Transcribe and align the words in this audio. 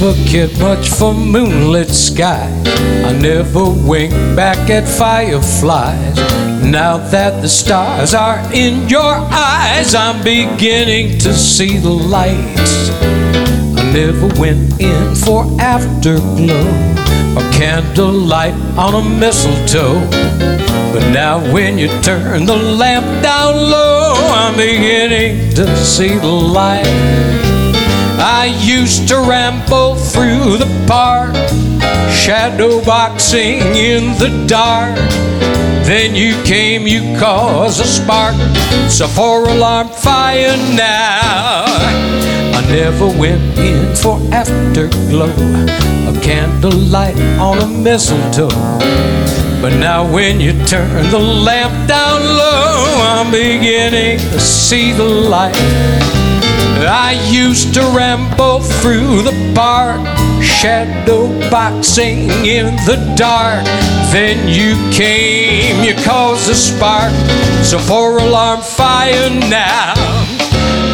Never 0.00 0.28
cared 0.28 0.58
much 0.60 0.90
for 0.90 1.12
moonlit 1.12 1.88
sky. 1.88 2.48
I 3.04 3.12
never 3.20 3.64
winked 3.68 4.14
back 4.36 4.70
at 4.70 4.86
fireflies. 4.86 6.16
Now 6.62 6.98
that 7.10 7.42
the 7.42 7.48
stars 7.48 8.14
are 8.14 8.38
in 8.52 8.88
your 8.88 9.14
eyes, 9.30 9.94
I'm 9.94 10.22
beginning 10.22 11.18
to 11.18 11.32
see 11.32 11.78
the 11.78 11.90
lights. 11.90 12.90
I 13.76 13.90
never 13.92 14.28
went 14.40 14.80
in 14.80 15.16
for 15.16 15.44
afterglow 15.60 16.68
or 17.34 17.52
candlelight 17.52 18.54
on 18.78 18.94
a 18.94 19.08
mistletoe. 19.18 19.98
But 20.92 21.10
now 21.12 21.40
when 21.52 21.76
you 21.76 21.88
turn 22.02 22.46
the 22.46 22.56
lamp 22.56 23.06
down 23.22 23.56
low, 23.56 24.14
I'm 24.14 24.56
beginning 24.56 25.54
to 25.54 25.76
see 25.76 26.16
the 26.16 26.26
light. 26.26 27.47
I 28.20 28.46
used 28.60 29.06
to 29.08 29.16
ramble 29.20 29.94
through 29.94 30.58
the 30.58 30.84
park, 30.88 31.34
shadow 32.10 32.84
boxing 32.84 33.60
in 33.76 34.18
the 34.18 34.44
dark. 34.48 34.96
Then 35.86 36.16
you 36.16 36.34
came, 36.42 36.86
you 36.86 37.16
caused 37.18 37.80
a 37.80 37.84
spark. 37.84 38.34
So 38.90 39.06
for 39.06 39.48
alarm 39.48 39.88
fire 39.88 40.56
now. 40.74 41.64
I 42.58 42.64
never 42.68 43.06
went 43.06 43.56
in 43.56 43.94
for 43.94 44.18
afterglow, 44.34 45.30
a 46.08 46.20
candlelight 46.20 47.16
on 47.38 47.58
a 47.58 47.66
mistletoe. 47.66 48.48
But 49.62 49.78
now 49.78 50.10
when 50.12 50.40
you 50.40 50.52
turn 50.66 51.10
the 51.10 51.18
lamp 51.18 51.88
down 51.88 52.20
low, 52.20 52.84
I'm 53.00 53.30
beginning 53.30 54.18
to 54.18 54.40
see 54.40 54.92
the 54.92 55.04
light. 55.04 56.17
I 56.86 57.12
used 57.28 57.74
to 57.74 57.80
ramble 57.96 58.60
through 58.60 59.22
the 59.22 59.52
park, 59.54 60.00
shadow 60.42 61.28
boxing 61.50 62.30
in 62.46 62.76
the 62.86 63.14
dark. 63.16 63.64
Then 64.12 64.48
you 64.48 64.74
came, 64.92 65.82
you 65.84 65.94
caused 66.04 66.48
a 66.48 66.54
spark. 66.54 67.12
So 67.64 67.78
for 67.78 68.18
alarm 68.18 68.60
fire 68.60 69.30
now. 69.30 69.94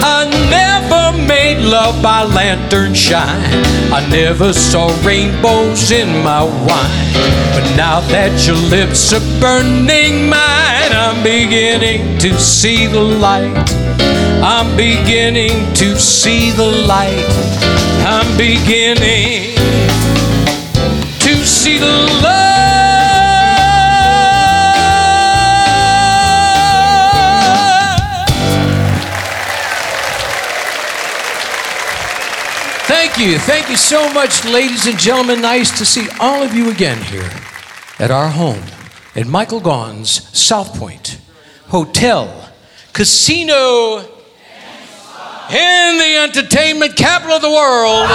I 0.07 0.27
never 0.51 1.27
made 1.27 1.59
love 1.59 2.03
by 2.03 2.25
lantern 2.25 2.95
shine. 2.95 3.65
I 3.93 4.07
never 4.11 4.53
saw 4.53 4.89
rainbows 5.05 5.91
in 5.91 6.09
my 6.23 6.43
wine. 6.43 7.13
But 7.55 7.77
now 7.77 8.01
that 8.09 8.47
your 8.47 8.57
lips 8.57 9.13
are 9.13 9.41
burning 9.41 10.29
mine, 10.29 10.93
I'm 10.93 11.23
beginning 11.23 12.19
to 12.19 12.39
see 12.39 12.87
the 12.87 13.01
light. 13.01 14.24
I'm 14.47 14.77
beginning 14.77 15.73
to 15.73 15.99
see 15.99 16.51
the 16.51 16.67
light. 16.87 17.25
I'm 18.05 18.37
beginning 18.37 19.57
to 21.21 21.47
see 21.47 21.79
the 21.79 21.87
light. 21.87 22.45
Thank 32.87 33.17
you. 33.17 33.39
Thank 33.39 33.71
you 33.71 33.79
so 33.79 34.13
much, 34.13 34.45
ladies 34.45 34.87
and 34.87 34.99
gentlemen. 34.99 35.41
Nice 35.41 35.71
to 35.79 35.87
see 35.87 36.07
all 36.21 36.43
of 36.43 36.53
you 36.53 36.71
again 36.71 37.03
here 37.05 37.31
at 37.99 38.11
our 38.11 38.29
home 38.29 38.63
at 39.17 39.27
Michael 39.27 39.63
Gaughan's 39.63 40.29
South 40.39 40.79
Point 40.79 41.19
Hotel, 41.69 42.53
Casino, 42.93 44.14
in 45.51 45.99
the 45.99 46.17
entertainment 46.25 46.97
capital 46.97 47.37
of 47.37 47.43
the 47.43 47.51
world. 47.51 48.09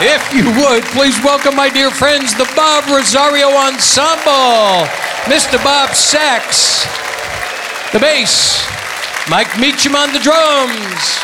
If 0.00 0.32
you 0.32 0.48
would, 0.64 0.84
please 0.96 1.22
welcome 1.22 1.54
my 1.54 1.68
dear 1.68 1.90
friends, 1.90 2.34
the 2.34 2.50
Bob 2.56 2.88
Rosario 2.88 3.50
Ensemble. 3.50 4.88
Mr. 5.28 5.62
Bob 5.62 5.94
Sachs, 5.94 6.84
the 7.92 7.98
bass, 7.98 8.64
Mike 9.28 9.58
Meacham 9.60 9.94
on 9.94 10.14
the 10.14 10.18
drums, 10.18 11.18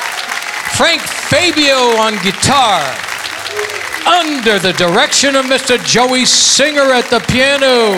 Frank 0.76 1.00
Fabio 1.00 1.96
on 1.96 2.22
guitar, 2.22 2.84
under 4.06 4.58
the 4.58 4.74
direction 4.76 5.34
of 5.34 5.46
Mr. 5.46 5.82
Joey 5.82 6.26
Singer 6.26 6.92
at 6.92 7.08
the 7.08 7.20
piano. 7.20 7.96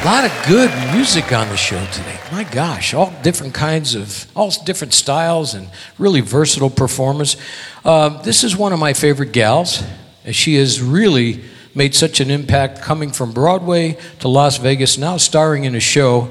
A 0.00 0.06
lot 0.06 0.24
of 0.24 0.32
good 0.48 0.70
music 0.94 1.30
on 1.30 1.50
the 1.50 1.58
show 1.58 1.84
today. 1.92 2.18
My 2.32 2.44
gosh, 2.44 2.94
all 2.94 3.12
different 3.22 3.52
kinds 3.52 3.94
of, 3.94 4.26
all 4.34 4.50
different 4.64 4.94
styles 4.94 5.52
and 5.52 5.68
really 5.98 6.22
versatile 6.22 6.70
performers. 6.70 7.36
Uh, 7.84 8.08
this 8.22 8.42
is 8.42 8.56
one 8.56 8.72
of 8.72 8.78
my 8.78 8.94
favorite 8.94 9.32
gals. 9.32 9.82
She 10.30 10.54
has 10.54 10.80
really 10.80 11.44
made 11.74 11.94
such 11.94 12.18
an 12.20 12.30
impact 12.30 12.80
coming 12.80 13.10
from 13.10 13.32
Broadway 13.32 13.98
to 14.20 14.28
Las 14.28 14.56
Vegas, 14.56 14.96
now 14.96 15.18
starring 15.18 15.64
in 15.64 15.74
a 15.74 15.80
show 15.80 16.30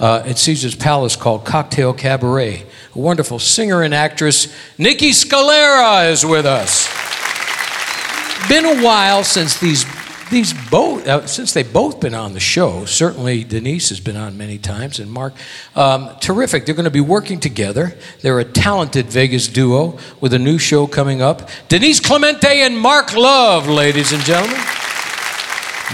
uh, 0.00 0.24
at 0.26 0.36
Caesar's 0.36 0.74
Palace 0.74 1.14
called 1.14 1.44
Cocktail 1.44 1.94
Cabaret. 1.94 2.66
A 2.96 2.98
wonderful 2.98 3.38
singer 3.38 3.82
and 3.82 3.94
actress, 3.94 4.48
Niki 4.76 5.10
Scalera, 5.10 6.10
is 6.10 6.26
with 6.26 6.46
us. 6.46 6.88
Been 8.48 8.64
a 8.64 8.82
while 8.82 9.22
since 9.22 9.56
these 9.60 9.84
these 10.30 10.54
both, 10.70 11.06
uh, 11.06 11.26
since 11.26 11.52
they've 11.52 11.70
both 11.70 12.00
been 12.00 12.14
on 12.14 12.32
the 12.32 12.40
show, 12.40 12.84
certainly 12.84 13.44
Denise 13.44 13.90
has 13.90 14.00
been 14.00 14.16
on 14.16 14.36
many 14.36 14.58
times, 14.58 14.98
and 14.98 15.10
Marc, 15.10 15.34
um, 15.76 16.10
terrific. 16.20 16.66
They're 16.66 16.74
going 16.74 16.84
to 16.84 16.90
be 16.90 17.00
working 17.00 17.40
together. 17.40 17.94
They're 18.20 18.40
a 18.40 18.44
talented 18.44 19.06
Vegas 19.06 19.48
duo 19.48 19.98
with 20.20 20.32
a 20.34 20.38
new 20.38 20.58
show 20.58 20.86
coming 20.86 21.22
up. 21.22 21.48
Denise 21.68 22.00
Clamente 22.00 22.44
and 22.44 22.78
Marc 22.78 23.14
Love, 23.14 23.68
ladies 23.68 24.12
and 24.12 24.22
gentlemen. 24.22 24.60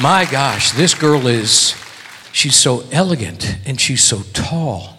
My 0.00 0.26
gosh, 0.30 0.72
this 0.72 0.94
girl 0.94 1.26
is, 1.26 1.74
she's 2.32 2.56
so 2.56 2.84
elegant 2.92 3.58
and 3.66 3.80
she's 3.80 4.02
so 4.02 4.22
tall 4.32 4.96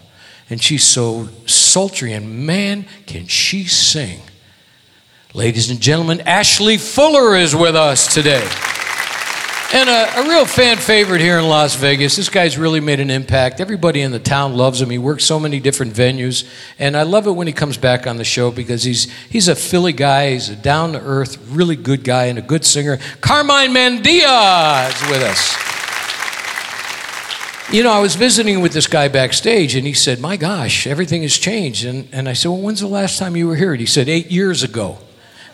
and 0.49 0.61
she's 0.61 0.83
so 0.83 1.29
sultry, 1.45 2.11
and 2.11 2.45
man, 2.45 2.85
can 3.05 3.25
she 3.25 3.63
sing. 3.63 4.19
Ladies 5.33 5.71
and 5.71 5.79
gentlemen, 5.79 6.19
Ashley 6.21 6.77
Fuller 6.77 7.37
is 7.37 7.55
with 7.55 7.73
us 7.73 8.13
today. 8.13 8.45
And 9.73 9.89
a, 9.89 10.19
a, 10.19 10.27
real 10.27 10.45
fan 10.45 10.75
favorite 10.75 11.21
here 11.21 11.39
in 11.39 11.47
Las 11.47 11.75
Vegas. 11.75 12.17
This 12.17 12.27
guy's 12.27 12.57
really 12.57 12.81
made 12.81 12.99
an 12.99 13.09
impact. 13.09 13.61
Everybody 13.61 14.01
in 14.01 14.11
the 14.11 14.19
town 14.19 14.53
loves 14.57 14.81
him. 14.81 14.89
He 14.89 14.97
works 14.97 15.23
so 15.23 15.39
many 15.39 15.61
different 15.61 15.93
venues. 15.93 16.45
And 16.77 16.97
I 16.97 17.03
love 17.03 17.25
it 17.25 17.31
when 17.31 17.47
he 17.47 17.53
comes 17.53 17.77
back 17.77 18.05
on 18.05 18.17
the 18.17 18.25
show 18.25 18.51
because 18.51 18.83
he's, 18.83 19.09
he's 19.29 19.47
a 19.47 19.55
Philly 19.55 19.93
guy. 19.93 20.31
He's 20.31 20.49
a 20.49 20.57
down 20.57 20.91
to 20.91 20.99
earth, 20.99 21.37
really 21.51 21.77
good 21.77 22.03
guy, 22.03 22.25
and 22.25 22.37
a 22.37 22.41
good 22.41 22.65
singer. 22.65 22.97
Carmine 23.21 23.71
Mandia 23.71 24.89
is 24.89 25.09
with 25.09 25.23
us. 25.23 25.55
You 27.73 27.83
know, 27.83 27.91
I 27.93 27.99
was 27.99 28.15
visiting 28.15 28.59
with 28.59 28.73
this 28.73 28.87
guy 28.87 29.07
backstage, 29.07 29.75
and 29.75 29.87
he 29.87 29.93
said, 29.93 30.19
My 30.19 30.35
gosh, 30.35 30.85
everything 30.85 31.21
has 31.21 31.37
changed. 31.37 31.85
And, 31.85 32.09
and 32.11 32.27
I 32.27 32.33
said, 32.33 32.49
Well, 32.49 32.59
when's 32.59 32.81
the 32.81 32.87
last 32.87 33.17
time 33.17 33.37
you 33.37 33.47
were 33.47 33.55
here? 33.55 33.71
And 33.71 33.79
he 33.79 33.85
said, 33.85 34.09
Eight 34.09 34.29
years 34.29 34.63
ago. 34.63 34.97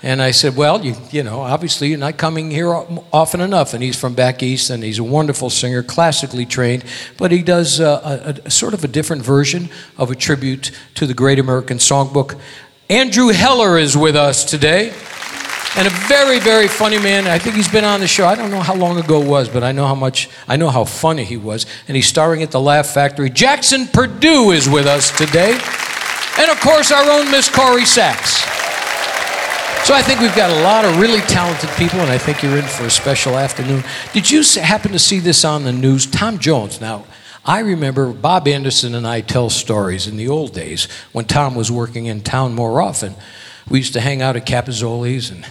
And 0.04 0.22
I 0.22 0.32
said, 0.32 0.56
Well, 0.56 0.86
you, 0.86 0.96
you 1.12 1.24
know, 1.24 1.42
obviously 1.42 1.90
you're 1.90 1.98
not 1.98 2.18
coming 2.18 2.52
here 2.52 2.72
often 3.12 3.42
enough. 3.42 3.74
And 3.74 3.82
he's 3.82 4.00
from 4.00 4.14
back 4.14 4.44
east 4.44 4.70
and 4.70 4.84
he's 4.84 5.00
a 5.00 5.04
wonderful 5.04 5.50
singer, 5.50 5.84
classically 5.84 6.46
trained, 6.46 6.84
but 7.18 7.32
he 7.32 7.42
does 7.42 7.80
uh, 7.80 8.02
a, 8.04 8.30
a, 8.30 8.48
a 8.48 8.52
sort 8.52 8.74
of 8.74 8.84
a 8.84 8.88
different 8.88 9.24
version 9.24 9.70
of 9.98 10.12
a 10.12 10.16
tribute 10.16 10.72
to 10.96 11.08
the 11.08 11.14
Great 11.14 11.40
American 11.40 11.78
Songbook. 11.78 12.40
Andrew 12.90 13.30
Heller 13.30 13.78
is 13.78 13.98
with 13.98 14.16
us 14.16 14.46
today. 14.46 14.94
And 15.76 15.86
a 15.86 15.92
very, 15.92 16.40
very 16.40 16.68
funny 16.68 16.98
man. 16.98 17.28
I 17.28 17.38
think 17.38 17.56
he's 17.56 17.68
been 17.68 17.84
on 17.84 18.00
the 18.00 18.08
show. 18.08 18.26
I 18.26 18.34
don't 18.34 18.50
know 18.50 18.62
how 18.62 18.74
long 18.74 18.98
ago 18.98 19.22
it 19.22 19.28
was, 19.28 19.48
but 19.48 19.64
I 19.64 19.74
know 19.74 19.86
how 19.86 19.94
much, 19.94 20.28
I 20.48 20.56
know 20.56 20.70
how 20.70 20.86
funny 20.86 21.24
he 21.24 21.38
was. 21.38 21.68
And 21.88 21.96
he's 21.96 22.08
starring 22.08 22.42
at 22.42 22.50
the 22.50 22.60
Laugh 22.60 22.88
Factory. 22.88 23.30
Jackson 23.30 23.86
Perdue 23.86 24.52
is 24.52 24.68
with 24.68 24.88
us 24.88 25.16
today. 25.16 25.52
And 26.40 26.50
of 26.50 26.60
course, 26.62 26.92
our 26.92 27.08
own 27.12 27.30
Miss 27.30 27.48
Corrie 27.48 27.86
Sachs. 27.86 28.57
So 29.88 29.94
I 29.94 30.02
think 30.02 30.20
we've 30.20 30.36
got 30.36 30.50
a 30.50 30.64
lot 30.64 30.84
of 30.84 31.00
really 31.00 31.22
talented 31.22 31.70
people, 31.78 32.02
and 32.02 32.12
I 32.12 32.18
think 32.18 32.44
you're 32.44 32.58
in 32.58 32.66
for 32.66 32.84
a 32.84 32.90
special 32.90 33.38
afternoon. 33.38 33.86
Did 34.12 34.30
you 34.30 34.44
happen 34.62 34.92
to 34.92 35.00
see 35.00 35.20
this 35.20 35.46
on 35.46 35.64
the 35.64 35.72
news? 35.72 36.06
Tom 36.06 36.40
Jones. 36.40 36.82
Now, 36.82 37.06
I 37.46 37.60
remember 37.60 38.12
Bob 38.12 38.50
Anderson 38.50 38.96
and 38.96 39.08
I 39.08 39.22
tell 39.22 39.50
stories 39.50 40.06
in 40.06 40.18
the 40.18 40.28
old 40.28 40.52
days 40.52 40.90
when 41.14 41.24
Tom 41.24 41.56
was 41.56 41.72
working 41.72 42.08
in 42.08 42.20
town 42.20 42.54
more 42.54 42.82
often. 42.82 43.16
We 43.70 43.78
used 43.80 43.94
to 43.94 44.02
hang 44.02 44.22
out 44.22 44.36
at 44.36 44.46
Capozzoli's 44.46 45.30
and 45.30 45.46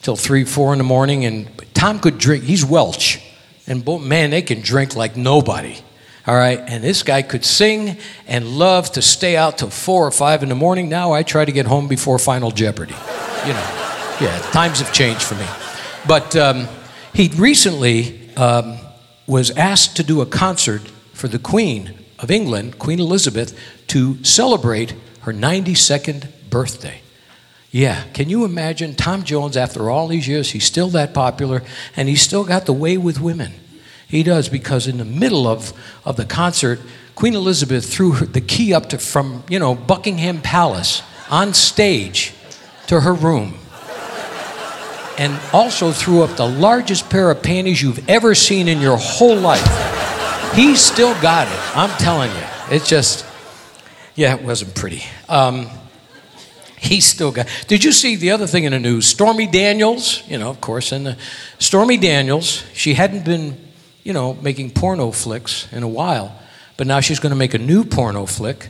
three, 0.00 0.42
four 0.42 0.72
in 0.72 0.78
the 0.78 0.84
morning, 0.84 1.24
and 1.24 1.48
Tom 1.72 2.00
could 2.00 2.18
drink. 2.18 2.42
He's 2.42 2.64
Welsh, 2.64 3.20
and 3.68 3.86
man, 4.00 4.30
they 4.30 4.42
can 4.42 4.62
drink 4.62 4.96
like 4.96 5.16
nobody. 5.16 5.76
All 6.26 6.34
right, 6.34 6.58
and 6.58 6.82
this 6.82 7.04
guy 7.04 7.22
could 7.22 7.44
sing 7.44 7.98
and 8.26 8.48
love 8.48 8.90
to 8.92 9.02
stay 9.02 9.36
out 9.36 9.58
till 9.58 9.70
four 9.70 10.04
or 10.04 10.10
five 10.10 10.42
in 10.42 10.48
the 10.48 10.56
morning. 10.56 10.88
Now 10.88 11.12
I 11.12 11.22
try 11.22 11.44
to 11.44 11.52
get 11.52 11.66
home 11.66 11.86
before 11.86 12.18
Final 12.18 12.50
Jeopardy. 12.50 12.96
You 13.46 13.52
know, 13.52 13.86
yeah, 14.20 14.36
times 14.50 14.80
have 14.80 14.92
changed 14.92 15.22
for 15.22 15.36
me. 15.36 15.46
But 16.08 16.34
um, 16.34 16.66
he 17.14 17.28
recently 17.36 18.34
um, 18.36 18.76
was 19.28 19.52
asked 19.52 19.96
to 19.96 20.02
do 20.02 20.20
a 20.20 20.26
concert 20.26 20.82
for 21.12 21.28
the 21.28 21.38
Queen 21.38 21.94
of 22.18 22.30
England, 22.30 22.80
Queen 22.80 22.98
Elizabeth, 22.98 23.56
to 23.88 24.22
celebrate 24.24 24.96
her 25.20 25.32
92nd 25.32 26.50
birthday. 26.50 27.02
Yeah, 27.70 28.02
can 28.14 28.28
you 28.28 28.44
imagine 28.44 28.94
Tom 28.94 29.22
Jones 29.22 29.56
after 29.56 29.90
all 29.90 30.08
these 30.08 30.26
years? 30.26 30.50
He's 30.50 30.64
still 30.64 30.88
that 30.88 31.14
popular 31.14 31.62
and 31.96 32.08
he's 32.08 32.22
still 32.22 32.44
got 32.44 32.66
the 32.66 32.72
way 32.72 32.96
with 32.96 33.20
women. 33.20 33.52
He 34.08 34.22
does 34.22 34.48
because 34.48 34.86
in 34.86 34.98
the 34.98 35.04
middle 35.04 35.46
of, 35.46 35.72
of 36.04 36.16
the 36.16 36.24
concert, 36.24 36.80
Queen 37.14 37.34
Elizabeth 37.34 37.90
threw 37.90 38.12
the 38.12 38.40
key 38.40 38.72
up 38.72 38.88
to 38.90 38.98
from, 38.98 39.42
you 39.48 39.58
know, 39.58 39.74
Buckingham 39.74 40.42
Palace 40.42 41.02
on 41.30 41.54
stage 41.54 42.32
to 42.86 43.00
her 43.00 43.14
room. 43.14 43.58
And 45.18 45.40
also 45.52 45.92
threw 45.92 46.22
up 46.22 46.36
the 46.36 46.46
largest 46.46 47.08
pair 47.08 47.30
of 47.30 47.42
panties 47.42 47.80
you've 47.80 48.06
ever 48.08 48.34
seen 48.34 48.68
in 48.68 48.82
your 48.82 48.98
whole 48.98 49.36
life. 49.36 49.64
He's 50.54 50.80
still 50.80 51.14
got 51.22 51.48
it. 51.48 51.76
I'm 51.76 51.90
telling 51.98 52.30
you. 52.30 52.44
It's 52.70 52.86
just, 52.86 53.24
yeah, 54.14 54.34
it 54.36 54.42
wasn't 54.42 54.74
pretty. 54.74 55.02
Um, 55.28 55.68
he's 56.76 57.06
still 57.06 57.32
got. 57.32 57.48
Did 57.66 57.82
you 57.82 57.92
see 57.92 58.16
the 58.16 58.30
other 58.30 58.46
thing 58.46 58.64
in 58.64 58.72
the 58.72 58.78
news? 58.78 59.06
Stormy 59.06 59.46
Daniels, 59.46 60.22
you 60.28 60.36
know, 60.36 60.50
of 60.50 60.60
course, 60.60 60.92
and 60.92 61.06
the, 61.06 61.16
Stormy 61.58 61.96
Daniels, 61.96 62.62
she 62.74 62.92
hadn't 62.92 63.24
been, 63.24 63.58
you 64.06 64.12
know, 64.12 64.34
making 64.34 64.70
porno 64.70 65.10
flicks 65.10 65.66
in 65.72 65.82
a 65.82 65.88
while, 65.88 66.32
but 66.76 66.86
now 66.86 67.00
she's 67.00 67.18
going 67.18 67.30
to 67.30 67.36
make 67.36 67.54
a 67.54 67.58
new 67.58 67.82
porno 67.82 68.24
flick, 68.24 68.68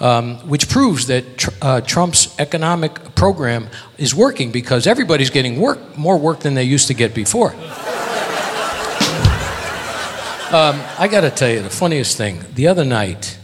um, 0.00 0.38
which 0.48 0.68
proves 0.68 1.06
that 1.06 1.38
tr- 1.38 1.50
uh, 1.62 1.80
Trump's 1.82 2.34
economic 2.40 3.14
program 3.14 3.68
is 3.96 4.12
working 4.12 4.50
because 4.50 4.88
everybody's 4.88 5.30
getting 5.30 5.60
work, 5.60 5.96
more 5.96 6.18
work 6.18 6.40
than 6.40 6.54
they 6.54 6.64
used 6.64 6.88
to 6.88 6.94
get 6.94 7.14
before. 7.14 7.52
Um, 10.52 10.82
I 10.98 11.08
got 11.08 11.20
to 11.20 11.30
tell 11.30 11.48
you, 11.50 11.62
the 11.62 11.70
funniest 11.70 12.16
thing, 12.16 12.44
the 12.54 12.66
other 12.66 12.84
night, 12.84 13.38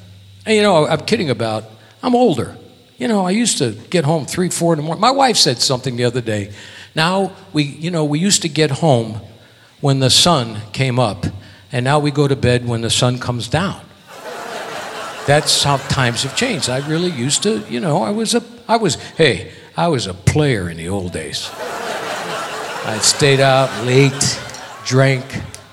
and 0.44 0.56
you 0.56 0.62
know, 0.62 0.88
I'm 0.88 1.02
kidding 1.06 1.30
about, 1.30 1.62
I'm 2.02 2.16
older. 2.16 2.56
You 2.98 3.06
know, 3.06 3.24
I 3.24 3.30
used 3.30 3.58
to 3.58 3.76
get 3.90 4.04
home 4.04 4.26
three, 4.26 4.50
four 4.50 4.72
in 4.72 4.78
the 4.78 4.82
morning. 4.82 5.00
My 5.00 5.12
wife 5.12 5.36
said 5.36 5.58
something 5.58 5.94
the 5.94 6.04
other 6.04 6.20
day. 6.20 6.52
Now, 6.96 7.30
we, 7.52 7.62
you 7.62 7.92
know, 7.92 8.04
we 8.04 8.18
used 8.18 8.42
to 8.42 8.48
get 8.48 8.72
home 8.72 9.20
when 9.82 9.98
the 9.98 10.08
sun 10.08 10.56
came 10.72 10.98
up, 10.98 11.26
and 11.70 11.84
now 11.84 11.98
we 11.98 12.10
go 12.10 12.26
to 12.26 12.36
bed 12.36 12.66
when 12.66 12.80
the 12.80 12.88
sun 12.88 13.18
comes 13.18 13.48
down. 13.48 13.78
That's 15.26 15.62
how 15.62 15.76
times 15.76 16.22
have 16.22 16.34
changed. 16.34 16.70
I 16.70 16.78
really 16.88 17.10
used 17.10 17.42
to, 17.42 17.58
you 17.68 17.80
know, 17.80 18.02
I 18.02 18.10
was 18.10 18.34
a, 18.34 18.42
I 18.66 18.76
was, 18.76 18.94
hey, 18.94 19.52
I 19.76 19.88
was 19.88 20.06
a 20.06 20.14
player 20.14 20.70
in 20.70 20.78
the 20.78 20.88
old 20.88 21.12
days. 21.12 21.50
I 22.84 22.98
stayed 23.02 23.40
out 23.40 23.84
late, 23.84 24.40
drank, 24.84 25.24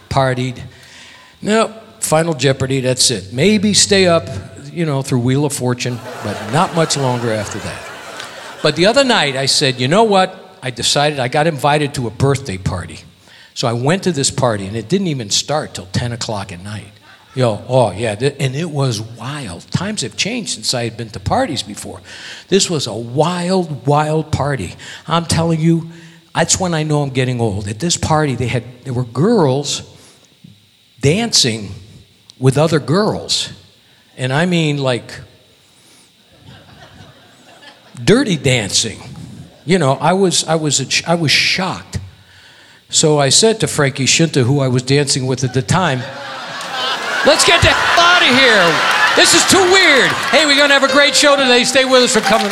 partied. 0.10 0.62
No, 1.42 1.70
Final 2.00 2.34
Jeopardy, 2.34 2.82
that's 2.82 3.10
it. 3.12 3.32
Maybe 3.32 3.74
stay 3.74 4.08
up, 4.08 4.28
you 4.72 4.86
know, 4.86 5.02
through 5.02 5.20
Wheel 5.20 5.46
of 5.46 5.54
Fortune, 5.54 6.00
but 6.24 6.52
not 6.52 6.76
much 6.76 6.98
longer 6.98 7.32
after 7.32 7.60
that. 7.60 7.86
But 8.62 8.76
the 8.76 8.88
other 8.88 9.04
night, 9.04 9.36
I 9.36 9.46
said, 9.46 9.80
you 9.80 9.88
know 9.88 10.04
what? 10.04 10.58
I 10.62 10.72
decided 10.72 11.20
I 11.20 11.28
got 11.28 11.48
invited 11.48 11.94
to 11.96 12.08
a 12.08 12.12
birthday 12.12 12.58
party. 12.58 13.00
So 13.60 13.68
I 13.68 13.74
went 13.74 14.04
to 14.04 14.14
this 14.14 14.32
party, 14.32 14.68
and 14.68 14.78
it 14.78 14.88
didn't 14.88 15.08
even 15.08 15.30
start 15.30 15.74
till 15.74 15.88
10 15.88 16.14
o'clock 16.14 16.54
at 16.54 16.62
night. 16.62 16.94
Yo, 17.36 17.62
oh 17.68 17.92
yeah, 17.92 18.14
and 18.14 18.56
it 18.56 18.70
was 18.70 19.02
wild. 19.02 19.70
Times 19.70 20.00
have 20.00 20.16
changed 20.16 20.52
since 20.52 20.74
I 20.74 20.86
had 20.86 20.96
been 20.96 21.10
to 21.10 21.20
parties 21.20 21.62
before. 21.62 22.00
This 22.48 22.70
was 22.70 22.88
a 22.88 22.94
wild, 22.94 23.86
wild 23.86 24.32
party. 24.32 24.76
I'm 25.08 25.26
telling 25.26 25.60
you, 25.60 25.90
that's 26.34 26.58
when 26.58 26.74
I 26.74 26.84
know 26.84 27.02
I'm 27.02 27.10
getting 27.10 27.42
old. 27.42 27.68
At 27.68 27.80
this 27.80 27.98
party, 27.98 28.36
they 28.36 28.48
had 28.48 28.64
there 28.86 28.94
were 28.94 29.04
girls 29.04 29.82
dancing 31.02 31.72
with 32.40 32.58
other 32.58 32.80
girls. 32.80 33.52
And 34.16 34.32
I 34.32 34.46
mean 34.46 34.78
like 34.78 35.20
dirty 38.02 38.38
dancing. 38.38 39.02
You 39.66 39.80
know, 39.80 39.96
I 39.96 40.14
was 40.14 40.46
I 40.46 40.56
was 40.56 41.04
I 41.06 41.16
was 41.16 41.32
shocked. 41.32 42.00
So 42.90 43.20
I 43.20 43.30
said 43.30 43.60
to 43.60 43.68
Frankie 43.68 44.06
Shinta, 44.06 44.44
who 44.44 44.60
I 44.60 44.68
was 44.68 44.82
dancing 44.82 45.28
with 45.28 45.44
at 45.44 45.54
the 45.54 45.62
time, 45.62 46.00
let's 47.26 47.46
get 47.46 47.62
the 47.62 47.70
hell 47.70 48.04
out 48.04 48.24
of 48.24 48.34
here. 48.34 48.66
This 49.16 49.36
is 49.36 49.46
too 49.46 49.62
weird. 49.72 50.10
Hey, 50.32 50.46
we're 50.48 50.58
gonna 50.58 50.74
have 50.74 50.84
a 50.84 50.92
great 50.92 51.16
show 51.16 51.36
today. 51.36 51.64
Stay 51.64 51.86
with 51.86 52.02
us 52.04 52.14
for 52.14 52.22
coming. 52.22 52.52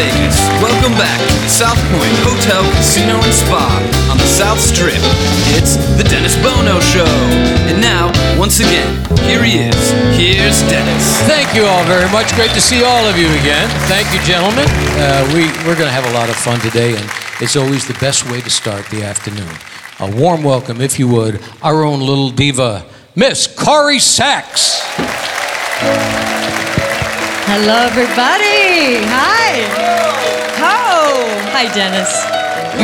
Vegas, 0.00 0.40
welcome 0.64 0.96
back 0.96 1.20
to 1.28 1.34
the 1.44 1.52
South 1.52 1.76
Point 1.92 2.16
Hotel, 2.24 2.64
Casino, 2.80 3.20
and 3.20 3.34
Spa 3.34 3.68
on 4.08 4.16
the 4.16 4.24
South 4.24 4.58
Strip. 4.58 4.96
It's 5.52 5.76
the 6.00 6.04
Dennis 6.08 6.40
Bono 6.40 6.80
Show. 6.80 7.04
And 7.68 7.82
now, 7.82 8.08
once 8.40 8.60
again, 8.60 8.96
here 9.28 9.44
he 9.44 9.60
is. 9.68 9.76
Here's 10.16 10.64
Dennis. 10.72 11.04
Thank 11.28 11.54
you 11.54 11.66
all 11.66 11.84
very 11.84 12.10
much. 12.12 12.32
Great 12.32 12.48
to 12.52 12.62
see 12.62 12.82
all 12.82 13.04
of 13.04 13.18
you 13.18 13.28
again. 13.44 13.68
Thank 13.92 14.08
you, 14.16 14.20
gentlemen. 14.24 14.64
Uh, 14.96 15.28
we, 15.36 15.52
we're 15.68 15.76
going 15.76 15.92
to 15.92 15.98
have 16.00 16.06
a 16.06 16.14
lot 16.16 16.30
of 16.30 16.36
fun 16.36 16.60
today, 16.60 16.96
and 16.96 17.04
it's 17.42 17.54
always 17.54 17.86
the 17.86 17.98
best 18.00 18.24
way 18.30 18.40
to 18.40 18.48
start 18.48 18.86
the 18.86 19.04
afternoon. 19.04 19.52
A 20.00 20.10
warm 20.18 20.42
welcome, 20.42 20.80
if 20.80 20.98
you 20.98 21.08
would, 21.08 21.44
our 21.60 21.84
own 21.84 22.00
little 22.00 22.30
diva, 22.30 22.86
Miss 23.14 23.46
Corrie 23.46 23.98
Sachs. 23.98 24.80
Hello, 27.52 27.78
everybody. 27.82 29.02
Hi. 29.10 29.66
Oh, 30.62 31.18
hi, 31.50 31.66
Dennis. 31.74 32.08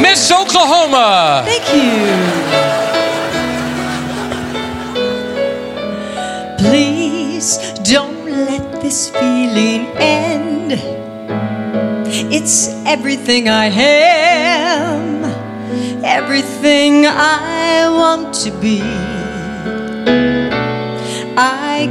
Miss 0.03 0.29
Oklahoma. 0.33 1.45
Thank 1.47 1.71
you. 1.73 2.03
Please 6.59 7.59
don't 7.85 8.27
let 8.27 8.81
this 8.83 9.09
feeling 9.11 9.87
end. 10.03 10.73
It's 12.35 12.67
everything 12.87 13.49
I 13.49 13.67
am, 13.67 15.23
everything 16.05 17.07
I 17.07 17.89
want 17.89 18.35
to 18.43 18.51
be. 18.51 19.16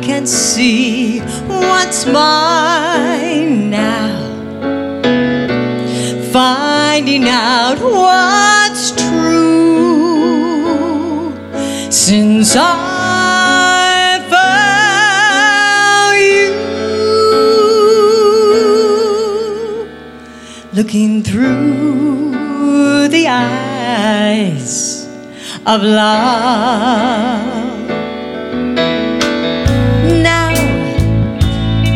Can 0.02 0.28
see 0.28 1.20
what's 1.48 2.06
mine 2.06 3.70
now, 3.72 4.20
finding 6.32 7.28
out 7.28 7.80
what's 7.80 8.92
true 8.92 10.34
since 11.90 12.56
I. 12.56 13.06
Looking 20.76 21.24
through 21.24 23.08
the 23.08 23.28
eyes 23.30 25.08
of 25.66 25.82
love. 25.82 27.55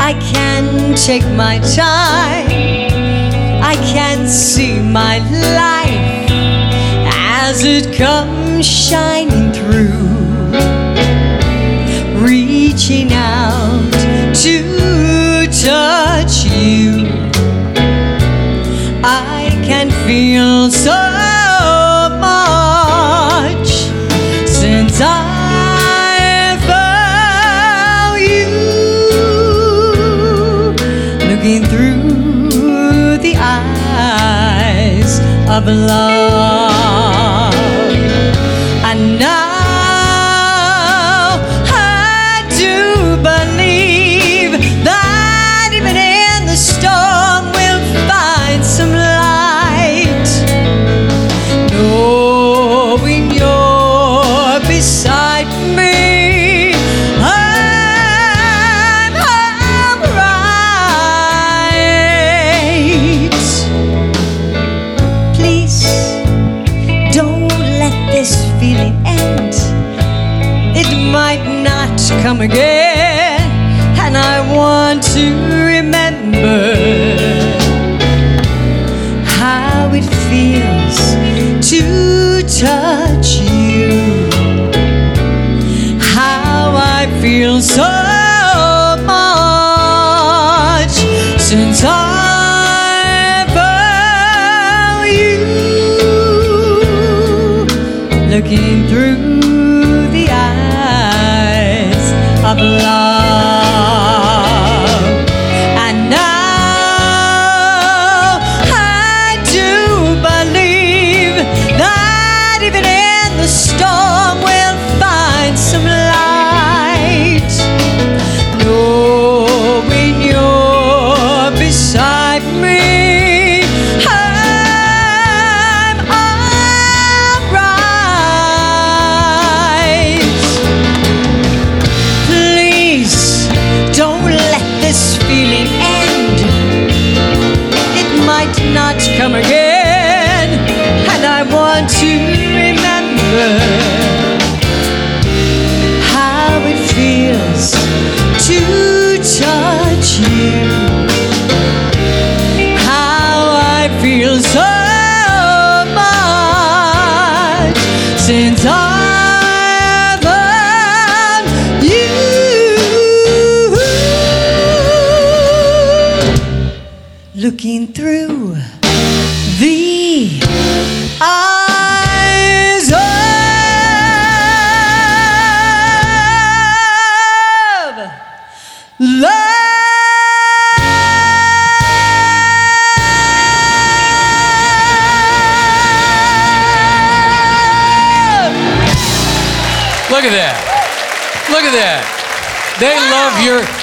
I 0.09 0.13
can 0.13 0.95
take 0.95 1.23
my 1.37 1.59
time. 1.59 2.47
I 3.61 3.75
can 3.93 4.27
see 4.27 4.79
my 4.79 5.19
life 5.53 6.31
as 7.05 7.63
it 7.63 7.95
comes 7.95 8.65
shining 8.65 9.51
through. 9.53 10.09
Reaching 12.25 13.13
out 13.13 13.91
to 14.41 15.45
touch 15.45 16.43
you. 16.45 17.05
I 19.03 19.61
can 19.63 19.91
feel 20.07 20.71
so 20.71 21.08
eyes 35.67 36.68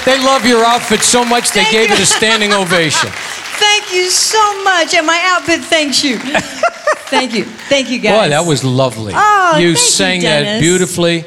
they 0.07 0.17
love 0.23 0.45
your 0.45 0.63
outfit 0.63 1.01
so 1.01 1.25
much 1.25 1.51
they 1.51 1.63
Thank 1.63 1.71
gave 1.71 1.89
you. 1.89 1.95
it 1.95 2.01
a 2.01 2.05
standing 2.05 2.53
ovation. 2.53 3.09
Thank 3.59 3.93
you 3.93 4.09
so 4.09 4.63
much, 4.63 4.93
and 4.93 5.05
my 5.05 5.19
outfit 5.25 5.61
thanks 5.61 6.03
you. 6.03 6.17
Thank 7.09 7.33
you, 7.33 7.45
thank 7.45 7.89
you, 7.89 7.99
guys. 7.99 8.25
Boy, 8.25 8.29
that 8.29 8.45
was 8.45 8.63
lovely. 8.63 9.13
Oh, 9.15 9.57
you 9.57 9.67
thank 9.67 9.75
you, 9.75 9.75
sang 9.77 10.21
that 10.21 10.43
Dennis. 10.43 10.57
Oh. 10.57 10.61
beautifully. 10.61 11.25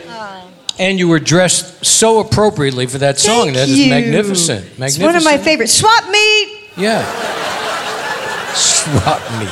And 0.79 0.99
you 0.99 1.09
were 1.09 1.19
dressed 1.19 1.85
so 1.85 2.21
appropriately 2.21 2.87
for 2.87 2.99
that 2.99 3.19
song. 3.19 3.47
Thank 3.47 3.57
that 3.57 3.69
is 3.69 3.79
you. 3.79 3.91
magnificent. 3.91 4.65
Magnificent. 4.79 4.89
It's 4.89 4.99
one 4.99 5.17
of 5.17 5.25
my 5.25 5.39
favorites. 5.39 5.75
Swap 5.75 6.09
meet. 6.11 6.71
Yeah. 6.77 7.03
Swap 8.55 9.21
me. 9.41 9.47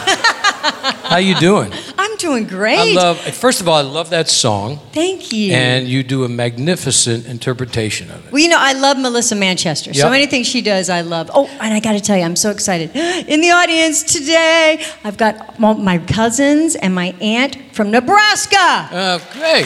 How 1.09 1.17
you 1.17 1.35
doing? 1.35 1.73
Doing 2.19 2.47
great. 2.49 2.79
I 2.79 2.93
love. 2.95 3.21
First 3.21 3.61
of 3.61 3.69
all, 3.69 3.77
I 3.77 3.83
love 3.83 4.11
that 4.11 4.29
song, 4.29 4.81
Thank 4.93 5.33
you. 5.33 5.53
and 5.53 5.87
you 5.87 6.03
do 6.03 6.25
a 6.25 6.29
magnificent 6.29 7.27
interpretation 7.27 8.11
of 8.11 8.27
it. 8.27 8.33
Well, 8.33 8.43
you 8.43 8.49
know, 8.49 8.59
I 8.59 8.73
love 8.73 8.99
Melissa 8.99 9.37
Manchester. 9.37 9.95
So 9.95 10.07
Yep. 10.07 10.13
anything 10.15 10.43
she 10.43 10.61
does, 10.61 10.91
I 10.91 11.03
love. 11.03 11.31
Oh, 11.33 11.47
and 11.61 11.73
I 11.73 11.79
got 11.79 11.93
to 11.93 12.01
tell 12.01 12.17
you, 12.17 12.25
I'm 12.25 12.35
so 12.35 12.51
excited. 12.51 12.91
In 13.29 13.41
the 13.41 13.53
audience 13.53 14.03
today, 14.03 14.85
I've 15.05 15.17
got 15.17 15.61
my 15.61 15.99
cousins 15.99 16.75
and 16.75 16.93
my 16.93 17.15
aunt 17.21 17.57
from 17.73 17.93
Nebraska. 17.93 18.57
Uh, 18.59 19.19
hey, 19.35 19.63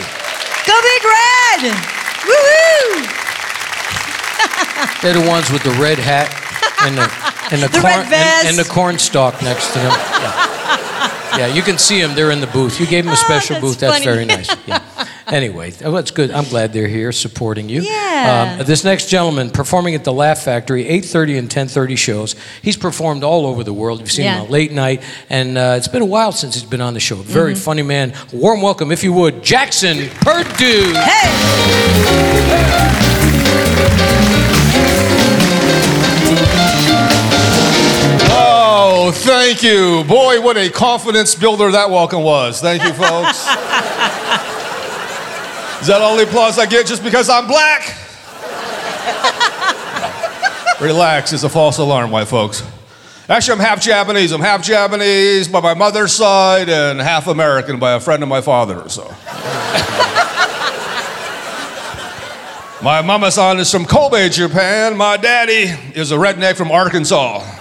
Go 0.66 0.80
Big 0.82 1.04
Red! 1.04 1.72
Woo-hoo! 2.26 3.06
they're 5.02 5.14
the 5.14 5.26
ones 5.28 5.50
with 5.50 5.62
the 5.62 5.70
red 5.80 5.98
hat 5.98 6.28
and 6.82 6.96
the 6.98 7.10
and 7.50 7.62
the, 7.62 7.68
The 7.72 7.80
corn 7.80 8.12
and, 8.12 8.48
and 8.48 8.58
the 8.58 8.64
corn 8.68 8.98
stalk 8.98 9.40
next 9.42 9.68
to 9.72 9.78
them. 9.78 9.90
Yeah. 9.90 11.18
yeah, 11.38 11.46
you 11.54 11.62
can 11.62 11.78
see 11.78 12.00
them. 12.00 12.14
They're 12.14 12.30
in 12.30 12.40
the 12.40 12.46
booth. 12.48 12.78
You 12.80 12.86
gave 12.86 13.04
them 13.04 13.12
a 13.12 13.16
Oh, 13.16 13.24
special 13.24 13.54
that's 13.54 13.64
booth. 13.64 13.80
That's 13.80 13.92
funny. 13.94 14.04
very 14.04 14.24
nice. 14.24 14.54
Yeah. 14.66 14.80
Anyway, 15.24 15.72
oh, 15.82 15.92
that's 15.92 16.10
good. 16.10 16.30
I'm 16.30 16.44
glad 16.44 16.74
they're 16.74 16.88
here 16.88 17.10
supporting 17.10 17.68
you. 17.70 17.80
Yeah. 17.82 18.56
Um, 18.58 18.66
this 18.66 18.84
next 18.84 19.08
gentleman 19.08 19.48
performing 19.50 19.94
at 19.94 20.04
the 20.04 20.12
Laugh 20.12 20.42
Factory, 20.42 20.84
8:30 20.84 21.38
and 21.38 21.48
10:30 21.48 21.96
shows. 21.96 22.34
He's 22.60 22.76
performed 22.76 23.24
all 23.24 23.46
over 23.46 23.64
the 23.64 23.72
world. 23.72 24.00
You've 24.00 24.12
seen 24.12 24.26
Yeah. 24.26 24.34
him 24.40 24.42
on 24.46 24.50
late 24.50 24.72
night, 24.72 25.02
and 25.30 25.56
uh, 25.56 25.74
it's 25.78 25.88
been 25.88 26.02
a 26.02 26.06
while 26.06 26.32
since 26.32 26.54
he's 26.54 26.64
been 26.64 26.82
on 26.82 26.92
the 26.92 27.00
show. 27.00 27.16
Very 27.16 27.54
Mm-hmm. 27.54 27.62
funny 27.62 27.82
man. 27.82 28.12
Warm 28.32 28.60
welcome, 28.60 28.92
if 28.92 29.02
you 29.04 29.12
would, 29.14 29.42
Jackson 29.42 30.10
Perdue. 30.20 30.92
Thank 39.14 39.62
you. 39.62 40.04
Boy, 40.04 40.40
what 40.40 40.56
a 40.56 40.70
confidence 40.70 41.34
builder 41.34 41.70
that 41.70 41.90
welcome 41.90 42.22
was. 42.22 42.60
Thank 42.60 42.82
you, 42.82 42.92
folks. 42.94 43.46
Is 45.82 45.88
that 45.88 46.00
all 46.00 46.16
the 46.16 46.22
applause 46.22 46.58
I 46.58 46.64
get 46.64 46.86
just 46.86 47.04
because 47.04 47.28
I'm 47.28 47.46
black? 47.46 47.82
Relax, 50.80 51.34
it's 51.34 51.42
a 51.42 51.48
false 51.48 51.78
alarm, 51.78 52.10
white 52.10 52.26
folks. 52.26 52.66
Actually, 53.28 53.60
I'm 53.60 53.66
half 53.66 53.82
Japanese. 53.82 54.32
I'm 54.32 54.40
half 54.40 54.62
Japanese 54.62 55.46
by 55.46 55.60
my 55.60 55.74
mother's 55.74 56.12
side 56.12 56.68
and 56.68 57.00
half 57.00 57.26
American 57.26 57.78
by 57.78 57.92
a 57.92 58.00
friend 58.00 58.22
of 58.22 58.30
my 58.30 58.40
father, 58.40 58.88
so. 58.88 59.04
my 62.82 63.02
mama-san 63.02 63.60
is 63.60 63.70
from 63.70 63.84
Kobe, 63.84 64.30
Japan. 64.30 64.96
My 64.96 65.18
daddy 65.18 65.70
is 65.94 66.12
a 66.12 66.16
redneck 66.16 66.56
from 66.56 66.70
Arkansas. 66.70 67.58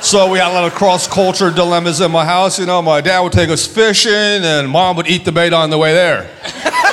So 0.00 0.30
we 0.30 0.38
had 0.38 0.50
a 0.50 0.54
lot 0.54 0.64
of 0.64 0.74
cross-culture 0.74 1.50
dilemmas 1.50 2.00
in 2.00 2.10
my 2.12 2.24
house. 2.24 2.58
You 2.58 2.66
know, 2.66 2.80
my 2.80 3.00
dad 3.00 3.20
would 3.20 3.32
take 3.32 3.50
us 3.50 3.66
fishing, 3.66 4.12
and 4.12 4.68
mom 4.70 4.96
would 4.96 5.08
eat 5.08 5.24
the 5.24 5.32
bait 5.32 5.52
on 5.52 5.70
the 5.70 5.78
way 5.78 5.92
there. 5.92 6.30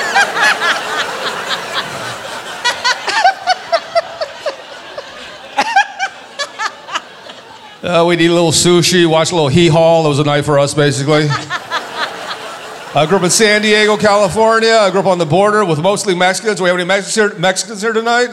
Uh, 7.86 8.04
we'd 8.04 8.20
eat 8.20 8.32
a 8.32 8.34
little 8.34 8.52
sushi, 8.52 9.06
watch 9.06 9.32
a 9.32 9.36
little 9.36 9.48
hee 9.48 9.68
haw. 9.68 10.02
That 10.02 10.10
was 10.10 10.18
a 10.18 10.24
night 10.24 10.44
for 10.44 10.58
us, 10.58 10.74
basically. 10.74 11.28
I 11.30 13.06
grew 13.08 13.18
up 13.18 13.24
in 13.24 13.30
San 13.30 13.62
Diego, 13.62 13.96
California. 13.96 14.72
I 14.72 14.90
grew 14.90 15.02
up 15.02 15.06
on 15.06 15.20
the 15.20 15.26
border 15.26 15.64
with 15.64 15.78
mostly 15.80 16.16
Mexicans. 16.16 16.58
Do 16.58 16.64
we 16.64 16.70
have 16.70 16.80
any 16.80 16.88
Mexicans 16.88 17.14
here, 17.14 17.40
Mexicans 17.40 17.84
here 17.84 17.94
tonight? 17.94 18.30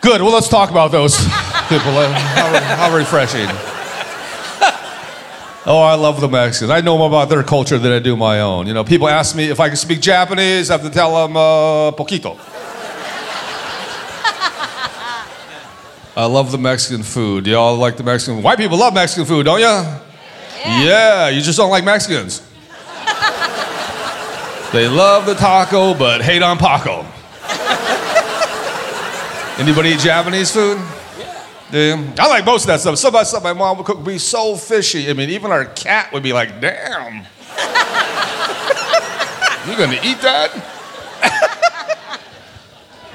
Good. 0.00 0.22
Well, 0.22 0.32
let's 0.32 0.48
talk 0.48 0.72
about 0.72 0.90
those 0.90 1.16
people. 1.68 1.92
How, 1.92 2.76
how 2.76 2.96
refreshing. 2.96 3.48
Oh, 5.64 5.80
I 5.80 5.94
love 5.94 6.20
the 6.20 6.28
Mexicans. 6.28 6.72
I 6.72 6.80
know 6.80 6.98
more 6.98 7.06
about 7.06 7.28
their 7.28 7.44
culture 7.44 7.78
than 7.78 7.92
I 7.92 8.00
do 8.00 8.16
my 8.16 8.40
own. 8.40 8.66
You 8.66 8.74
know, 8.74 8.82
people 8.82 9.08
ask 9.08 9.36
me 9.36 9.48
if 9.48 9.60
I 9.60 9.68
can 9.68 9.76
speak 9.76 10.00
Japanese. 10.00 10.70
I 10.70 10.72
have 10.72 10.82
to 10.82 10.90
tell 10.90 11.14
them 11.22 11.36
uh, 11.36 11.92
poquito. 11.92 12.36
I 16.16 16.26
love 16.26 16.50
the 16.50 16.58
Mexican 16.58 17.04
food. 17.04 17.46
Y'all 17.46 17.76
like 17.76 17.96
the 17.96 18.02
Mexican? 18.02 18.42
White 18.42 18.58
people 18.58 18.76
love 18.76 18.92
Mexican 18.92 19.24
food, 19.24 19.44
don't 19.44 19.60
you? 19.60 19.64
Yeah. 19.64 20.00
Yeah. 20.64 21.28
you 21.28 21.40
just 21.40 21.56
don't 21.56 21.70
like 21.70 21.84
Mexicans. 21.84 22.40
they 24.72 24.88
love 24.88 25.26
the 25.26 25.34
taco, 25.34 25.94
but 25.94 26.22
hate 26.22 26.42
on 26.42 26.58
Paco. 26.58 27.06
Anybody 29.62 29.90
eat 29.90 30.00
Japanese 30.00 30.50
food? 30.50 30.78
Yeah. 31.72 32.14
I 32.18 32.28
like 32.28 32.44
most 32.44 32.64
of 32.64 32.66
that 32.68 32.80
stuff. 32.80 32.98
Some 32.98 33.14
of 33.14 33.20
that 33.20 33.26
stuff 33.26 33.42
my 33.42 33.54
mom 33.54 33.78
would 33.78 33.86
cook 33.86 33.96
would 33.96 34.06
be 34.06 34.18
so 34.18 34.56
fishy. 34.56 35.08
I 35.08 35.14
mean, 35.14 35.30
even 35.30 35.50
our 35.50 35.64
cat 35.64 36.12
would 36.12 36.22
be 36.22 36.34
like, 36.34 36.60
damn. 36.60 37.14
You're 39.66 39.78
gonna 39.78 39.98
eat 40.02 40.20
that? 40.20 40.50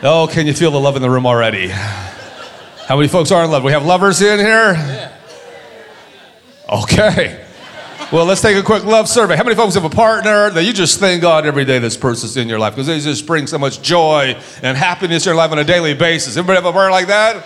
oh, 0.04 0.28
can 0.32 0.48
you 0.48 0.54
feel 0.54 0.72
the 0.72 0.80
love 0.80 0.96
in 0.96 1.04
the 1.04 1.10
room 1.10 1.28
already? 1.28 1.68
How 1.68 2.96
many 2.96 3.08
folks 3.08 3.32
are 3.32 3.44
in 3.44 3.52
love? 3.52 3.64
We 3.64 3.74
have 3.74 3.86
lovers 3.86 4.22
in 4.22 4.40
here? 4.40 4.74
Yeah. 4.74 5.14
Okay. 6.70 7.46
Well, 8.12 8.26
let's 8.26 8.42
take 8.42 8.56
a 8.56 8.64
quick 8.64 8.86
love 8.86 9.10
survey. 9.10 9.36
How 9.36 9.44
many 9.44 9.56
folks 9.56 9.76
have 9.76 9.84
a 9.84 9.90
partner 9.90 10.50
that 10.50 10.64
you 10.64 10.72
just 10.72 11.00
thank 11.00 11.22
God 11.22 11.46
every 11.46 11.66
day 11.66 11.78
this 11.78 11.98
person's 11.98 12.38
in 12.38 12.48
your 12.48 12.58
life 12.58 12.74
because 12.74 12.88
they 12.88 13.00
just 13.02 13.28
bring 13.28 13.46
so 13.48 13.58
much 13.58 13.82
joy 13.82 14.42
and 14.64 14.78
happiness 14.78 15.26
in 15.26 15.32
your 15.32 15.36
life 15.36 15.52
on 15.52 15.60
a 15.60 15.64
daily 15.66 15.94
basis? 15.94 16.38
Everybody 16.38 16.56
have 16.56 16.66
a 16.66 16.72
partner 16.72 16.92
like 16.92 17.08
that? 17.08 17.46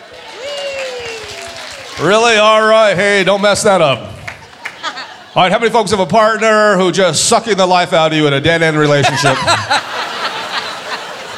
Really? 2.00 2.38
All 2.38 2.62
right. 2.62 2.96
Hey, 2.96 3.24
don't 3.24 3.42
mess 3.42 3.64
that 3.64 3.82
up. 3.82 4.00
All 5.36 5.44
right. 5.44 5.52
How 5.52 5.60
many 5.60 5.72
folks 5.72 5.92
have 5.92 6.00
a 6.00 6.06
partner 6.06 6.78
who 6.78 6.92
just 6.92 7.28
sucking 7.28 7.58
the 7.58 7.66
life 7.66 7.94
out 7.94 8.12
of 8.12 8.18
you 8.18 8.28
in 8.28 8.34
a 8.34 8.42
dead 8.42 8.62
end 8.62 8.78
relationship? 8.78 9.36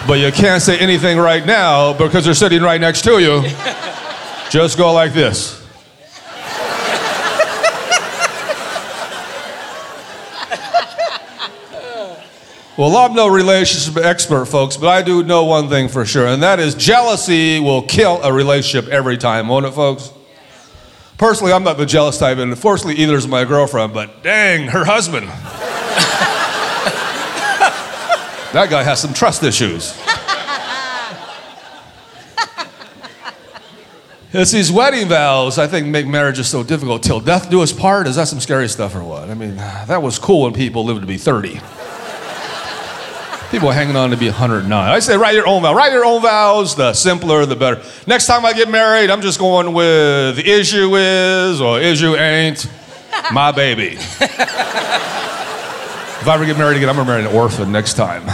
but 0.07 0.19
you 0.19 0.31
can't 0.31 0.61
say 0.61 0.77
anything 0.77 1.17
right 1.17 1.45
now 1.45 1.93
because 1.93 2.25
they're 2.25 2.33
sitting 2.33 2.61
right 2.61 2.79
next 2.79 3.03
to 3.03 3.19
you. 3.19 3.41
Just 4.49 4.77
go 4.77 4.93
like 4.93 5.13
this. 5.13 5.63
Well, 12.75 12.97
I'm 12.97 13.13
no 13.13 13.27
relationship 13.27 14.03
expert, 14.03 14.45
folks, 14.45 14.77
but 14.77 14.89
I 14.89 15.01
do 15.03 15.23
know 15.23 15.43
one 15.45 15.69
thing 15.69 15.87
for 15.87 16.05
sure, 16.05 16.25
and 16.25 16.41
that 16.41 16.59
is 16.59 16.73
jealousy 16.73 17.59
will 17.59 17.83
kill 17.83 18.21
a 18.23 18.31
relationship 18.31 18.91
every 18.91 19.17
time, 19.17 19.47
won't 19.47 19.65
it, 19.65 19.73
folks? 19.73 20.11
Personally, 21.17 21.53
I'm 21.53 21.63
not 21.63 21.77
the 21.77 21.85
jealous 21.85 22.17
type, 22.17 22.37
and 22.37 22.51
unfortunately, 22.51 23.01
either 23.01 23.15
is 23.15 23.27
my 23.27 23.45
girlfriend, 23.45 23.93
but 23.93 24.23
dang, 24.23 24.67
her 24.69 24.83
husband. 24.85 25.27
that 28.53 28.69
guy 28.69 28.83
has 28.83 28.99
some 28.99 29.13
trust 29.13 29.43
issues. 29.43 29.97
It's 34.35 34.51
these 34.51 34.71
wedding 34.71 35.07
vows, 35.07 35.59
I 35.59 35.67
think, 35.67 35.85
make 35.85 36.07
marriages 36.07 36.47
so 36.47 36.63
difficult. 36.63 37.03
Till 37.03 37.19
death 37.19 37.51
do 37.51 37.61
us 37.61 37.71
part? 37.71 38.07
Is 38.07 38.15
that 38.15 38.27
some 38.27 38.39
scary 38.39 38.67
stuff 38.67 38.95
or 38.95 39.03
what? 39.03 39.29
I 39.29 39.35
mean, 39.35 39.57
that 39.57 40.01
was 40.01 40.17
cool 40.17 40.41
when 40.41 40.53
people 40.53 40.83
lived 40.83 41.01
to 41.01 41.07
be 41.07 41.17
30. 41.17 41.61
People 43.53 43.69
hanging 43.69 43.95
on 43.95 44.09
to 44.09 44.17
be 44.17 44.25
109. 44.25 44.73
I 44.73 44.97
say 44.97 45.15
write 45.15 45.35
your 45.35 45.47
own 45.47 45.61
vow. 45.61 45.75
Write 45.75 45.91
your 45.91 46.03
own 46.03 46.23
vows. 46.23 46.75
The 46.75 46.91
simpler, 46.91 47.45
the 47.45 47.55
better. 47.55 47.83
Next 48.07 48.25
time 48.25 48.43
I 48.47 48.53
get 48.53 48.67
married, 48.67 49.11
I'm 49.11 49.21
just 49.21 49.37
going 49.37 49.73
with 49.73 50.37
the 50.37 50.43
issue 50.43 50.95
is 50.95 51.61
or 51.61 51.79
issue 51.79 52.15
ain't 52.15 52.67
my 53.31 53.51
baby. 53.51 53.89
if 53.89 54.19
I 56.27 56.33
ever 56.33 56.47
get 56.47 56.57
married 56.57 56.77
again, 56.77 56.89
I'm 56.89 56.95
gonna 56.95 57.07
marry 57.07 57.23
an 57.23 57.27
orphan 57.27 57.71
next 57.71 57.93
time. 57.93 58.25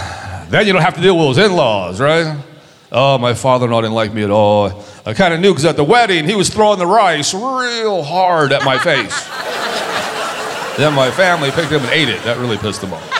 Then 0.50 0.66
you 0.66 0.72
don't 0.72 0.84
have 0.84 0.96
to 0.96 1.02
deal 1.02 1.18
with 1.18 1.36
those 1.36 1.46
in-laws, 1.50 2.00
right? 2.00 2.42
Oh, 2.90 3.18
my 3.18 3.34
father-in-law 3.34 3.82
didn't 3.82 3.96
like 3.96 4.14
me 4.14 4.24
at 4.24 4.32
all. 4.32 4.86
I 5.06 5.14
kind 5.14 5.34
of 5.34 5.42
knew 5.42 5.52
because 5.52 5.66
at 5.66 5.76
the 5.76 5.84
wedding 5.84 6.30
he 6.30 6.36
was 6.36 6.48
throwing 6.48 6.80
the 6.80 6.88
rice 6.88 7.34
real 7.34 8.04
hard 8.04 8.54
at 8.54 8.64
my 8.64 8.78
face. 8.78 9.28
then 10.78 10.94
my 10.94 11.12
family 11.12 11.52
picked 11.52 11.74
him 11.74 11.82
and 11.82 11.92
ate 11.92 12.08
it. 12.08 12.24
That 12.24 12.38
really 12.38 12.58
pissed 12.58 12.82
him 12.82 12.94
off. 12.94 13.19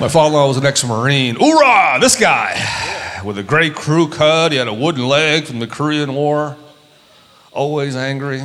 My 0.00 0.06
father-in-law 0.06 0.46
was 0.46 0.58
an 0.58 0.64
ex-marine. 0.64 1.34
Hoorah! 1.34 1.98
This 2.00 2.14
guy 2.14 3.20
with 3.24 3.36
a 3.36 3.42
great 3.42 3.74
crew 3.74 4.08
cut. 4.08 4.52
He 4.52 4.58
had 4.58 4.68
a 4.68 4.72
wooden 4.72 5.08
leg 5.08 5.44
from 5.44 5.58
the 5.58 5.66
Korean 5.66 6.14
War. 6.14 6.56
Always 7.50 7.96
angry. 7.96 8.40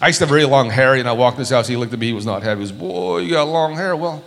I 0.00 0.08
used 0.08 0.18
to 0.18 0.24
have 0.24 0.28
very 0.28 0.44
long 0.44 0.70
hair, 0.70 0.94
and 0.94 1.08
I 1.08 1.12
walked 1.12 1.36
in 1.36 1.42
his 1.42 1.50
house. 1.50 1.68
He 1.68 1.76
looked 1.76 1.92
at 1.92 2.00
me. 2.00 2.08
He 2.08 2.12
was 2.12 2.26
not 2.26 2.42
happy. 2.42 2.56
He 2.56 2.62
was, 2.62 2.72
boy, 2.72 3.18
you 3.18 3.30
got 3.30 3.46
long 3.46 3.76
hair. 3.76 3.94
Well, 3.94 4.24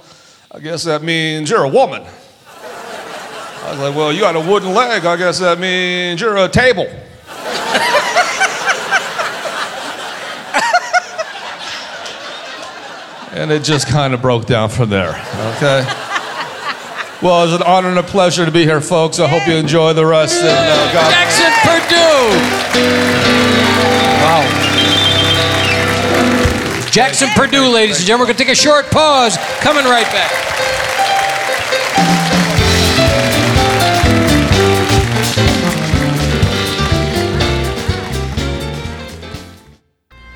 I 0.49 0.61
guess 0.61 0.85
that 0.85 1.03
means 1.03 1.49
you're 1.49 1.65
a 1.65 1.69
woman. 1.69 2.03
I 2.05 3.71
was 3.71 3.79
like, 3.79 3.93
well, 3.93 4.13
you 4.13 4.21
got 4.21 4.37
a 4.37 4.39
wooden 4.39 4.73
leg. 4.73 5.03
I 5.03 5.17
guess 5.17 5.39
that 5.39 5.59
means 5.59 6.21
you're 6.21 6.37
a 6.37 6.47
table. 6.47 6.83
and 13.37 13.51
it 13.51 13.65
just 13.65 13.89
kind 13.89 14.13
of 14.13 14.21
broke 14.21 14.45
down 14.45 14.69
from 14.69 14.89
there. 14.89 15.21
Okay. 15.57 15.85
Well, 17.21 17.45
it's 17.45 17.53
an 17.53 17.63
honor 17.65 17.89
and 17.89 17.97
a 17.97 18.03
pleasure 18.03 18.45
to 18.45 18.51
be 18.51 18.63
here, 18.63 18.81
folks. 18.81 19.19
I 19.19 19.27
hope 19.27 19.47
you 19.47 19.55
enjoy 19.55 19.93
the 19.93 20.05
rest. 20.05 20.35
And 20.41 20.49
uh, 20.49 20.93
God 20.93 21.11
Jackson 21.11 21.51
Perdue. 21.63 21.95
Wow. 24.19 24.43
Jackson 26.91 27.29
Perdue, 27.29 27.69
ladies 27.69 27.97
and 27.97 28.05
gentlemen. 28.05 28.27
We're 28.27 28.33
going 28.33 28.37
to 28.37 28.43
take 28.43 28.51
a 28.51 28.55
short 28.55 28.91
pause. 28.91 29.37
Coming 29.61 29.85
right 29.85 30.05
back. 30.07 30.74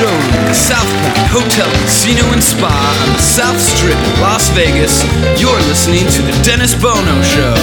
the 0.00 0.04
main 0.04 0.44
the 0.46 0.54
South 0.54 0.86
Point 1.02 1.16
Hotel, 1.32 1.68
Casino, 1.84 2.24
and 2.32 2.42
Spa 2.42 2.68
on 2.68 3.08
the 3.16 3.22
South 3.22 3.58
Strip 3.60 3.96
of 3.96 4.20
Las 4.20 4.48
Vegas, 4.50 5.02
you're 5.40 5.58
listening 5.68 6.04
to 6.12 6.20
The 6.22 6.34
Dennis 6.44 6.74
Bono 6.74 7.22
Show. 7.22 7.54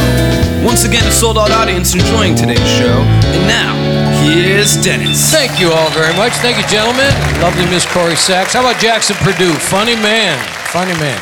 Once 0.65 0.86
again, 0.86 1.06
a 1.06 1.12
sold 1.12 1.38
out 1.38 1.52
audience 1.52 1.93
enjoying 1.93 2.36
today's 2.36 2.63
show. 2.80 2.98
And 3.36 3.48
now, 3.48 3.76
here's 4.24 4.82
Dennis. 4.84 5.30
Thank 5.32 5.60
you 5.60 5.72
all 5.72 5.89
very 5.91 6.15
much. 6.15 6.34
Thank 6.39 6.58
you, 6.58 6.65
gentlemen. 6.67 7.12
Lovely 7.41 7.65
Miss 7.65 7.86
Corrie 7.86 8.15
Sachs. 8.15 8.54
How 8.54 8.62
about 8.62 8.82
Jackson 8.82 9.15
Perdue? 9.17 9.54
Funny 9.54 9.96
man. 9.96 10.38
Funny 10.72 10.93
man. 11.00 11.22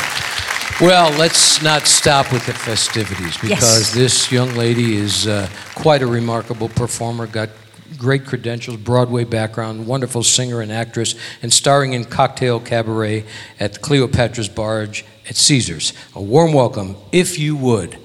Well, 0.79 1.11
let's 1.17 1.61
not 1.61 1.85
stop 1.85 2.31
with 2.31 2.45
the 2.45 2.53
festivities 2.53 3.37
because 3.37 3.49
Yes. 3.89 3.93
this 3.93 4.31
young 4.31 4.55
lady 4.55 4.95
is 4.95 5.27
uh, 5.27 5.47
quite 5.75 6.01
a 6.01 6.07
remarkable 6.07 6.69
performer, 6.69 7.27
got 7.27 7.49
great 7.97 8.25
credentials, 8.25 8.77
Broadway 8.77 9.23
background, 9.23 9.87
wonderful 9.87 10.23
singer 10.23 10.61
and 10.61 10.71
actress, 10.71 11.15
and 11.41 11.51
starring 11.51 11.93
in 11.93 12.05
Cocktail 12.05 12.59
Cabaret 12.59 13.25
at 13.59 13.81
Cleopatra's 13.81 14.49
Barge 14.49 15.05
at 15.29 15.35
Caesars. 15.35 15.93
A 16.15 16.21
warm 16.21 16.53
welcome, 16.53 16.95
if 17.11 17.37
you 17.37 17.55
would, 17.55 17.97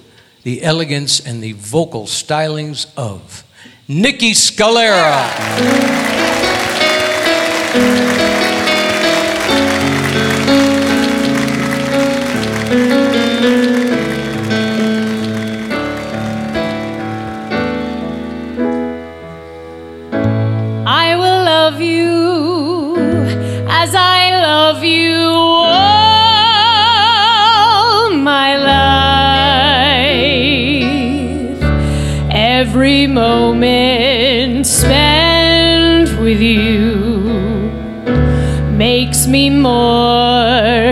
the 0.42 0.62
elegance 0.62 1.20
and 1.20 1.42
the 1.42 1.52
vocal 1.52 2.04
stylings 2.04 2.86
of 2.96 3.44
Niki 3.88 4.34
Scalera. 4.34 5.32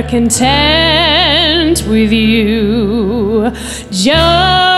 Content 0.08 1.82
with 1.88 2.12
you. 2.12 3.50
Just 3.90 4.73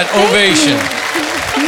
that 0.00 0.08
ovation. 0.16 0.78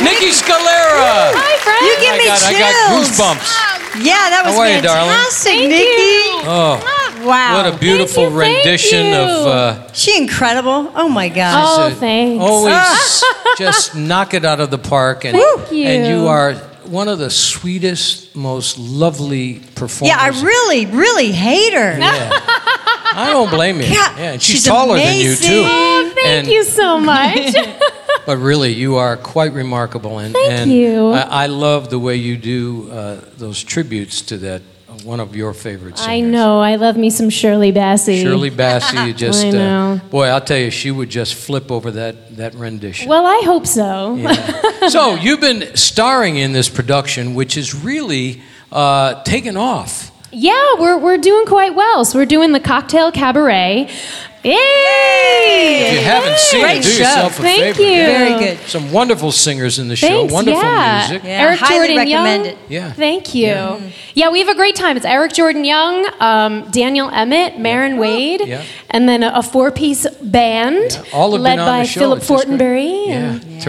Niki 0.01 0.33
Scalera. 0.33 1.37
Hi, 1.37 1.53
friend. 1.61 1.85
You 1.85 1.95
give 2.01 2.15
I 2.15 2.19
me 2.19 2.25
got, 2.25 2.43
I 2.43 2.53
got 2.57 2.73
chills. 2.73 3.13
goosebumps. 3.13 4.05
Yeah, 4.05 4.31
that 4.33 4.43
was 4.47 4.55
How 4.55 4.61
are 4.63 4.71
you, 4.73 4.81
darling? 4.81 5.13
fantastic, 5.13 5.53
Thank 5.53 5.73
Niki. 5.73 6.01
you. 6.01 6.49
Oh, 6.49 6.89
Wow. 7.27 7.55
what 7.63 7.75
a 7.75 7.79
beautiful 7.79 8.25
you, 8.25 8.39
thank 8.41 8.65
rendition 8.65 9.07
you. 9.07 9.15
of. 9.15 9.47
Uh, 9.47 9.93
she 9.93 10.17
incredible. 10.17 10.91
Oh 10.97 11.09
my 11.09 11.29
gosh. 11.29 11.55
Oh, 11.69 11.91
thanks. 11.95 12.43
Always 12.43 13.23
just 13.59 13.95
knock 13.95 14.33
it 14.35 14.45
out 14.47 14.61
of 14.61 14.71
the 14.71 14.79
park, 14.79 15.25
and 15.25 15.37
Thank 15.37 15.71
you. 15.73 15.87
and 15.87 16.07
you 16.07 16.27
are 16.27 16.55
one 16.87 17.07
of 17.09 17.19
the 17.19 17.31
sweetest, 17.31 18.35
most 18.35 18.79
lovely 18.79 19.61
performers. 19.77 20.09
yeah, 20.17 20.19
I 20.21 20.29
really, 20.43 20.87
really 20.87 21.31
hate 21.31 21.75
her. 21.75 21.97
Yeah. 21.99 22.31
I 23.15 23.29
don't 23.31 23.51
blame 23.51 23.77
you. 23.77 23.87
Yeah, 23.87 24.17
Yeah, 24.17 24.33
and 24.33 24.43
she's, 24.43 24.57
she's 24.57 24.65
taller 24.65 24.97
than 24.97 25.17
you 25.19 25.37
too. 25.37 25.65
Oh, 25.67 26.11
thank 26.15 26.27
And- 26.27 26.49
you 26.49 26.65
so 26.65 26.99
much. 26.99 27.55
But 28.27 28.39
really, 28.39 28.73
you 28.73 28.97
are 28.97 29.17
quite 29.17 29.53
remarkable, 29.53 30.19
and 30.19 30.33
Thank 30.33 30.53
and 30.53 30.73
you. 30.73 31.11
I, 31.11 31.45
I 31.45 31.47
love 31.47 31.91
the 31.91 31.99
way 31.99 32.17
you 32.17 32.37
do 32.37 32.91
uh, 32.91 33.21
those 33.37 33.63
tributes 33.63 34.23
to 34.23 34.39
that 34.39 34.63
uh, 34.89 34.93
one 35.05 35.21
of 35.21 35.35
your 35.35 35.53
favorite 35.53 35.99
singers. 35.99 36.09
I 36.09 36.21
know. 36.21 36.61
I 36.61 36.77
love 36.77 36.97
me 36.97 37.11
some 37.11 37.31
Shirley 37.31 37.73
Bassey. 37.73 38.23
Shirley 38.23 38.51
Bassey. 38.51 39.07
you 39.09 39.13
Just. 39.13 39.45
Uh, 39.45 39.97
boy, 40.11 40.27
I'll 40.27 40.41
tell 40.41 40.59
you, 40.59 40.71
she 40.71 40.91
would 40.91 41.11
just 41.11 41.35
flip 41.35 41.71
over 41.71 41.91
that 41.93 42.37
that 42.37 42.55
rendition. 42.55 43.09
Well, 43.09 43.27
I 43.27 43.43
hope 43.45 43.67
so. 43.67 44.15
Yeah. 44.17 44.89
so 44.89 45.15
you've 45.15 45.41
been 45.41 45.77
starring 45.77 46.37
in 46.37 46.53
this 46.53 46.69
production, 46.69 47.35
which 47.35 47.57
is 47.57 47.75
really 47.75 48.43
uh, 48.71 49.23
taken 49.25 49.57
off. 49.57 50.11
Yeah, 50.35 50.77
we're, 50.79 50.97
we're 50.97 51.19
doing 51.19 51.45
quite 51.45 51.75
well. 51.75 52.07
So 52.07 52.19
we're 52.19 52.25
doing 52.27 52.53
the 52.53 52.61
cocktail 52.61 53.13
cabaret. 53.13 53.91
Yay! 54.45 55.89
If 55.89 55.93
you 55.95 56.01
haven't 56.05 56.39
seen 56.39 56.61
Great 56.63 56.79
it, 56.79 56.83
do 56.83 56.89
show. 56.91 56.99
yourself 56.99 57.39
a 57.39 57.43
Thank 57.43 57.77
favor. 57.77 57.83
you. 57.83 58.07
Very 58.07 58.39
good. 58.39 58.59
Some 58.69 58.91
wonderful 58.93 59.33
singers 59.33 59.79
in 59.79 59.89
the 59.89 59.97
show. 59.97 60.07
Thanks, 60.09 60.33
wonderful 60.33 60.63
yeah. 60.63 61.07
music. 61.09 61.25
Yeah, 61.25 61.41
Eric 61.43 61.59
highly 61.61 61.77
Jordan 61.79 61.97
recommend 61.97 62.45
Young. 62.47 62.55
it. 62.55 62.59
Yeah. 62.69 62.93
Thank 62.93 63.35
you. 63.35 63.93
Yeah. 64.15 64.31
we 64.31 64.39
have 64.41 64.49
a 64.49 64.55
great 64.55 64.75
time. 64.77 64.97
It's 64.97 65.07
Eric 65.07 65.33
Jordan 65.33 65.65
Young, 65.65 66.07
um, 66.21 66.71
Daniel 66.71 67.09
Emmett, 67.11 67.59
Maren 67.59 67.99
Wade, 67.99 68.43
Yeah. 68.45 68.63
and 68.91 69.09
then 69.09 69.23
a, 69.23 69.33
a 69.35 69.43
four-piece 69.43 70.07
band 70.23 70.93
Yeah, 70.93 71.03
All 71.13 71.33
have 71.33 71.41
led 71.41 71.53
been 71.53 71.59
on 71.61 71.67
by 71.67 71.79
the 71.81 71.87
show. 71.89 72.01
Philip 72.01 72.19
It's. 72.21 72.29
Fortenberry. 72.31 73.07
Yeah, 73.09 73.15
and- 73.15 73.45
Yeah. 73.45 73.61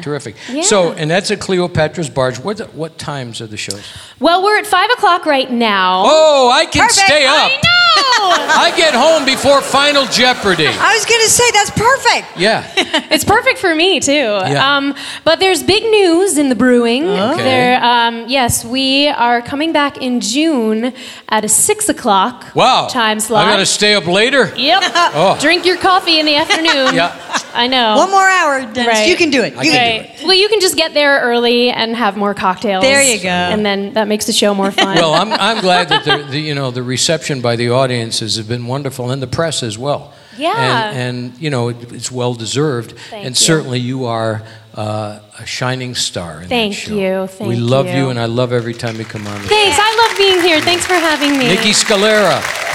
terrific, 0.00 0.04
terrific. 0.04 0.36
Yeah. 0.54 0.62
So, 0.62 0.92
and 0.92 1.10
that's 1.10 1.30
at 1.30 1.40
Cleopatra's 1.40 2.10
Barge. 2.10 2.38
What 2.38 2.58
what 2.74 2.98
times 2.98 3.40
are 3.40 3.46
the 3.46 3.56
shows? 3.56 3.82
Well, 4.20 4.42
we're 4.42 4.58
at 4.58 4.66
five 4.66 4.90
o'clock 4.90 5.24
right 5.26 5.50
now. 5.50 6.02
Oh, 6.06 6.50
I 6.52 6.66
can 6.66 6.82
Perfect. 6.82 7.06
stay 7.06 7.24
up. 7.26 7.50
I 7.50 7.56
know. 7.62 7.78
I 7.98 8.72
get 8.76 8.94
home 8.94 9.24
before 9.24 9.60
Final 9.62 10.04
Jeopardy. 10.18 10.66
I 10.66 10.94
was 10.94 11.04
going 11.06 11.20
to 11.22 11.30
say 11.30 11.50
that's 11.52 11.70
perfect. 11.70 12.38
Yeah. 12.38 12.72
it's 13.10 13.24
perfect 13.24 13.58
for 13.58 13.74
me 13.74 14.00
too. 14.00 14.12
Yeah. 14.12 14.76
Um, 14.76 14.94
but 15.24 15.40
there's 15.40 15.62
big 15.62 15.84
news 15.84 16.36
in 16.38 16.48
the 16.48 16.54
brewing. 16.54 17.04
Okay. 17.08 17.42
There, 17.42 17.82
um, 17.82 18.24
yes, 18.28 18.64
we 18.64 19.08
are 19.08 19.40
coming 19.40 19.72
back 19.72 19.98
in 19.98 20.20
June 20.20 20.92
at 21.28 21.44
a 21.44 21.48
six 21.48 21.88
o'clock 21.88 22.54
Wow. 22.54 22.88
time 22.88 23.20
slot. 23.20 23.46
I 23.46 23.52
got 23.52 23.58
to 23.58 23.66
stay 23.66 23.94
up 23.94 24.06
later. 24.06 24.52
Yep. 24.56 24.82
Oh. 25.10 25.38
Drink 25.40 25.64
your 25.64 25.78
coffee 25.78 26.20
in 26.20 26.26
the 26.26 26.36
afternoon. 26.36 26.94
Yeah. 26.94 27.16
I 27.54 27.66
know. 27.66 27.96
One 27.96 28.10
more 28.10 28.28
hour, 28.28 28.60
Dennis. 28.60 28.86
Right. 28.86 29.08
You 29.08 29.16
can 29.16 29.30
do 29.30 29.42
it. 29.42 29.54
You 29.54 29.70
can 29.72 29.72
can 29.72 30.02
do 30.02 30.08
Right. 30.08 30.24
Well, 30.24 30.34
you 30.34 30.48
can 30.48 30.60
just 30.60 30.76
get 30.76 30.94
there 30.94 31.20
early 31.20 31.70
and 31.70 31.96
have 31.96 32.16
more 32.16 32.34
cocktails. 32.34 32.82
There 32.82 33.02
you 33.02 33.20
go. 33.22 33.28
And 33.28 33.64
then 33.64 33.94
that 33.94 34.08
makes 34.08 34.26
the 34.26 34.32
show 34.32 34.54
more 34.54 34.70
fun. 34.70 34.96
Well, 34.96 35.14
I'm, 35.14 35.32
I'm 35.32 35.60
glad 35.60 35.88
that 35.88 36.04
the, 36.04 36.24
the 36.30 36.40
you 36.40 36.54
know 36.54 36.70
the 36.70 36.82
reception 36.82 37.40
by 37.40 37.56
the 37.56 37.70
audiences 37.70 38.36
has 38.36 38.46
been 38.46 38.66
wonderful 38.66 39.10
and 39.10 39.22
the 39.22 39.26
press 39.26 39.62
as 39.62 39.78
well. 39.78 40.07
Yeah. 40.38 40.90
And, 40.90 41.32
and 41.32 41.38
you 41.40 41.50
know 41.50 41.68
it, 41.68 41.92
it's 41.92 42.10
well 42.10 42.34
deserved. 42.34 42.92
Thank 43.10 43.26
and 43.26 43.34
you. 43.34 43.46
certainly 43.50 43.80
you 43.80 44.06
are 44.06 44.42
uh, 44.74 45.20
a 45.38 45.46
shining 45.46 45.94
star 45.94 46.42
in 46.42 46.48
Thank 46.48 46.74
show. 46.74 46.94
you, 46.94 47.28
we 47.46 47.56
love 47.56 47.86
you. 47.86 47.94
you. 47.94 48.10
and 48.10 48.18
I 48.18 48.26
love 48.26 48.52
every 48.52 48.74
time 48.74 48.96
you 48.96 49.04
come 49.04 49.26
on. 49.26 49.40
Thanks. 49.40 49.78
I 49.80 50.08
love 50.08 50.18
being 50.18 50.40
here. 50.40 50.60
Thanks 50.60 50.86
for 50.86 50.94
having 50.94 51.36
me. 51.36 51.46
Niki 51.46 51.74
Scalera. 51.74 52.66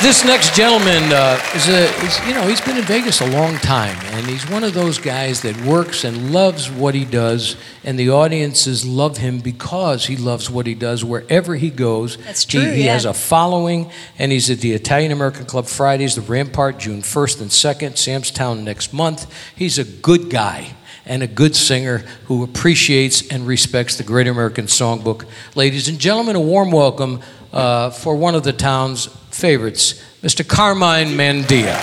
This 0.00 0.24
next 0.24 0.54
gentleman 0.54 1.12
uh, 1.12 1.40
is 1.56 1.68
a, 1.68 1.86
is, 2.06 2.20
you 2.28 2.32
know, 2.32 2.46
he's 2.46 2.60
been 2.60 2.76
in 2.76 2.84
Vegas 2.84 3.20
a 3.20 3.26
long 3.26 3.56
time, 3.56 3.96
and 4.14 4.24
he's 4.26 4.48
one 4.48 4.62
of 4.62 4.72
those 4.72 4.96
guys 4.96 5.42
that 5.42 5.60
works 5.62 6.04
and 6.04 6.32
loves 6.32 6.70
what 6.70 6.94
he 6.94 7.04
does, 7.04 7.56
and 7.82 7.98
the 7.98 8.10
audiences 8.10 8.86
love 8.86 9.16
him 9.16 9.40
because 9.40 10.06
he 10.06 10.16
loves 10.16 10.48
what 10.48 10.68
he 10.68 10.74
does 10.74 11.04
wherever 11.04 11.56
he 11.56 11.68
goes. 11.68 12.16
That's 12.18 12.44
He- 12.44 12.60
true, 12.60 12.70
He, 12.70 12.84
yeah. 12.84 12.92
has 12.92 13.06
a 13.06 13.12
following, 13.12 13.90
and 14.20 14.30
he's 14.30 14.48
at 14.50 14.60
the 14.60 14.72
Italian 14.72 15.10
American 15.10 15.46
Club 15.46 15.66
Fridays, 15.66 16.14
the 16.14 16.20
Rampart, 16.20 16.78
June 16.78 17.02
1st 17.02 17.40
and 17.40 17.50
2nd, 17.50 17.98
Sam's 17.98 18.30
Town 18.30 18.62
next 18.64 18.92
month. 18.94 19.26
He's 19.56 19.78
a 19.78 19.84
good 19.84 20.30
guy 20.30 20.74
and 21.06 21.24
a 21.24 21.26
good 21.26 21.56
singer 21.56 22.04
who 22.26 22.44
appreciates 22.44 23.26
and 23.32 23.48
respects 23.48 23.96
the 23.96 24.04
Great 24.04 24.28
American 24.28 24.66
Songbook. 24.66 25.24
Ladies 25.56 25.88
and 25.88 25.98
gentlemen, 25.98 26.36
a 26.36 26.40
warm 26.40 26.70
welcome 26.70 27.20
uh, 27.52 27.90
for 27.90 28.14
one 28.14 28.36
of 28.36 28.44
the 28.44 28.52
town's 28.52 29.08
favorites, 29.38 29.94
Mr. 30.20 30.46
Carmine 30.46 31.16
Mandia. 31.16 31.78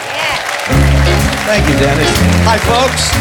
Thank 1.47 1.65
you, 1.69 1.75
Dennis. 1.79 2.09
Hi, 2.43 2.57
folks. 2.67 3.11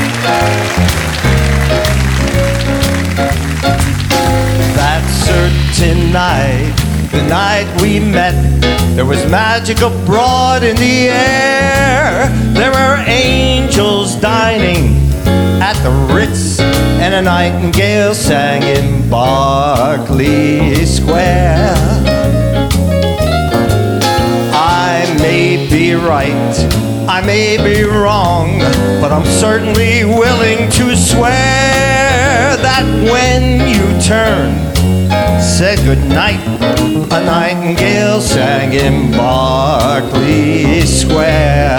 That 4.74 5.04
certain 5.24 6.10
night, 6.10 6.74
the 7.12 7.22
night 7.28 7.80
we 7.80 8.00
met, 8.00 8.34
there 8.96 9.04
was 9.04 9.24
magic 9.30 9.82
abroad 9.82 10.64
in 10.64 10.74
the 10.76 11.10
air. 11.10 12.28
There 12.54 12.72
were 12.72 13.04
angels 13.06 14.16
dining 14.16 14.96
at 15.62 15.80
the 15.84 15.92
Ritz, 16.12 16.58
and 16.58 17.14
a 17.14 17.22
nightingale 17.22 18.14
sang 18.14 18.64
in 18.64 19.08
Berkeley 19.08 20.84
Square. 20.86 22.13
Right, 26.04 26.54
I 27.08 27.24
may 27.24 27.56
be 27.56 27.82
wrong, 27.82 28.58
but 29.00 29.10
I'm 29.10 29.24
certainly 29.24 30.04
willing 30.04 30.70
to 30.70 30.96
swear 30.96 32.56
that 32.56 32.84
when 33.10 33.60
you 33.66 33.84
turned, 34.02 34.76
said 35.42 35.78
goodnight, 35.84 36.40
a 37.10 37.24
nightingale 37.24 38.20
sang 38.20 38.74
in 38.74 39.10
Berkeley 39.12 40.82
Square. 40.82 41.78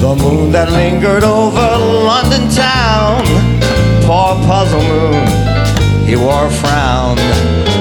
The 0.00 0.16
moon 0.16 0.50
that 0.50 0.70
lingered 0.72 1.24
over 1.24 1.78
London 1.78 2.48
town, 2.50 3.24
poor 4.02 4.34
puzzle 4.46 4.82
moon, 4.82 6.06
he 6.06 6.16
wore 6.16 6.46
a 6.46 6.50
frown. 6.50 7.71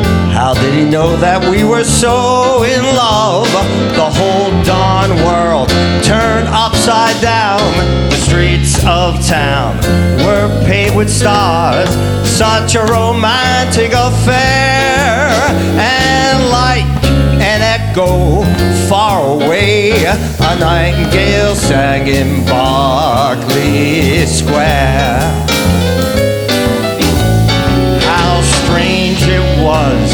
How 0.52 0.62
did 0.62 0.74
he 0.74 0.84
know 0.84 1.16
that 1.16 1.50
we 1.50 1.64
were 1.64 1.86
so 1.86 2.64
in 2.64 2.84
love? 2.84 3.48
The 3.96 4.10
whole 4.20 4.52
darn 4.66 5.16
world 5.24 5.70
turned 6.04 6.50
upside 6.52 7.16
down. 7.22 7.64
The 8.10 8.18
streets 8.18 8.76
of 8.84 9.26
town 9.26 9.78
were 10.28 10.52
paved 10.68 10.98
with 10.98 11.10
stars. 11.10 11.88
Such 12.28 12.76
a 12.76 12.84
romantic 12.84 13.94
affair. 13.96 15.32
And 15.80 16.50
like 16.52 16.84
an 17.40 17.62
echo 17.64 18.44
far 18.90 19.24
away, 19.24 20.04
a 20.04 20.60
nightingale 20.60 21.56
sang 21.56 22.08
in 22.08 22.44
Berkeley 22.44 24.26
Square. 24.26 25.32
How 28.04 28.42
strange 28.42 29.22
it 29.24 29.64
was, 29.64 30.11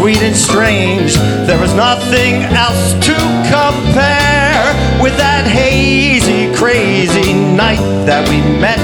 sweet 0.00 0.22
and 0.22 0.34
strange. 0.34 1.14
There 1.46 1.60
was 1.60 1.74
nothing 1.74 2.36
else 2.56 2.94
to 3.04 3.14
compare 3.52 4.64
with 5.02 5.14
that 5.18 5.44
hazy, 5.44 6.48
crazy 6.56 7.34
night 7.34 7.84
that 8.08 8.26
we 8.30 8.40
met. 8.58 8.80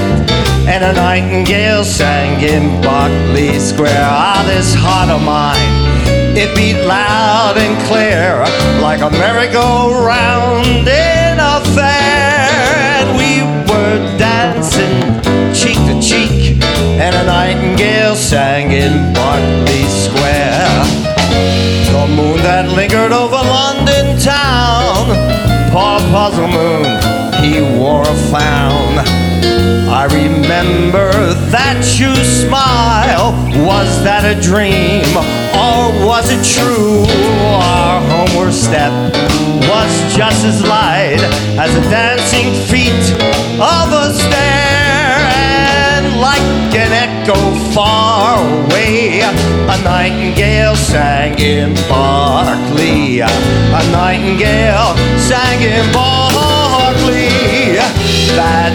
And 0.69 0.83
a 0.83 0.93
nightingale 0.93 1.83
sang 1.83 2.39
in 2.43 2.79
Berkeley 2.83 3.57
Square. 3.57 3.97
Ah, 3.97 4.45
this 4.45 4.75
heart 4.77 5.09
of 5.09 5.25
mine, 5.25 6.37
it 6.37 6.55
beat 6.55 6.85
loud 6.85 7.57
and 7.57 7.73
clear 7.89 8.45
like 8.79 9.01
a 9.01 9.09
merry-go-round 9.09 10.85
in 10.85 11.33
a 11.41 11.57
fair. 11.73 12.45
And 13.01 13.09
we 13.17 13.41
were 13.65 13.97
dancing 14.19 15.01
cheek 15.51 15.81
to 15.89 15.97
cheek, 15.99 16.61
and 17.01 17.15
a 17.15 17.23
nightingale 17.25 18.15
sang 18.15 18.69
in 18.69 19.15
Square. 19.15 19.86
Moon 22.15 22.37
that 22.37 22.69
lingered 22.69 23.11
over 23.11 23.35
London 23.35 24.17
town, 24.19 25.11
poor 25.71 25.99
puzzle 26.09 26.47
moon, 26.47 26.87
he 27.43 27.61
wore 27.77 28.01
a 28.01 28.15
frown. 28.29 28.97
I 29.89 30.05
remember 30.11 31.11
that 31.51 31.83
you 31.99 32.15
smile. 32.23 33.31
Was 33.65 34.03
that 34.03 34.23
a 34.25 34.39
dream 34.41 35.07
or 35.55 36.05
was 36.05 36.29
it 36.29 36.43
true? 36.43 37.03
Our 37.59 38.01
homeward 38.01 38.53
step 38.53 38.91
was 39.67 40.15
just 40.15 40.45
as 40.45 40.61
light 40.63 41.19
as 41.59 41.73
the 41.73 41.81
dancing 41.89 42.53
feet 42.67 43.03
of 43.59 43.91
a 43.91 44.13
stair. 44.13 44.76
Echo 47.07 47.35
far 47.71 48.37
away, 48.39 49.21
a 49.21 49.75
nightingale 49.83 50.75
sang 50.75 51.39
in 51.39 51.73
Berkeley. 51.87 53.19
A 53.21 53.81
nightingale 53.91 54.95
sang 55.17 55.61
in 55.61 55.85
Berkeley. 55.95 57.79
That 58.35 58.66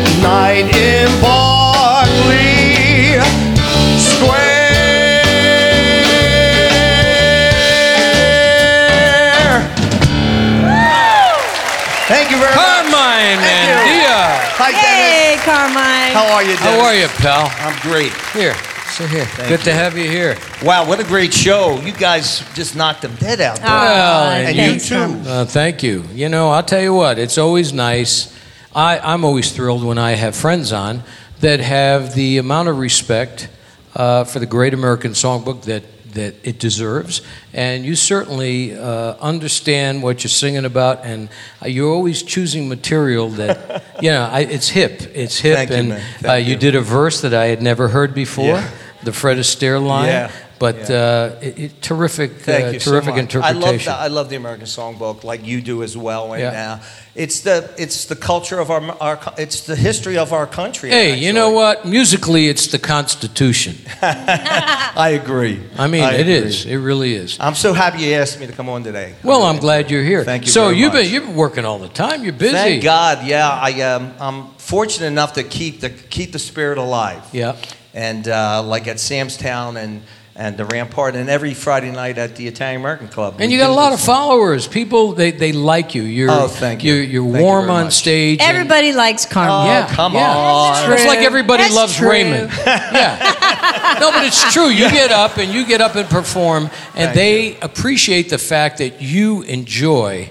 How 16.72 16.80
are 16.80 16.94
you, 16.94 17.00
Dennis? 17.00 17.18
How 17.18 17.34
are 17.34 17.42
you, 17.42 17.48
pal? 17.48 17.68
I'm 17.68 17.80
great. 17.82 18.12
Here, 18.32 18.54
sit 18.86 19.10
here. 19.10 19.26
Good 19.46 19.60
to 19.64 19.74
have 19.74 19.96
you 19.98 20.08
here. 20.08 20.38
Wow, 20.62 20.88
what 20.88 21.00
a 21.00 21.04
great 21.04 21.34
show. 21.34 21.78
You 21.80 21.92
guys 21.92 22.42
just 22.54 22.74
knocked 22.74 23.02
them 23.02 23.14
dead 23.16 23.42
out 23.42 23.58
there. 23.58 23.66
Well, 23.66 24.28
Aw, 24.28 24.32
and 24.36 24.56
thanks, 24.56 24.90
you 24.90 24.96
too. 24.96 25.28
Uh, 25.28 25.44
thank 25.44 25.82
you. 25.82 26.02
You 26.14 26.30
know, 26.30 26.48
I'll 26.48 26.62
tell 26.62 26.80
you 26.80 26.94
what, 26.94 27.18
it's 27.18 27.36
always 27.36 27.74
nice. 27.74 28.34
I, 28.74 28.98
I'm 29.00 29.22
always 29.22 29.52
thrilled 29.52 29.84
when 29.84 29.98
I 29.98 30.12
have 30.12 30.34
friends 30.34 30.72
on 30.72 31.02
that 31.40 31.60
have 31.60 32.14
the 32.14 32.38
amount 32.38 32.68
of 32.70 32.78
respect 32.78 33.50
uh, 33.94 34.24
for 34.24 34.38
the 34.38 34.46
great 34.46 34.72
American 34.72 35.12
songbook 35.12 35.64
that, 35.64 35.82
that 36.12 36.34
it 36.42 36.58
deserves. 36.58 37.22
And 37.52 37.84
you 37.84 37.94
certainly 37.94 38.76
uh, 38.76 39.14
understand 39.20 40.02
what 40.02 40.22
you're 40.24 40.28
singing 40.30 40.64
about, 40.64 41.04
and 41.04 41.28
uh, 41.62 41.68
you're 41.68 41.90
always 41.92 42.22
choosing 42.22 42.68
material 42.68 43.28
that, 43.30 43.84
you 44.02 44.10
know, 44.10 44.28
I, 44.30 44.40
it's 44.40 44.68
hip. 44.68 45.02
It's 45.14 45.38
hip. 45.38 45.68
Thank 45.68 45.70
and 45.70 46.02
uh, 46.26 46.34
you 46.34 46.52
you. 46.52 46.56
did 46.56 46.74
a 46.74 46.80
verse 46.80 47.20
that 47.22 47.34
I 47.34 47.46
had 47.46 47.62
never 47.62 47.88
heard 47.88 48.14
before. 48.14 48.44
Yeah. 48.46 48.70
The 49.02 49.12
Fred 49.12 49.36
Astaire 49.38 49.84
line, 49.84 50.06
Yeah. 50.06 50.30
But 50.62 50.88
Yeah. 50.88 50.96
uh, 50.96 51.46
it, 51.48 51.58
it, 51.58 51.82
terrific, 51.82 52.30
Thank 52.42 52.64
uh, 52.66 52.68
you 52.70 52.78
terrific 52.78 53.14
much. 53.14 53.22
interpretation. 53.22 53.62
I 53.64 53.66
love, 53.72 53.84
the, 53.84 54.04
I 54.04 54.06
love 54.06 54.28
the 54.28 54.36
American 54.36 54.66
Songbook, 54.66 55.24
like 55.24 55.44
you 55.44 55.60
do 55.60 55.82
as 55.82 55.96
well. 55.96 56.34
And 56.34 56.42
Yeah. 56.42 56.78
uh, 56.78 56.84
it's 57.16 57.40
the 57.40 57.68
it's 57.76 58.04
the 58.04 58.14
culture 58.14 58.60
of 58.60 58.70
our, 58.70 58.80
our 59.00 59.18
it's 59.36 59.62
the 59.62 59.74
history 59.74 60.16
of 60.16 60.32
our 60.32 60.46
country. 60.46 60.90
Hey, 60.90 61.18
you 61.18 61.32
know 61.32 61.50
what? 61.50 61.84
Musically, 61.84 62.48
it's 62.48 62.68
the 62.68 62.78
Constitution. 62.78 63.74
I 64.02 65.18
agree. 65.20 65.58
I 65.76 65.88
mean, 65.88 66.04
I 66.04 66.14
it 66.14 66.20
agree. 66.20 66.34
is. 66.34 66.64
It 66.64 66.76
really 66.76 67.14
is. 67.16 67.36
I'm 67.40 67.56
so 67.56 67.72
happy 67.72 68.02
you 68.04 68.14
asked 68.14 68.38
me 68.38 68.46
to 68.46 68.52
come 68.52 68.68
on 68.68 68.84
today. 68.84 69.14
Well, 69.24 69.42
I'm 69.42 69.58
glad 69.58 69.90
you're 69.90 70.04
here. 70.04 70.24
Thank 70.24 70.44
you 70.44 70.52
So 70.52 70.70
you've 70.70 70.92
been 70.92 71.10
you've 71.12 71.26
been 71.26 71.34
working 71.34 71.64
all 71.64 71.80
the 71.80 71.88
time. 72.04 72.22
You're 72.22 72.38
busy. 72.38 72.54
Thank 72.54 72.84
God. 72.84 73.26
Yeah, 73.26 73.50
I 73.50 73.80
um, 73.82 74.14
I'm 74.20 74.38
fortunate 74.58 75.08
enough 75.08 75.32
to 75.32 75.42
keep 75.42 75.80
the 75.80 75.90
keep 75.90 76.30
the 76.30 76.38
spirit 76.38 76.78
alive. 76.78 77.22
Yeah. 77.32 77.56
And 77.94 78.28
uh, 78.28 78.62
like 78.62 78.86
at 78.86 79.00
Sam's 79.00 79.36
Town 79.36 79.76
and 79.76 80.02
and 80.42 80.56
the 80.56 80.64
Rampart, 80.64 81.14
and 81.14 81.30
every 81.30 81.54
Friday 81.54 81.92
night 81.92 82.18
at 82.18 82.34
the 82.34 82.48
Italian 82.48 82.80
American 82.80 83.06
Club. 83.06 83.34
And 83.38 83.48
we 83.48 83.54
you 83.54 83.60
got 83.60 83.70
a 83.70 83.72
lot 83.72 83.90
this. 83.90 84.00
of 84.00 84.06
followers. 84.06 84.66
People 84.66 85.12
they, 85.12 85.30
they 85.30 85.52
like 85.52 85.94
you. 85.94 86.02
You're 86.02 86.32
Oh, 86.32 86.48
thank 86.48 86.82
you. 86.82 86.94
You're, 86.94 87.04
you're 87.04 87.32
Thank 87.32 87.42
warm 87.44 87.66
very 87.66 87.76
on 87.78 87.84
much. 87.84 87.92
stage. 87.92 88.40
and- 88.40 88.50
Everybody 88.56 88.92
likes 88.92 89.24
Carmine. 89.24 89.68
Oh, 89.68 89.70
yeah, 89.70 89.94
come 89.94 90.14
yeah. 90.14 90.36
on. 90.36 90.92
It's 90.92 91.06
like 91.06 91.20
everybody 91.20 91.62
That's 91.62 91.74
loves 91.76 91.96
true. 91.96 92.10
Raymond. 92.10 92.50
yeah. 92.66 93.96
No, 94.00 94.10
but 94.10 94.24
it's 94.24 94.52
true. 94.52 94.66
You 94.66 94.90
get 94.90 95.12
up 95.12 95.36
and 95.38 95.52
you 95.52 95.64
get 95.64 95.80
up 95.80 95.94
and 95.94 96.08
perform, 96.10 96.64
and 96.64 96.70
Thank 96.94 97.14
they 97.14 97.60
appreciate 97.60 98.28
the 98.28 98.38
fact 98.38 98.78
that 98.78 99.00
you 99.00 99.42
enjoy. 99.42 100.28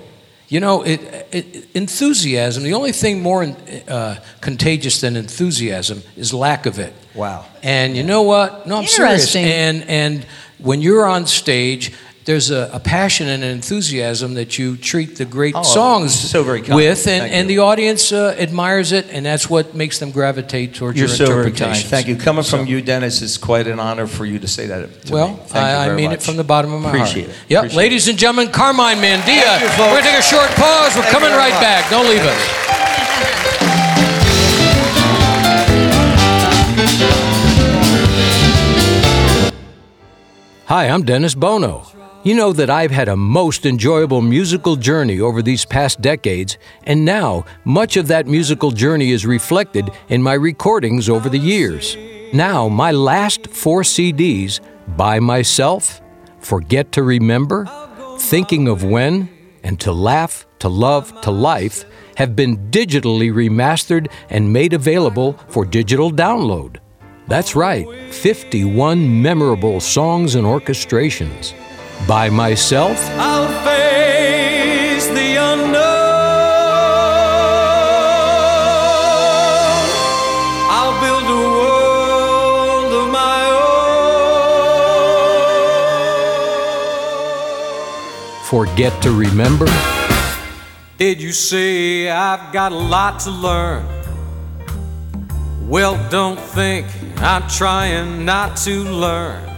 You 0.52 0.60
know, 0.60 0.82
it, 0.82 1.00
it, 1.32 1.68
enthusiasm. 1.74 2.64
The 2.64 2.74
only 2.74 2.92
thing 2.92 3.22
more 3.22 3.56
uh, 3.88 4.18
contagious 4.42 5.00
than 5.00 5.16
enthusiasm 5.16 6.04
is 6.18 6.34
lack 6.34 6.66
of 6.66 6.78
it. 6.78 6.94
Wow. 7.16 7.46
And 7.64 7.96
you 7.96 8.04
know 8.04 8.24
what? 8.24 8.68
No, 8.68 8.76
I'm 8.76 8.86
serious. 8.86 9.34
And 9.34 9.86
and 9.88 10.26
when 10.58 10.82
you're 10.82 11.06
on 11.06 11.26
stage, 11.26 11.94
there's 12.26 12.52
a, 12.52 12.70
a 12.72 12.80
passion 12.80 13.28
and 13.28 13.44
an 13.44 13.50
enthusiasm 13.50 14.36
that 14.36 14.58
you 14.60 14.78
treat 14.78 15.16
the 15.18 15.26
great 15.26 15.56
Oh, 15.56 15.64
songs 15.64 16.14
so 16.14 16.44
very 16.44 16.62
kind. 16.62 16.76
with, 16.76 17.08
and, 17.08 17.22
Thank 17.22 17.34
and 17.34 17.50
you. 17.50 17.56
the 17.58 17.62
audience 17.64 18.12
uh, 18.12 18.36
admires 18.38 18.92
it, 18.92 19.08
and 19.12 19.26
that's 19.26 19.50
what 19.50 19.74
makes 19.74 19.98
them 20.00 20.12
gravitate 20.12 20.76
towards 20.76 21.00
You're 21.00 21.08
your 21.08 21.16
so 21.18 21.26
interpretations. 21.26 21.90
Thank 21.90 22.08
you. 22.08 22.16
Coming 22.16 22.44
So- 22.44 22.58
from 22.58 22.68
you, 22.68 22.82
Dennis, 22.82 23.22
is 23.24 23.38
quite 23.40 23.66
an 23.68 23.80
honor 23.80 24.06
for 24.08 24.26
you 24.26 24.38
to 24.40 24.48
say 24.48 24.68
that. 24.68 25.02
To 25.08 25.14
Well, 25.14 25.28
me. 25.30 25.36
Thank 25.48 25.54
you 25.54 25.60
I, 25.60 25.90
I 25.90 25.96
mean 25.96 26.10
much. 26.12 26.20
it 26.20 26.24
from 26.24 26.38
the 26.38 26.44
bottom 26.44 26.72
of 26.74 26.82
my 26.82 26.90
Appreciate 26.90 27.26
heart. 27.26 27.36
it. 27.38 27.44
Yep, 27.50 27.60
Appreciate 27.60 27.78
ladies 27.78 28.08
and 28.08 28.18
gentlemen, 28.20 28.52
Carmine 28.54 28.98
Mandia. 28.98 29.60
You. 29.60 29.68
We're 29.84 29.90
gonna 29.90 30.02
take 30.04 30.20
a 30.20 30.22
short 30.22 30.50
pause. 30.52 30.96
We're 30.96 31.02
Thank 31.02 31.14
coming 31.16 31.32
right 31.32 31.54
much. 31.54 31.62
back. 31.62 31.90
Don't 31.90 32.08
leave 32.08 32.22
us. 32.22 33.52
Hi, 40.66 40.88
I'm 40.88 41.04
Dennis 41.04 41.36
Bono. 41.36 41.86
You 42.24 42.36
know 42.36 42.54
that 42.54 42.70
I've 42.70 42.92
had 42.92 43.08
a 43.08 43.16
most 43.16 43.66
enjoyable 43.66 44.22
musical 44.22 44.76
journey 44.76 45.20
over 45.20 45.42
these 45.42 45.66
past 45.66 46.02
decades, 46.02 46.60
and 46.84 47.04
now 47.04 47.46
much 47.66 47.98
of 47.98 48.06
that 48.10 48.28
musical 48.28 48.70
journey 48.70 49.10
is 49.10 49.26
reflected 49.26 49.90
in 50.08 50.22
my 50.22 50.34
recordings 50.34 51.10
over 51.10 51.30
the 51.30 51.40
years. 51.40 51.98
Now, 52.32 52.68
my 52.70 52.92
last 52.92 53.48
four 53.48 53.82
CDs, 53.82 54.60
By 54.96 55.20
Myself, 55.20 56.00
Forget 56.42 56.92
to 56.92 57.02
Remember, 57.02 57.66
Thinking 58.20 58.68
of 58.68 58.84
When, 58.84 59.28
and 59.64 59.80
To 59.80 59.92
Laugh, 59.92 60.46
To 60.60 60.70
Love, 60.70 61.20
To 61.22 61.32
Life, 61.32 61.86
have 62.18 62.36
been 62.36 62.70
digitally 62.70 63.34
remastered 63.34 64.12
and 64.30 64.54
made 64.54 64.74
available 64.74 65.34
for 65.48 65.66
digital 65.66 66.12
download. 66.12 66.78
That's 67.28 67.56
right, 67.56 67.88
51 68.14 69.24
memorable 69.24 69.80
songs 69.80 70.36
and 70.36 70.46
orchestrations. 70.46 71.56
By 72.08 72.30
myself, 72.30 72.98
I'll 73.12 73.48
face 73.64 75.08
the 75.08 75.36
unknown. 75.38 75.82
I'll 80.70 81.00
build 81.00 81.24
a 81.24 81.42
world 81.58 82.94
of 83.02 83.12
my 83.12 83.46
own. 88.36 88.46
forget 88.46 89.02
to 89.04 89.12
remember, 89.12 89.68
Did 90.98 91.22
you 91.22 91.32
say 91.32 92.10
I've 92.10 92.52
got 92.52 92.72
a 92.72 92.76
lot 92.76 93.20
to 93.22 93.32
learn? 93.32 93.86
Well, 95.68 95.96
don't 96.10 96.40
think 96.40 96.88
I'm 97.18 97.48
trying 97.48 98.26
not 98.26 98.58
to 98.66 98.84
learn. 98.84 99.51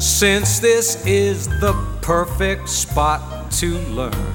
Since 0.00 0.60
this 0.60 1.04
is 1.04 1.46
the 1.60 1.74
perfect 2.00 2.70
spot 2.70 3.50
to 3.60 3.76
learn, 3.90 4.32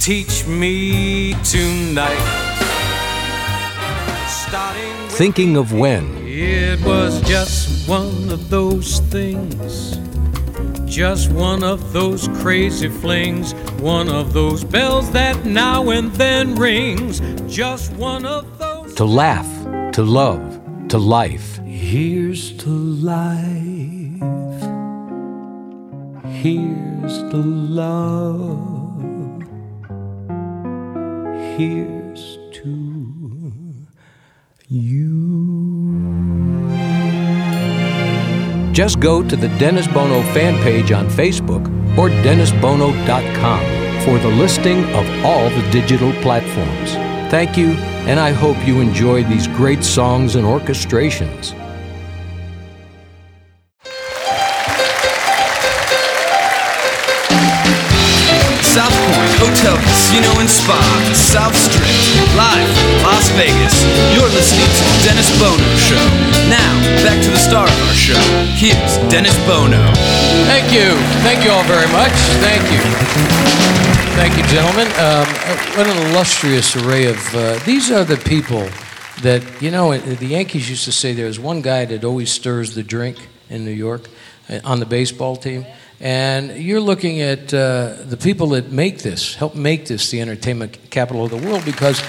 teach 0.00 0.44
me 0.48 1.34
tonight. 1.44 2.18
Thinking 5.10 5.56
of 5.56 5.72
when, 5.72 6.16
it 6.26 6.84
was 6.84 7.20
just 7.22 7.88
one 7.88 8.28
of 8.30 8.50
those 8.50 8.98
things. 8.98 9.96
Just 10.86 11.30
one 11.30 11.62
of 11.62 11.92
those 11.92 12.26
crazy 12.40 12.88
flings. 12.88 13.54
One 13.80 14.08
of 14.08 14.32
those 14.32 14.64
bells 14.64 15.08
that 15.12 15.44
now 15.44 15.90
and 15.90 16.10
then 16.14 16.56
rings. 16.56 17.20
Just 17.46 17.92
one 17.92 18.26
of 18.26 18.58
those. 18.58 18.92
to 18.96 19.04
laugh, 19.04 19.46
to 19.92 20.02
love, 20.02 20.42
to 20.88 20.98
life. 20.98 21.58
Here's 21.58 22.56
to 22.58 22.70
life. 22.70 23.65
Here's 26.46 27.18
to 27.32 27.38
love. 27.38 29.42
Here's 31.56 32.38
to 32.52 33.52
you. 34.68 35.98
Just 38.72 39.00
go 39.00 39.28
to 39.28 39.34
the 39.34 39.48
Dennis 39.58 39.88
Bono 39.88 40.22
fan 40.32 40.62
page 40.62 40.92
on 40.92 41.08
Facebook 41.08 41.66
or 41.98 42.10
DennisBono.com 42.10 43.60
for 44.04 44.18
the 44.18 44.36
listing 44.36 44.84
of 44.94 45.24
all 45.24 45.50
the 45.50 45.68
digital 45.72 46.12
platforms. 46.22 46.92
Thank 47.28 47.58
you, 47.58 47.70
and 48.06 48.20
I 48.20 48.30
hope 48.30 48.64
you 48.64 48.80
enjoy 48.80 49.24
these 49.24 49.48
great 49.48 49.82
songs 49.82 50.36
and 50.36 50.46
orchestrations. 50.46 51.56
Casino, 60.16 60.40
and 60.40 60.48
Spa, 60.48 61.12
South 61.12 61.54
Strip, 61.54 61.84
live 62.36 62.68
Las 63.02 63.28
Vegas. 63.36 63.84
You're 64.14 64.32
listening 64.32 64.64
to 64.64 64.84
The 64.88 65.04
Dennis 65.04 65.28
Bono 65.38 65.76
Show. 65.76 66.00
Now, 66.48 66.72
back 67.04 67.22
to 67.22 67.30
the 67.30 67.36
star 67.36 67.68
of 67.68 67.88
our 67.88 67.92
show. 67.92 68.20
Here's 68.56 68.96
Dennis 69.12 69.36
Bono. 69.44 69.76
Thank 70.48 70.72
you. 70.72 70.96
Thank 71.20 71.44
you 71.44 71.50
all 71.50 71.64
very 71.64 71.86
much. 71.92 72.12
Thank 72.40 72.62
you. 72.72 72.80
Thank 74.16 74.38
you, 74.38 74.44
gentlemen. 74.44 74.86
Um, 74.96 75.26
what 75.76 75.86
an 75.86 76.08
illustrious 76.08 76.74
array 76.76 77.06
of. 77.08 77.34
Uh, 77.34 77.58
these 77.66 77.90
are 77.90 78.04
the 78.04 78.16
people 78.16 78.66
that, 79.20 79.42
you 79.60 79.70
know, 79.70 79.92
uh, 79.92 79.98
the 79.98 80.28
Yankees 80.28 80.70
used 80.70 80.86
to 80.86 80.92
say 80.92 81.12
there's 81.12 81.38
one 81.38 81.60
guy 81.60 81.84
that 81.84 82.04
always 82.04 82.32
stirs 82.32 82.74
the 82.74 82.82
drink 82.82 83.18
in 83.50 83.66
New 83.66 83.70
York 83.70 84.08
uh, 84.48 84.60
on 84.64 84.80
the 84.80 84.86
baseball 84.86 85.36
team. 85.36 85.66
And 86.00 86.62
you're 86.62 86.80
looking 86.80 87.22
at 87.22 87.54
uh, 87.54 87.94
the 88.04 88.18
people 88.18 88.48
that 88.48 88.70
make 88.70 88.98
this, 88.98 89.34
help 89.34 89.54
make 89.54 89.86
this 89.86 90.10
the 90.10 90.20
entertainment 90.20 90.78
capital 90.90 91.24
of 91.24 91.30
the 91.30 91.38
world 91.38 91.64
because 91.64 92.02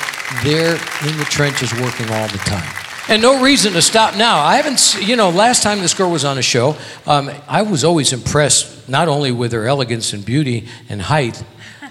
they're 0.43 0.73
in 0.73 1.17
the 1.17 1.27
trenches 1.29 1.71
working 1.73 2.09
all 2.11 2.27
the 2.27 2.37
time. 2.39 2.69
And 3.09 3.21
no 3.21 3.41
reason 3.41 3.71
to 3.73 3.81
stop 3.81 4.17
now. 4.17 4.39
I 4.39 4.57
haven't, 4.57 4.97
you 5.01 5.15
know, 5.15 5.29
last 5.29 5.63
time 5.63 5.79
this 5.79 5.93
girl 5.93 6.11
was 6.11 6.25
on 6.25 6.37
a 6.37 6.41
show, 6.41 6.75
um, 7.05 7.31
I 7.47 7.61
was 7.61 7.85
always 7.85 8.11
impressed 8.11 8.89
not 8.89 9.07
only 9.07 9.31
with 9.31 9.53
her 9.53 9.65
elegance 9.65 10.11
and 10.11 10.25
beauty 10.25 10.67
and 10.89 11.01
height. 11.01 11.41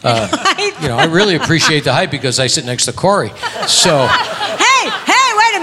Uh, 0.04 0.28
you 0.82 0.88
know, 0.88 0.96
I 0.98 1.06
really 1.06 1.34
appreciate 1.34 1.84
the 1.84 1.94
height 1.94 2.10
because 2.10 2.38
I 2.38 2.48
sit 2.48 2.66
next 2.66 2.84
to 2.84 2.92
Corrie. 2.92 3.32
So, 3.66 4.06
Hey, 4.06 4.14
hey, 4.58 4.58
wait 4.58 4.75
a 4.75 4.75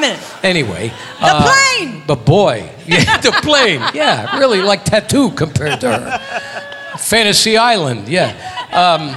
minute. 0.08 0.44
anyway. 0.44 0.92
The 1.20 1.52
plane! 1.80 2.04
But 2.06 2.26
boy, 2.26 2.70
yeah, 2.88 3.18
the 3.20 3.32
plane. 3.32 3.82
Yeah, 3.94 4.38
really 4.38 4.62
like 4.62 4.84
tattoo 4.86 5.32
compared 5.32 5.80
to 5.82 5.92
her. 5.98 6.98
Fantasy 6.98 7.58
Island, 7.58 8.08
yeah. 8.08 8.32
Um, 8.72 9.16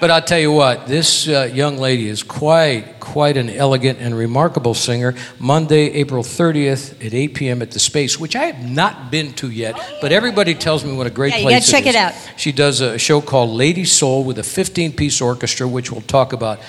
but 0.00 0.10
I'll 0.12 0.22
tell 0.22 0.38
you 0.38 0.52
what, 0.52 0.86
this 0.86 1.26
uh, 1.28 1.50
young 1.52 1.76
lady 1.76 2.08
is 2.08 2.22
quite, 2.22 3.00
quite 3.00 3.36
an 3.36 3.50
elegant 3.50 3.98
and 3.98 4.16
remarkable 4.16 4.74
singer. 4.74 5.14
Monday, 5.40 5.90
April 5.94 6.22
30th 6.22 7.04
at 7.04 7.12
8 7.12 7.34
p.m. 7.34 7.62
at 7.62 7.72
the 7.72 7.80
Space, 7.80 8.18
which 8.20 8.36
I 8.36 8.44
have 8.44 8.64
not 8.70 9.10
been 9.10 9.32
to 9.34 9.50
yet, 9.50 9.74
but 10.00 10.12
everybody 10.12 10.54
tells 10.54 10.84
me 10.84 10.96
what 10.96 11.08
a 11.08 11.10
great 11.10 11.32
Yeah, 11.32 11.38
you 11.38 11.42
place 11.46 11.60
gotta 11.72 11.72
check 11.72 11.86
is. 11.88 11.94
it 11.94 11.98
out. 11.98 12.12
She 12.36 12.52
does 12.52 12.80
a 12.80 12.96
show 12.96 13.20
called 13.20 13.50
Lady 13.50 13.84
Soul 13.84 14.22
with 14.22 14.38
a 14.38 14.42
15-piece 14.42 15.20
orchestra, 15.20 15.66
which 15.66 15.90
we'll 15.90 16.02
talk 16.02 16.32
about. 16.32 16.60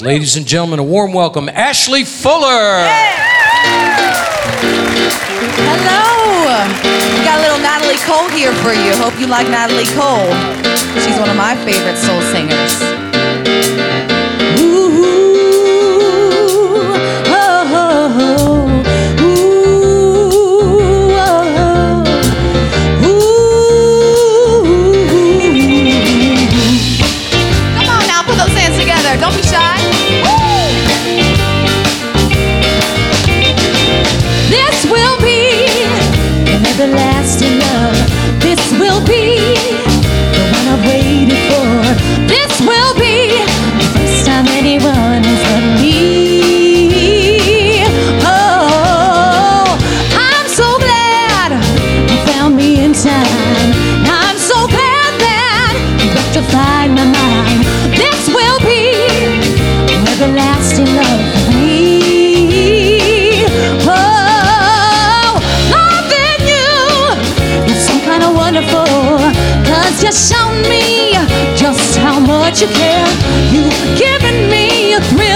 Ladies 0.00 0.34
and 0.34 0.44
gentlemen, 0.44 0.80
a 0.80 0.82
warm 0.82 1.12
welcome, 1.12 1.48
Ashley 1.48 2.02
Fuller. 2.02 2.82
Hello. 5.54 6.66
We 7.16 7.24
got 7.24 7.38
a 7.38 7.42
little 7.42 7.60
Natalie 7.62 8.02
Cole 8.02 8.28
here 8.30 8.52
for 8.54 8.72
you. 8.72 8.90
Hope 8.96 9.14
you 9.20 9.28
like 9.28 9.46
Natalie 9.48 9.86
Cole. 9.94 10.34
She's 11.00 11.16
one 11.16 11.30
of 11.30 11.36
my 11.36 11.54
favorite 11.64 11.96
soul 11.96 12.20
singers. 12.34 13.03
You 70.04 70.12
shown 70.12 70.60
me 70.68 71.12
just 71.56 71.96
how 71.96 72.20
much 72.20 72.60
you 72.60 72.68
care. 72.68 73.08
You've 73.50 73.98
given 73.98 74.50
me 74.50 74.92
a 74.92 75.00
thrill 75.00 75.33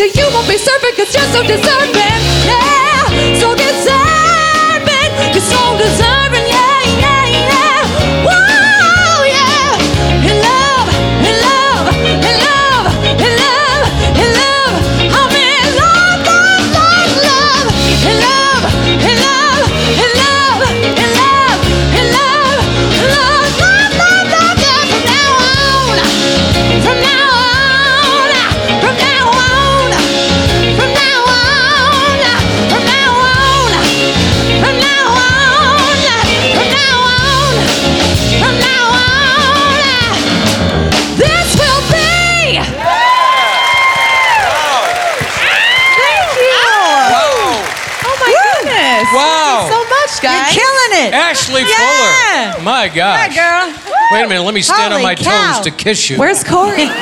to 0.00 0.08
you. 0.18 0.26
Won't 0.32 0.48
be 0.48 0.56
serving 0.56 0.94
cause 0.96 1.14
you're 1.14 1.30
so 1.34 1.42
deserving. 1.42 2.20
Yeah, 2.48 3.34
so 3.38 3.54
deserving. 3.54 3.89
Gosh. 52.94 53.34
Yeah, 53.36 53.70
girl. 53.72 53.94
Wait 54.12 54.24
a 54.24 54.28
minute, 54.28 54.42
let 54.42 54.54
me 54.54 54.62
stand 54.62 54.92
on 54.92 55.02
my 55.02 55.14
cow. 55.14 55.54
toes 55.54 55.64
to 55.64 55.70
kiss 55.70 56.10
you. 56.10 56.18
Where's 56.18 56.42
Corrie? 56.44 56.88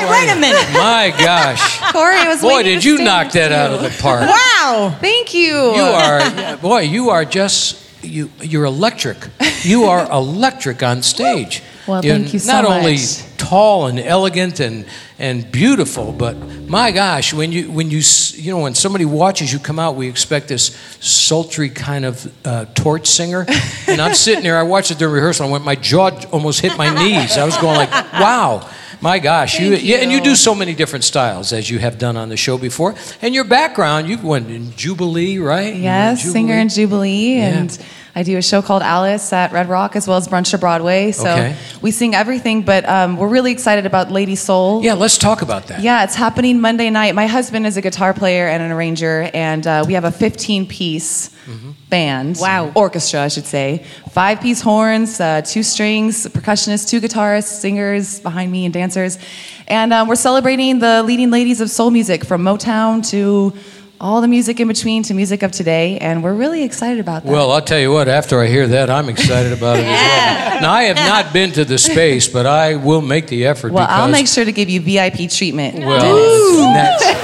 Hey, 0.00 0.08
wait 0.08 0.30
a 0.30 0.40
minute. 0.40 0.66
My 0.72 1.12
gosh. 1.18 1.80
Corrie 1.92 2.26
was 2.26 2.40
Boy, 2.40 2.62
did 2.62 2.84
you 2.84 2.98
knock 2.98 3.32
that 3.32 3.48
to 3.48 3.54
out 3.54 3.72
of 3.72 3.82
the 3.82 3.90
park. 4.00 4.22
Wow. 4.28 4.96
Thank 5.00 5.34
you. 5.34 5.52
You 5.52 5.82
are, 5.82 6.56
boy, 6.58 6.82
you 6.82 7.10
are 7.10 7.24
just, 7.24 8.04
you, 8.04 8.30
you're 8.40 8.64
electric. 8.64 9.18
You 9.62 9.84
are 9.84 10.10
electric 10.10 10.82
on 10.82 11.02
stage. 11.02 11.62
Well, 11.86 12.04
You're 12.04 12.16
thank 12.16 12.32
you 12.32 12.38
so 12.38 12.52
much. 12.52 12.62
Not 12.62 12.70
only 12.70 12.96
tall 13.36 13.86
and 13.88 13.98
elegant 13.98 14.60
and, 14.60 14.86
and 15.20 15.52
beautiful, 15.52 16.12
but 16.12 16.34
my 16.66 16.90
gosh, 16.92 17.32
when 17.34 17.52
you, 17.52 17.70
when 17.70 17.90
you, 17.90 18.00
you 18.34 18.50
know, 18.52 18.60
when 18.60 18.74
somebody 18.74 19.04
watches 19.04 19.52
you 19.52 19.58
come 19.58 19.78
out, 19.78 19.94
we 19.94 20.08
expect 20.08 20.48
this 20.48 20.74
sultry 21.00 21.68
kind 21.68 22.04
of 22.04 22.32
uh, 22.46 22.64
torch 22.74 23.06
singer. 23.06 23.44
And 23.86 24.00
I'm 24.00 24.14
sitting 24.14 24.42
there, 24.42 24.58
I 24.58 24.62
watched 24.62 24.90
it 24.90 24.98
during 24.98 25.14
rehearsal, 25.14 25.46
I 25.46 25.50
went, 25.50 25.64
my 25.64 25.74
jaw 25.76 26.10
almost 26.32 26.60
hit 26.60 26.76
my 26.78 26.88
knees. 26.94 27.36
I 27.36 27.44
was 27.44 27.56
going 27.58 27.76
like, 27.76 27.90
wow. 28.14 28.68
My 29.02 29.18
gosh, 29.18 29.58
you, 29.58 29.70
Thank 29.76 29.84
yeah, 29.84 29.96
and 30.02 30.10
you 30.10 30.18
you. 30.18 30.24
do 30.24 30.34
so 30.34 30.54
many 30.54 30.74
different 30.74 31.04
styles 31.04 31.54
as 31.54 31.70
you 31.70 31.78
have 31.78 31.98
done 31.98 32.18
on 32.18 32.28
the 32.28 32.36
show 32.36 32.58
before. 32.58 32.94
And 33.22 33.34
your 33.34 33.44
background, 33.44 34.08
you've 34.10 34.22
went 34.24 34.50
in 34.50 34.72
Jubilee, 34.76 35.38
right? 35.38 35.74
You 35.74 35.82
Yes, 35.84 36.22
singer 36.22 36.54
in 36.58 36.68
Jubilee, 36.68 37.36
Yeah. 37.38 37.48
and 37.60 37.78
I 38.14 38.22
do 38.24 38.36
a 38.36 38.42
show 38.42 38.60
called 38.60 38.82
Alice 38.82 39.32
at 39.32 39.52
Red 39.52 39.68
Rock 39.68 39.94
as 39.94 40.08
well 40.08 40.16
as 40.16 40.26
Brunch 40.26 40.50
to 40.50 40.58
Broadway. 40.58 41.12
So 41.12 41.30
Okay. 41.30 41.56
we 41.80 41.90
sing 41.92 42.14
everything, 42.14 42.62
but 42.62 42.88
um, 42.88 43.16
we're 43.16 43.28
really 43.28 43.52
excited 43.52 43.86
about 43.86 44.10
Lady 44.10 44.34
Soul. 44.34 44.82
Yeah, 44.82 44.94
let's 44.94 45.16
talk 45.16 45.42
about 45.42 45.68
that. 45.68 45.80
Yeah, 45.80 46.02
it's 46.04 46.16
happening 46.16 46.60
Monday 46.60 46.90
night. 46.90 47.14
My 47.14 47.26
husband 47.26 47.66
is 47.66 47.76
a 47.76 47.80
guitar 47.82 48.12
player 48.12 48.48
and 48.48 48.62
an 48.62 48.72
arranger, 48.72 49.30
and 49.32 49.64
uh, 49.66 49.84
we 49.86 49.94
have 49.94 50.04
a 50.04 50.10
15 50.12 50.66
piece 50.66 51.30
Mm-hmm. 51.46 51.70
band. 51.88 52.36
Wow. 52.38 52.70
Orchestra, 52.76 53.22
I 53.22 53.28
should 53.28 53.46
say. 53.46 53.84
Five 54.10 54.40
piece 54.40 54.60
horns, 54.60 55.18
uh, 55.20 55.40
two 55.42 55.62
strings, 55.64 56.26
percussionists, 56.26 56.88
two 56.88 57.00
guitarists, 57.00 57.60
singers 57.60 58.20
behind 58.20 58.52
me, 58.52 58.66
and 58.66 58.74
dancers. 58.74 59.18
And 59.66 59.92
um, 59.92 60.06
we're 60.06 60.14
celebrating 60.16 60.78
the 60.80 61.02
leading 61.02 61.30
ladies 61.30 61.60
of 61.62 61.68
soul 61.70 61.90
music 61.90 62.24
from 62.24 62.42
Motown 62.42 63.04
to 63.10 63.52
all 64.00 64.22
the 64.22 64.28
music 64.28 64.58
in 64.60 64.68
between 64.68 65.02
to 65.04 65.14
music 65.14 65.42
of 65.42 65.52
today, 65.52 65.98
and 65.98 66.24
we're 66.24 66.32
really 66.34 66.62
excited 66.62 67.00
about 67.00 67.22
that. 67.24 67.30
Well, 67.30 67.50
I'll 67.52 67.60
tell 67.60 67.78
you 67.78 67.92
what, 67.92 68.08
after 68.08 68.40
I 68.40 68.46
hear 68.46 68.66
that, 68.68 68.88
I'm 68.88 69.08
excited 69.10 69.52
about 69.52 69.78
it 69.78 69.84
as 69.84 69.88
well. 69.88 70.60
Now, 70.62 70.72
I 70.72 70.84
have 70.84 70.96
not 70.96 71.32
been 71.34 71.52
to 71.52 71.64
the 71.66 71.76
space, 71.76 72.26
but 72.26 72.46
I 72.46 72.76
will 72.76 73.02
make 73.02 73.26
the 73.26 73.44
effort 73.46 73.72
well, 73.72 73.86
because. 73.86 74.00
I'll 74.00 74.10
make 74.10 74.26
sure 74.26 74.44
to 74.44 74.52
give 74.52 74.70
you 74.70 74.80
VIP 74.80 75.30
treatment. 75.30 75.78
Well, 75.78 76.00
Dennis. 76.00 77.16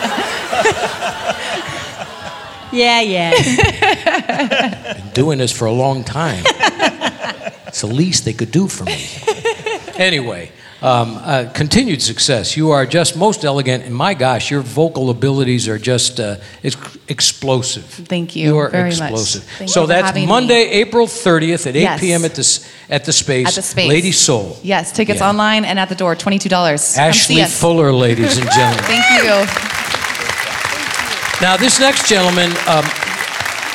Yeah, 2.72 3.00
yeah. 3.00 4.92
been 4.94 5.10
doing 5.14 5.38
this 5.38 5.50
for 5.50 5.64
a 5.64 5.72
long 5.72 6.04
time. 6.04 6.42
it's 7.66 7.80
the 7.80 7.86
least 7.86 8.24
they 8.26 8.34
could 8.34 8.50
do 8.50 8.68
for 8.68 8.84
me. 8.84 9.06
Anyway, 9.98 10.52
um, 10.86 11.16
uh, 11.20 11.50
continued 11.52 12.00
success. 12.00 12.56
You 12.56 12.70
are 12.70 12.86
just 12.86 13.16
most 13.16 13.44
elegant, 13.44 13.84
and 13.84 13.94
my 13.94 14.14
gosh, 14.14 14.50
your 14.52 14.60
vocal 14.62 15.10
abilities 15.10 15.66
are 15.68 15.78
just 15.78 16.20
uh, 16.20 16.36
ex- 16.62 16.98
explosive. 17.08 17.84
Thank 17.84 18.36
you 18.36 18.44
You 18.48 18.58
are 18.58 18.70
very 18.70 18.90
much. 18.90 19.00
explosive. 19.00 19.42
Thank 19.58 19.70
so 19.70 19.86
that's 19.86 20.06
having 20.06 20.22
me. 20.22 20.28
Monday, 20.28 20.62
April 20.82 21.06
30th 21.08 21.66
at 21.66 21.74
8 21.76 21.80
Yes. 21.82 22.00
p.m. 22.00 22.24
at 22.24 22.34
the 22.36 22.68
at 22.88 23.04
the 23.04 23.12
space. 23.12 23.48
At 23.48 23.54
the 23.54 23.62
space. 23.62 23.88
Lady 23.88 24.12
Soul. 24.12 24.56
Yes, 24.62 24.92
tickets 24.92 25.18
Yeah. 25.20 25.28
online 25.30 25.64
and 25.64 25.78
at 25.78 25.88
the 25.88 25.96
door, 25.96 26.14
$22. 26.14 26.96
Ashley. 26.96 27.42
Fuller, 27.44 27.92
ladies 27.92 28.38
and 28.38 28.48
gentlemen. 28.56 28.84
Thank 28.84 29.24
you. 29.24 29.46
Now, 31.42 31.56
this 31.56 31.78
next 31.80 32.08
gentleman, 32.08 32.50
um, 32.68 32.84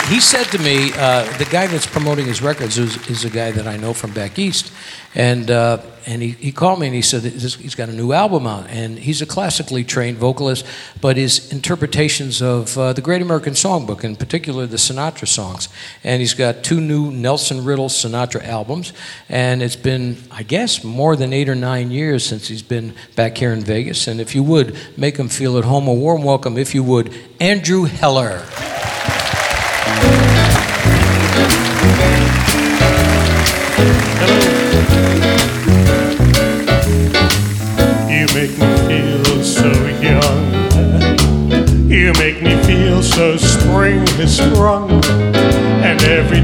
he 0.08 0.20
said 0.20 0.46
to 0.46 0.60
me, 0.60 0.92
uh, 0.94 1.24
the 1.38 1.46
guy 1.46 1.68
that's 1.68 1.86
promoting 1.86 2.26
his 2.26 2.42
records 2.42 2.78
is, 2.78 2.98
is 3.10 3.26
a 3.26 3.30
guy 3.30 3.52
that 3.52 3.68
I 3.68 3.78
know 3.78 3.94
from 3.94 4.14
back 4.14 4.38
east. 4.38 4.72
And, 5.14 5.52
uh, 5.52 5.82
and 6.06 6.22
he, 6.22 6.30
he 6.30 6.52
called 6.52 6.80
me 6.80 6.88
and 6.88 6.96
he 6.96 7.02
said 7.02 7.24
he's 7.24 7.76
got 7.76 7.90
a 7.90 7.94
new 7.94 8.14
album 8.14 8.48
out. 8.48 8.68
And 8.70 8.98
he's 8.98 9.22
a 9.22 9.26
classically 9.26 9.84
trained 9.84 10.18
vocalist, 10.18 10.66
but 11.02 11.18
his 11.18 11.52
interpretations 11.52 12.42
of 12.42 12.78
uh, 12.78 12.94
the 12.94 13.02
Great 13.02 13.22
American 13.22 13.54
Songbook, 13.54 14.04
in 14.04 14.16
particular 14.16 14.66
the 14.66 14.78
Sinatra 14.78 15.28
songs. 15.28 15.70
And 16.04 16.22
he's 16.22 16.34
got 16.34 16.64
two 16.64 16.80
new 16.80 17.12
Nelson 17.12 17.64
Riddle 17.64 17.90
Sinatra 17.90 18.46
albums. 18.46 18.94
And 19.30 19.62
it's 19.62 19.76
been, 19.76 20.18
I 20.32 20.44
guess, 20.44 20.84
more 20.84 21.16
than 21.16 21.34
eight 21.34 21.50
or 21.50 21.56
nine 21.56 21.92
years 21.92 22.26
since 22.26 22.48
he's 22.48 22.64
been 22.64 22.96
back 23.16 23.38
here 23.38 23.52
in 23.52 23.62
Vegas. 23.62 24.08
And 24.08 24.22
if 24.22 24.36
you 24.36 24.44
would, 24.44 24.78
make 24.98 25.18
him 25.18 25.28
feel 25.28 25.58
at 25.58 25.66
home. 25.66 25.88
A 25.88 25.94
warm 25.94 26.24
welcome, 26.24 26.58
if 26.58 26.74
you 26.74 26.84
would, 26.84 27.14
Andrew 27.40 27.84
Heller. 27.84 28.46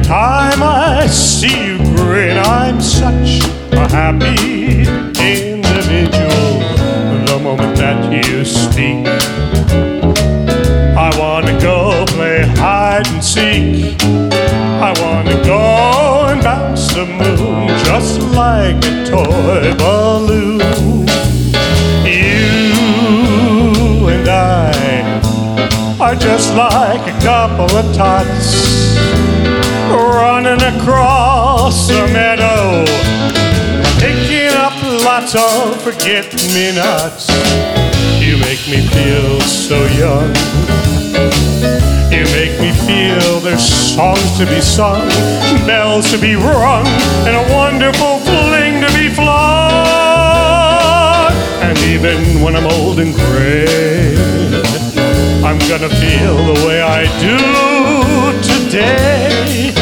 Time 0.08 0.64
I 0.64 1.06
see 1.08 1.68
you 1.68 1.78
grin, 1.98 2.38
I'm 2.38 2.80
such 2.80 3.44
a 3.74 3.90
happy 3.90 5.17
I 14.88 14.94
wanna 15.02 15.36
go 15.44 16.28
and 16.30 16.42
bounce 16.42 16.94
the 16.94 17.06
moon 17.06 17.68
just 17.84 18.22
like 18.22 18.78
a 18.86 19.04
toy 19.04 19.76
balloon. 19.76 20.62
You 22.06 24.08
and 24.08 24.30
I 24.30 24.72
are 26.00 26.16
just 26.16 26.56
like 26.56 27.06
a 27.06 27.20
couple 27.20 27.70
of 27.76 27.94
tots 27.94 28.96
running 29.92 30.64
across 30.64 31.90
a 31.90 32.08
meadow, 32.14 32.86
picking 34.00 34.56
up 34.56 34.82
lots 35.04 35.36
of 35.36 35.82
forget-me-nots. 35.82 37.28
You 38.22 38.38
make 38.38 38.66
me 38.70 38.88
feel 38.88 39.42
so 39.42 39.86
young. 40.00 40.34
Make 42.38 42.60
me 42.62 42.72
feel 42.72 43.40
there's 43.40 43.68
songs 43.68 44.38
to 44.38 44.46
be 44.46 44.62
sung, 44.62 45.10
bells 45.66 46.12
to 46.12 46.20
be 46.20 46.36
rung, 46.36 46.86
and 47.26 47.36
a 47.36 47.42
wonderful 47.52 48.20
fling 48.20 48.80
to 48.80 48.88
be 48.94 49.10
flung. 49.10 49.34
And 51.66 51.76
even 51.80 52.44
when 52.44 52.56
I'm 52.56 52.68
old 52.68 53.00
and 53.00 53.16
gray, 53.16 54.16
I'm 55.44 55.58
gonna 55.68 55.90
feel 55.90 56.38
the 56.54 56.62
way 56.68 56.80
I 56.80 57.06
do 57.26 57.40
today. 58.54 59.74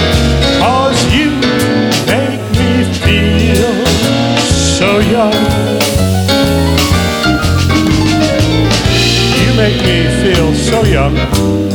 Cause 0.57 1.03
you 1.13 1.31
make 2.07 2.39
me 2.55 2.85
feel 3.03 3.85
so 4.47 4.99
young. 4.99 5.33
You 9.43 9.53
make 9.57 9.81
me 9.83 10.07
feel 10.23 10.55
so 10.55 10.83
young. 10.85 11.74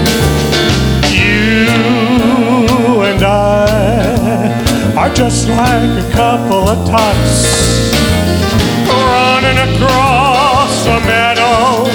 Are 4.97 5.13
just 5.13 5.47
like 5.47 6.03
a 6.03 6.11
couple 6.11 6.67
of 6.67 6.85
tots 6.85 7.91
running 8.87 9.57
across 9.57 10.85
a 10.85 10.99
meadow, 11.07 11.85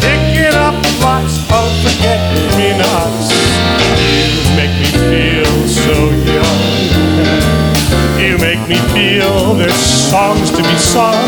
picking 0.00 0.54
up 0.54 0.74
lots 1.02 1.38
of 1.50 1.66
forget-me-nots. 1.82 3.30
You 3.98 4.42
make 4.56 4.74
me 4.78 4.90
feel 5.10 5.54
so 5.66 6.10
young. 6.30 6.68
You 8.20 8.38
make 8.38 8.62
me 8.68 8.76
feel 8.94 9.54
there's 9.54 9.74
songs 9.74 10.50
to 10.50 10.62
be 10.62 10.76
sung, 10.76 11.26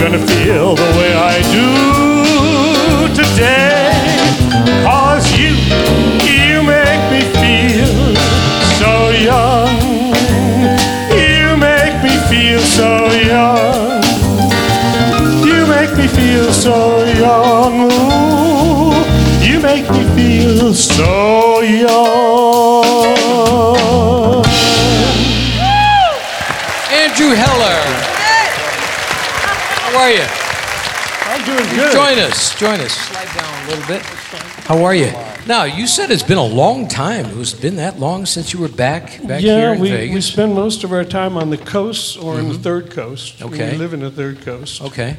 gonna 0.00 0.18
feel 0.18 0.76
the 0.76 0.90
way 0.98 1.12
I 1.12 1.42
do 1.56 1.68
today. 3.20 3.90
Cause 4.84 5.26
you, 5.36 5.50
you 6.30 6.62
make 6.62 7.02
me 7.10 7.22
feel 7.40 8.14
so 8.78 9.10
young. 9.10 9.74
You 11.18 11.56
make 11.56 11.96
me 12.04 12.14
feel 12.30 12.60
so 12.60 12.90
young. 13.32 14.02
You 15.44 15.66
make 15.66 15.96
me 15.96 16.06
feel 16.06 16.52
so 16.52 17.04
young. 17.24 17.90
Ooh, 17.90 18.94
you 19.44 19.58
make 19.60 19.90
me 19.90 20.04
feel 20.14 20.74
so 20.74 21.60
young. 21.60 22.07
Join 32.58 32.80
us. 32.80 32.92
Slide 32.92 33.28
down 33.36 33.64
a 33.64 33.68
little 33.70 33.86
bit. 33.86 34.02
How 34.66 34.82
are 34.84 34.94
you? 34.94 35.12
Now, 35.46 35.62
you 35.62 35.86
said 35.86 36.10
it's 36.10 36.24
been 36.24 36.38
a 36.38 36.44
long 36.44 36.88
time. 36.88 37.26
It 37.26 37.36
was 37.36 37.54
been 37.54 37.76
that 37.76 38.00
long 38.00 38.26
since 38.26 38.52
you 38.52 38.58
were 38.58 38.68
back 38.68 39.24
back 39.26 39.42
yeah, 39.42 39.60
here 39.60 39.74
in 39.74 39.80
we, 39.80 39.90
Vegas. 39.90 40.14
we 40.14 40.20
spend 40.20 40.54
most 40.54 40.82
of 40.82 40.92
our 40.92 41.04
time 41.04 41.36
on 41.36 41.50
the 41.50 41.56
coast 41.56 42.18
or 42.20 42.40
in 42.40 42.48
the 42.48 42.54
Mhm. 42.56 42.62
third 42.64 42.90
coast. 42.90 43.40
Okay. 43.40 43.70
We 43.72 43.78
live 43.78 43.94
in 43.94 44.00
the 44.00 44.10
third 44.10 44.40
coast. 44.42 44.82
Okay. 44.82 45.16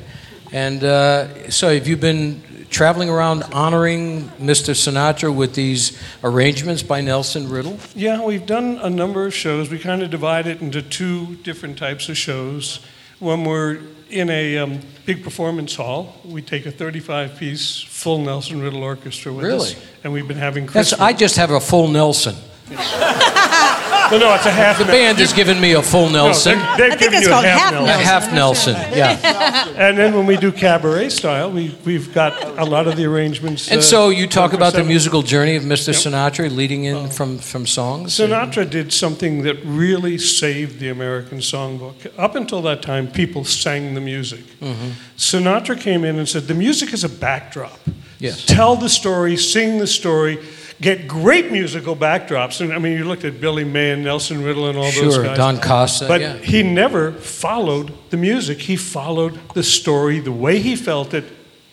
And 0.52 0.84
uh, 0.84 1.50
so 1.50 1.74
have 1.74 1.88
you 1.88 1.96
been 1.96 2.44
traveling 2.70 3.10
around 3.10 3.44
honoring 3.54 4.30
Mr. 4.42 4.76
Sinatra 4.76 5.34
with 5.34 5.54
these 5.54 5.98
arrangements 6.24 6.84
by 6.84 7.00
Nelson 7.00 7.48
Riddle? 7.50 7.80
Yeah, 7.96 8.22
we've 8.22 8.46
done 8.46 8.80
a 8.84 8.90
number 8.90 9.26
of 9.26 9.34
shows. 9.34 9.70
We 9.70 9.80
kind 9.80 10.04
of 10.04 10.10
divide 10.10 10.46
it 10.46 10.60
into 10.62 10.82
two 10.82 11.38
different 11.44 11.78
types 11.78 12.10
of 12.10 12.18
shows. 12.18 12.82
One 13.20 13.46
we're 13.46 13.80
in 14.10 14.30
a 14.30 14.58
um, 14.58 14.80
big 15.06 15.24
performance 15.24 15.76
hall, 15.76 16.16
we 16.26 16.42
take 16.42 16.66
a 16.66 16.72
35 16.72 17.38
piece 17.38 17.82
full 17.82 18.20
Nelson 18.20 18.62
Riddle 18.62 18.84
orchestra 18.84 19.32
with 19.32 19.46
Really? 19.46 19.72
us. 19.72 19.76
And 20.04 20.14
we've 20.14 20.28
been 20.28 20.38
having 20.38 20.66
That's, 20.66 20.94
I 20.94 21.14
just 21.14 21.36
have 21.38 21.52
a 21.52 21.60
full 21.60 21.88
Nelson. 21.88 22.36
No, 22.70 24.18
no, 24.18 24.36
it's 24.36 24.46
a 24.46 24.52
half. 24.52 24.78
The 24.78 24.86
band 24.86 25.18
has 25.18 25.34
given 25.34 25.60
me 25.60 25.74
a 25.74 25.82
full 25.82 26.10
Nelson. 26.10 26.58
No, 26.58 26.78
they've, 26.78 26.92
they've 26.92 27.00
given 27.00 27.22
you 27.22 27.32
a 27.32 27.42
half, 27.42 27.72
Nelson. 27.72 27.90
A 27.90 28.04
half 28.04 28.34
Nelson, 28.34 28.74
yeah. 28.96 29.68
and 29.76 29.98
then 29.98 30.14
when 30.14 30.26
we 30.26 30.38
do 30.38 30.52
cabaret 30.52 31.10
style, 31.10 31.52
we, 31.52 31.76
we've 31.86 32.14
got 32.14 32.60
a 32.60 32.66
lot 32.66 32.88
of 32.88 32.96
the 32.96 33.06
arrangements. 33.06 33.70
And 33.70 33.80
uh, 33.80 33.82
so 33.82 34.10
you 34.10 34.28
talk 34.28 34.54
about 34.54 34.74
the 34.74 34.84
musical 34.84 35.22
journey 35.22 35.56
of 35.56 35.64
Mr. 35.64 35.94
Sinatra 35.94 36.54
leading 36.56 36.86
in 36.86 37.10
from, 37.10 37.38
from 37.38 37.66
songs? 37.66 38.14
Sinatra 38.14 38.70
did 38.70 38.94
something 38.94 39.44
that 39.44 39.58
really 39.64 40.18
saved 40.18 40.80
the 40.80 40.90
American 40.90 41.40
songbook. 41.40 42.12
Up 42.18 42.36
until 42.36 42.62
that 42.64 42.82
time, 42.82 43.08
people 43.08 43.44
sang 43.46 43.94
the 43.94 44.02
music. 44.02 44.42
Mhm. 44.60 44.94
Sinatra 45.18 45.80
came 45.80 46.04
in 46.04 46.18
and 46.18 46.28
said, 46.28 46.48
The 46.48 46.54
music 46.54 46.94
is 46.94 47.04
a 47.04 47.10
backdrop. 47.10 47.80
Yes. 48.20 48.46
Tell 48.46 48.76
the 48.76 48.90
story, 48.90 49.38
sing 49.38 49.80
the 49.80 49.88
story, 49.88 50.40
get 50.82 51.08
great 51.08 51.52
musical 51.52 51.96
backdrops. 51.96 52.62
And 52.62 52.74
I 52.74 52.80
mean, 52.80 52.98
you 52.98 53.04
looked 53.06 53.26
at 53.26 53.42
Billy 53.42 53.64
May 53.64 53.92
and 53.92 54.04
Nelson 54.04 54.44
Riddle 54.44 54.68
and 54.68 54.78
all 54.78 54.86
those 54.86 54.94
Sure, 55.16 55.24
guys. 55.24 55.38
Don 55.38 55.60
Costa, 55.60 56.08
But 56.08 56.22
yeah. 56.22 56.38
he 56.38 56.64
never 56.64 57.12
followed 57.12 57.94
the 58.10 58.18
music. 58.18 58.60
He 58.60 58.76
followed 58.76 59.40
the 59.54 59.64
story 59.64 60.20
the 60.20 60.32
way 60.32 60.60
he 60.60 60.76
felt 60.76 61.14
it 61.14 61.26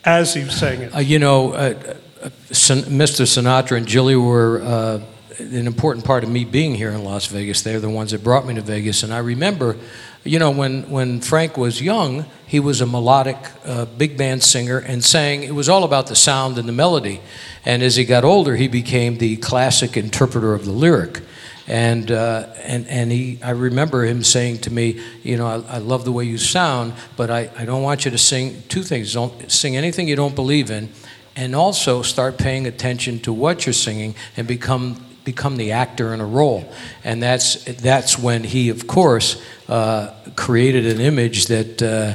as 0.04 0.34
he 0.34 0.48
sang 0.48 0.82
it. 0.82 0.94
Uh, 0.94 0.98
you 0.98 1.18
know, 1.18 1.52
uh, 1.52 1.74
uh, 2.22 2.28
Mr. 2.60 3.26
Sinatra 3.26 3.76
and 3.76 3.86
Jilly 3.86 4.16
were 4.16 4.60
uh, 4.62 5.00
an 5.38 5.66
important 5.66 6.04
part 6.04 6.24
of 6.24 6.30
me 6.30 6.44
being 6.44 6.74
here 6.74 6.90
in 6.90 7.04
Las 7.04 7.26
Vegas. 7.26 7.62
They're 7.62 7.80
the 7.80 7.90
ones 7.90 8.12
that 8.12 8.24
brought 8.24 8.46
me 8.46 8.54
to 8.54 8.62
Vegas. 8.62 9.02
And 9.02 9.12
I 9.12 9.18
remember, 9.18 9.76
you 10.24 10.38
know, 10.38 10.50
when, 10.50 10.88
when 10.90 11.20
Frank 11.20 11.56
was 11.56 11.82
young, 11.82 12.24
he 12.46 12.60
was 12.60 12.80
a 12.80 12.86
melodic 12.86 13.36
uh, 13.64 13.84
big 13.84 14.16
band 14.16 14.42
singer 14.42 14.78
and 14.78 15.04
sang, 15.04 15.42
it 15.42 15.54
was 15.54 15.68
all 15.68 15.84
about 15.84 16.06
the 16.06 16.16
sound 16.16 16.58
and 16.58 16.68
the 16.68 16.72
melody. 16.72 17.20
And 17.66 17.82
as 17.82 17.96
he 17.96 18.04
got 18.04 18.24
older, 18.24 18.56
he 18.56 18.68
became 18.68 19.18
the 19.18 19.36
classic 19.36 19.96
interpreter 19.96 20.54
of 20.54 20.64
the 20.64 20.70
lyric. 20.70 21.20
And, 21.66 22.12
uh, 22.12 22.46
and, 22.62 22.86
and 22.86 23.10
he, 23.10 23.40
I 23.42 23.50
remember 23.50 24.04
him 24.04 24.22
saying 24.22 24.58
to 24.58 24.72
me, 24.72 25.02
you 25.24 25.36
know, 25.36 25.46
I, 25.48 25.76
I 25.76 25.78
love 25.78 26.04
the 26.04 26.12
way 26.12 26.24
you 26.24 26.38
sound, 26.38 26.94
but 27.16 27.28
I, 27.28 27.50
I 27.58 27.64
don't 27.64 27.82
want 27.82 28.04
you 28.04 28.12
to 28.12 28.18
sing 28.18 28.62
two 28.68 28.84
things. 28.84 29.12
Don't 29.12 29.50
sing 29.50 29.76
anything 29.76 30.06
you 30.06 30.14
don't 30.14 30.36
believe 30.36 30.70
in, 30.70 30.90
and 31.34 31.56
also 31.56 32.02
start 32.02 32.38
paying 32.38 32.68
attention 32.68 33.18
to 33.20 33.32
what 33.32 33.66
you're 33.66 33.72
singing 33.72 34.14
and 34.36 34.46
become, 34.46 35.04
become 35.24 35.56
the 35.56 35.72
actor 35.72 36.14
in 36.14 36.20
a 36.20 36.26
role. 36.26 36.72
And 37.02 37.20
that's, 37.20 37.64
that's 37.64 38.16
when 38.16 38.44
he, 38.44 38.68
of 38.68 38.86
course, 38.86 39.42
uh, 39.68 40.14
created 40.36 40.86
an 40.86 41.00
image 41.00 41.46
that 41.46 41.82
uh, 41.82 42.14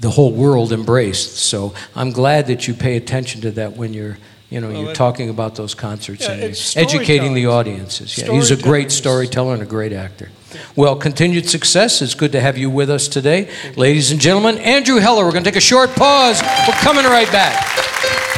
the 0.00 0.10
whole 0.10 0.32
world 0.32 0.72
embraced. 0.72 1.36
So 1.36 1.74
I'm 1.94 2.10
glad 2.10 2.46
that 2.46 2.66
you 2.66 2.72
pay 2.72 2.96
attention 2.96 3.42
to 3.42 3.50
that 3.50 3.76
when 3.76 3.92
you're, 3.92 4.16
you 4.52 4.60
know, 4.60 4.68
Well, 4.68 4.82
you're 4.82 4.94
talking 4.94 5.30
about 5.30 5.54
those 5.54 5.74
concerts 5.74 6.26
Yeah, 6.26 6.32
and 6.32 6.42
educating 6.76 7.32
the 7.32 7.46
audiences. 7.46 8.18
Yeah, 8.18 8.32
he's 8.32 8.50
a 8.50 8.56
great 8.56 8.92
storyteller 8.92 9.54
and 9.54 9.62
a 9.62 9.66
great 9.66 9.94
actor. 9.94 10.28
Well, 10.76 10.96
continued 10.96 11.48
success. 11.48 12.02
It's 12.02 12.14
good 12.14 12.32
to 12.32 12.40
have 12.40 12.58
you 12.58 12.68
with 12.68 12.90
us 12.90 13.08
today. 13.08 13.50
Ladies 13.76 14.10
and 14.10 14.20
gentlemen, 14.20 14.58
Andrew 14.58 14.96
Heller. 14.96 15.24
We're 15.24 15.32
going 15.32 15.44
to 15.44 15.50
take 15.50 15.56
a 15.56 15.60
short 15.60 15.90
pause. 15.94 16.42
We're 16.68 16.74
coming 16.74 17.06
right 17.06 17.30
back. 17.32 18.28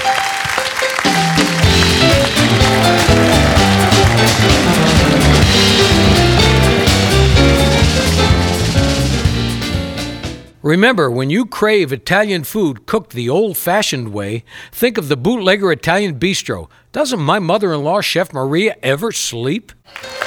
Remember, 10.64 11.10
when 11.10 11.28
you 11.28 11.44
crave 11.44 11.92
Italian 11.92 12.42
food 12.42 12.86
cooked 12.86 13.12
the 13.12 13.28
old 13.28 13.58
fashioned 13.58 14.14
way, 14.14 14.44
think 14.72 14.96
of 14.96 15.08
the 15.08 15.16
Bootlegger 15.16 15.70
Italian 15.70 16.18
Bistro. 16.18 16.70
Doesn't 16.90 17.20
my 17.20 17.38
mother 17.38 17.74
in 17.74 17.84
law, 17.84 18.00
Chef 18.00 18.32
Maria, 18.32 18.74
ever 18.82 19.12
sleep? 19.12 19.72
From 19.74 20.22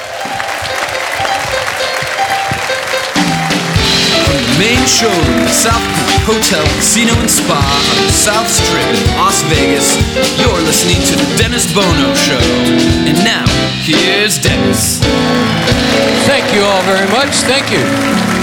the 4.38 4.54
main 4.62 4.78
showroom 4.86 5.48
South 5.50 5.82
Hotel, 6.22 6.62
Casino, 6.78 7.18
and 7.18 7.28
Spa 7.28 7.58
on 7.58 8.06
the 8.06 8.12
South 8.12 8.46
Strip 8.46 8.86
in 8.94 9.18
Las 9.18 9.42
Vegas, 9.50 9.98
you're 10.38 10.62
listening 10.62 11.02
to 11.02 11.16
The 11.18 11.26
Dennis 11.36 11.66
Bono 11.74 12.14
Show. 12.14 12.38
And 13.10 13.18
now, 13.26 13.42
here's 13.82 14.38
Dennis. 14.38 15.00
Thank 16.30 16.54
you 16.54 16.62
all 16.62 16.82
very 16.82 17.10
much. 17.10 17.34
Thank 17.42 17.72
you. 17.72 18.37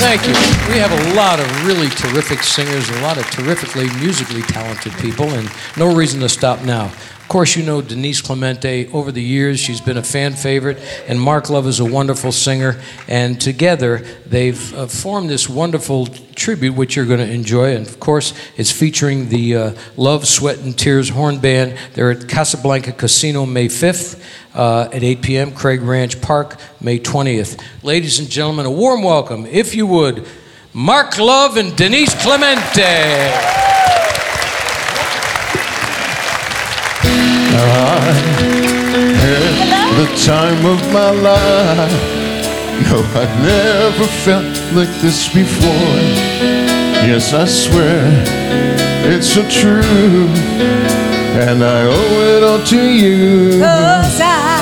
Thank 0.00 0.26
you. 0.26 0.34
We 0.72 0.78
have 0.80 0.92
a 0.92 1.14
lot 1.14 1.40
of 1.40 1.66
really 1.66 1.88
terrific 1.88 2.42
singers, 2.42 2.88
a 2.90 3.00
lot 3.00 3.16
of 3.16 3.24
terrifically 3.30 3.88
musically 4.00 4.42
talented 4.42 4.92
people, 4.94 5.30
and 5.30 5.48
no 5.76 5.94
reason 5.94 6.20
to 6.20 6.28
stop 6.28 6.62
now. 6.62 6.92
Of 7.24 7.30
course, 7.30 7.56
you 7.56 7.62
know 7.64 7.80
Denise 7.80 8.20
Clamente. 8.20 8.92
Over 8.92 9.10
the 9.10 9.22
years, 9.22 9.58
she's 9.58 9.80
been 9.80 9.96
a 9.96 10.02
fan 10.02 10.34
favorite, 10.34 10.78
and 11.08 11.18
Marc 11.18 11.48
Love 11.48 11.66
is 11.66 11.80
a 11.80 11.84
wonderful 11.84 12.32
singer. 12.32 12.78
And 13.08 13.40
together, 13.40 14.04
they've 14.26 14.74
uh, 14.74 14.86
formed 14.86 15.30
this 15.30 15.48
wonderful 15.48 16.06
tribute, 16.36 16.74
which 16.74 16.96
you're 16.96 17.06
going 17.06 17.26
to 17.26 17.32
enjoy. 17.32 17.74
And 17.76 17.86
of 17.88 17.98
course, 17.98 18.34
it's 18.58 18.70
featuring 18.70 19.30
the 19.30 19.56
uh, 19.56 19.74
Love, 19.96 20.28
Sweat, 20.28 20.58
and 20.58 20.78
Tears 20.78 21.08
Horn 21.08 21.38
Band. 21.38 21.78
They're 21.94 22.10
at 22.10 22.28
Casablanca 22.28 22.92
Casino 22.92 23.46
May 23.46 23.68
5th 23.68 24.22
uh, 24.54 24.90
at 24.92 25.02
8 25.02 25.22
p.m., 25.22 25.52
Craig 25.52 25.80
Ranch 25.80 26.20
Park, 26.20 26.60
May 26.82 26.98
20th. 26.98 27.58
Ladies 27.82 28.18
and 28.18 28.28
gentlemen, 28.28 28.66
a 28.66 28.70
warm 28.70 29.02
welcome, 29.02 29.46
if 29.46 29.74
you 29.74 29.86
would, 29.86 30.28
Marc 30.74 31.18
Love 31.18 31.56
and 31.56 31.74
Denise 31.74 32.14
Clamente. 32.16 33.73
I 37.54 38.12
had 39.22 39.88
the 40.00 40.08
time 40.24 40.66
of 40.66 40.80
my 40.92 41.10
life. 41.10 42.02
No, 42.86 42.98
I've 43.14 43.36
never 43.42 44.06
felt 44.24 44.54
like 44.74 44.92
this 45.00 45.28
before. 45.32 45.98
Yes, 47.06 47.32
I 47.32 47.44
swear 47.44 48.02
it's 49.06 49.28
so 49.28 49.42
true, 49.48 50.28
and 51.46 51.62
I 51.62 51.82
owe 51.84 52.36
it 52.36 52.42
all 52.42 52.62
to 52.64 52.82
you. 52.90 53.60
Cause 53.60 54.20
I 54.20 54.53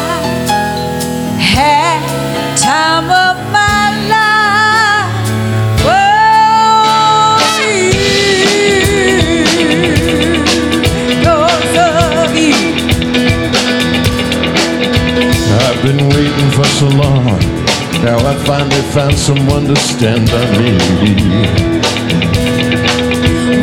been 15.82 16.08
waiting 16.10 16.50
for 16.54 16.64
so 16.78 16.86
long. 16.86 17.26
Now 18.06 18.16
I 18.22 18.34
finally 18.46 18.82
found 18.94 19.18
someone 19.18 19.66
to 19.66 19.74
stand 19.74 20.30
by 20.30 20.46
me. 20.58 20.78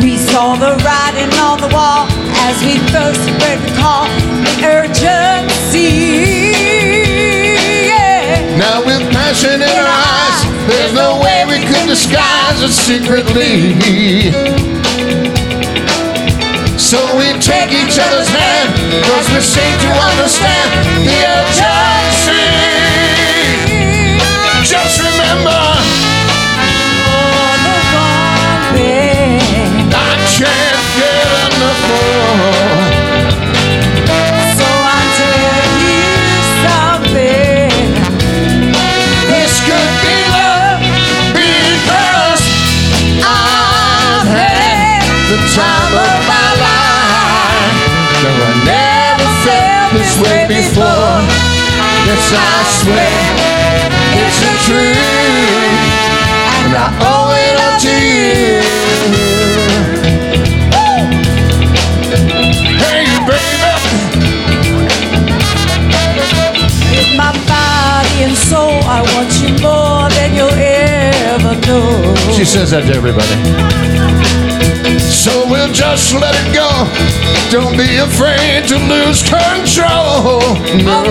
We 0.04 0.18
saw 0.18 0.54
the 0.56 0.76
writing 0.84 1.32
on 1.40 1.60
the 1.64 1.68
wall 1.72 2.04
as 2.44 2.60
we 2.60 2.76
first 2.92 3.24
heard 3.40 3.60
the 3.64 3.72
call, 3.80 4.04
the 4.44 4.54
urgency. 4.68 5.88
Yeah. 7.88 8.58
Now 8.58 8.84
with 8.84 9.00
passion 9.12 9.56
in 9.56 9.72
our 9.80 9.88
eyes, 9.88 10.44
there's 10.68 10.92
no 10.92 11.20
way 11.24 11.44
we 11.48 11.64
could 11.64 11.88
disguise 11.88 12.60
it 12.60 12.72
secretly. 12.72 13.80
So 16.76 17.00
we 17.16 17.32
take 17.40 17.72
each 17.72 17.96
other's 17.96 18.28
hand, 18.28 18.76
cause 19.08 19.26
we 19.32 19.40
seem 19.40 19.74
to 19.88 19.90
understand 20.04 20.68
the 21.06 21.16
urgency. 21.24 21.89
time 45.60 45.92
of 46.04 46.16
my 46.32 46.48
life. 46.64 47.76
Though 48.22 48.48
I 48.48 48.52
never 48.72 49.28
felt 49.44 49.90
this 49.96 50.14
way 50.24 50.40
before. 50.48 51.16
Yes, 52.08 52.26
I 52.32 52.56
swear 52.80 53.20
it's 54.22 54.38
the 54.44 54.52
truth, 54.66 54.98
and 56.64 56.72
I 56.84 56.86
owe 57.12 57.32
it 57.44 57.54
all 57.64 57.76
to 57.84 57.94
you. 58.08 58.30
my 67.16 67.32
body 67.46 68.24
and 68.24 68.36
soul. 68.36 68.80
I 68.96 69.02
want 69.12 69.30
you 69.42 69.50
more 69.60 70.08
than 70.16 70.34
you'll 70.34 70.48
ever 70.48 71.54
know. 71.66 72.14
She 72.36 72.44
says 72.44 72.70
that 72.70 72.86
to 72.86 72.94
everybody. 72.94 74.09
So 75.20 75.44
we'll 75.50 75.70
just 75.70 76.14
let 76.14 76.34
it 76.34 76.54
go. 76.54 76.70
Don't 77.50 77.76
be 77.76 77.96
afraid 77.96 78.64
to 78.68 78.78
lose 78.88 79.20
control. 79.20 80.40
Oh 80.40 80.56
no. 80.80 81.04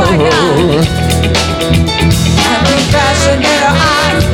Every 2.49 2.81
fashion 2.89 3.37
in 3.37 3.45
her 3.45 3.77
eyes, 3.77 4.25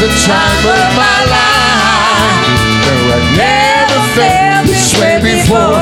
the 0.00 0.08
time 0.24 0.64
of 0.64 0.86
my 0.96 1.18
life. 1.28 2.40
Though 2.88 3.12
I 3.12 3.20
never 3.36 4.00
felt 4.16 4.66
this 4.66 4.96
way 4.96 5.20
before. 5.20 5.76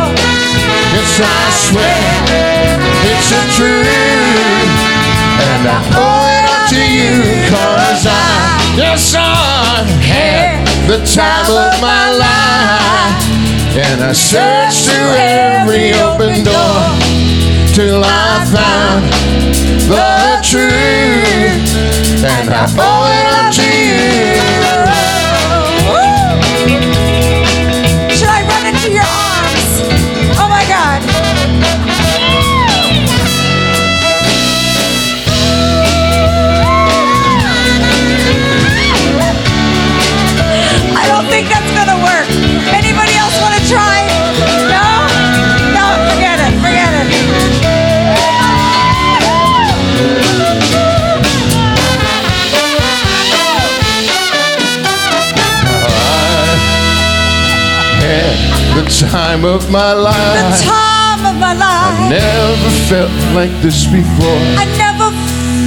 Yes, 0.91 1.23
I 1.23 1.39
swear 1.55 2.03
it's 3.15 3.31
the 3.31 3.43
truth. 3.55 3.87
And 5.39 5.63
I 5.71 5.79
owe 5.95 6.27
it 6.35 6.45
all 6.51 6.67
to 6.75 6.83
you 6.83 7.15
cause 7.47 8.07
I, 8.11 8.27
yes, 8.75 9.15
I 9.15 9.87
had 10.03 10.67
the 10.91 10.99
time 11.07 11.47
of 11.55 11.81
my 11.81 12.11
life. 12.19 13.23
And 13.79 14.03
I 14.03 14.13
searched 14.13 14.91
through 14.91 15.15
every 15.15 15.95
open 15.95 16.43
door 16.43 16.83
till 17.71 18.03
I 18.03 18.43
found 18.51 19.48
the 19.89 20.41
truth. 20.43 22.25
And 22.25 22.51
I 22.51 22.65
owe 22.79 23.05
it 23.09 23.27
all 23.35 23.53
to 23.53 24.63
you. 24.63 24.68
Time 58.89 59.45
of 59.45 59.71
my 59.71 59.93
life. 59.93 60.61
The 60.61 60.65
time 60.69 61.27
of 61.27 61.37
my 61.41 61.53
life. 61.53 61.99
I 62.01 62.09
never 62.11 62.71
felt 62.89 63.11
like 63.35 63.53
this 63.63 63.85
before. 63.87 64.41
I 64.57 64.65
never 64.77 65.09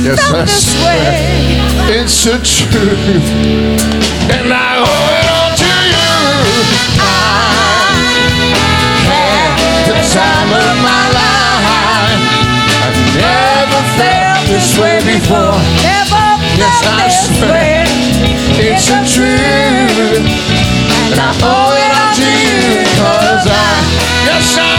Yes, 0.04 0.18
felt 0.20 0.36
I 0.36 0.46
this 0.46 0.74
swear 0.74 0.98
way. 0.98 2.02
It's 2.02 2.24
the 2.26 2.38
truth. 2.42 3.30
And 4.34 4.50
I 4.52 4.82
owe 4.82 5.10
it 5.20 5.28
all 5.30 5.52
to 5.62 5.72
you. 5.94 6.12
I 6.98 7.04
had 9.06 9.54
the 9.86 9.98
time 10.10 10.52
of 10.58 10.74
my 10.82 11.04
life. 11.14 12.26
I've 12.82 12.98
never 13.22 13.82
felt 14.02 14.42
this 14.50 14.70
way 14.82 14.98
before. 15.06 15.56
Never 15.86 16.26
Yes, 16.58 16.82
felt 16.82 16.98
I 16.98 17.06
this 17.06 17.18
swear 17.38 17.52
way. 17.54 17.86
it's 18.74 18.86
the 18.90 19.00
truth. 19.06 20.26
And 21.12 21.20
I 21.20 21.30
owe 21.46 21.78
it 21.78 21.94
all 22.02 22.14
to 22.18 22.26
you. 22.26 22.61
Yes, 24.24 24.58
I 24.60 24.71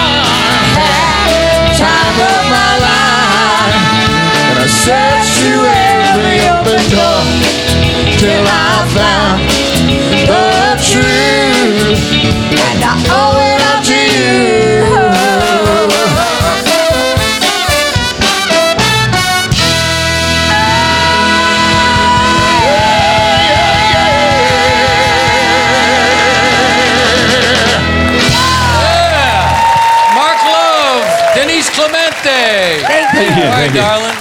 Thank 33.23 33.37
you, 33.39 33.47
All 33.47 33.55
right, 33.55 33.71
thank 33.71 33.75
you. 33.75 33.81
darling. 33.87 34.19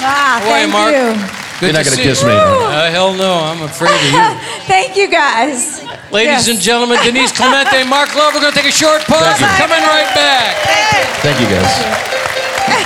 Ah, 0.00 0.40
How 0.40 0.48
are 0.48 0.60
you, 0.64 0.72
thank 0.72 0.72
Marc? 0.72 0.92
you. 0.96 1.08
Good 1.60 1.66
You're 1.68 1.72
not 1.72 1.84
to 1.84 1.90
gonna 1.92 1.96
see 1.96 2.08
kiss 2.08 2.20
you. 2.22 2.28
me. 2.28 2.36
Uh, 2.36 2.90
hell 2.90 3.12
no, 3.12 3.32
I'm 3.44 3.60
afraid 3.62 3.92
of 3.96 4.12
you. 4.12 4.24
Thank 4.68 4.96
you 4.96 5.08
guys. 5.08 5.80
Ladies 6.12 6.44
Yes. 6.44 6.48
and 6.48 6.60
gentlemen, 6.60 6.98
Denise 7.04 7.32
Clamente, 7.32 7.86
Marc 7.88 8.14
Love, 8.14 8.34
we're 8.34 8.40
going 8.40 8.52
to 8.52 8.58
take 8.58 8.68
a 8.68 8.72
short 8.74 9.00
pause. 9.04 9.24
Thank 9.24 9.40
you. 9.40 9.46
We're 9.46 9.56
coming 9.64 9.82
right 9.88 10.10
back. 10.14 10.56
Thank 11.24 11.40
you, 11.40 11.46
guys. 11.46 12.76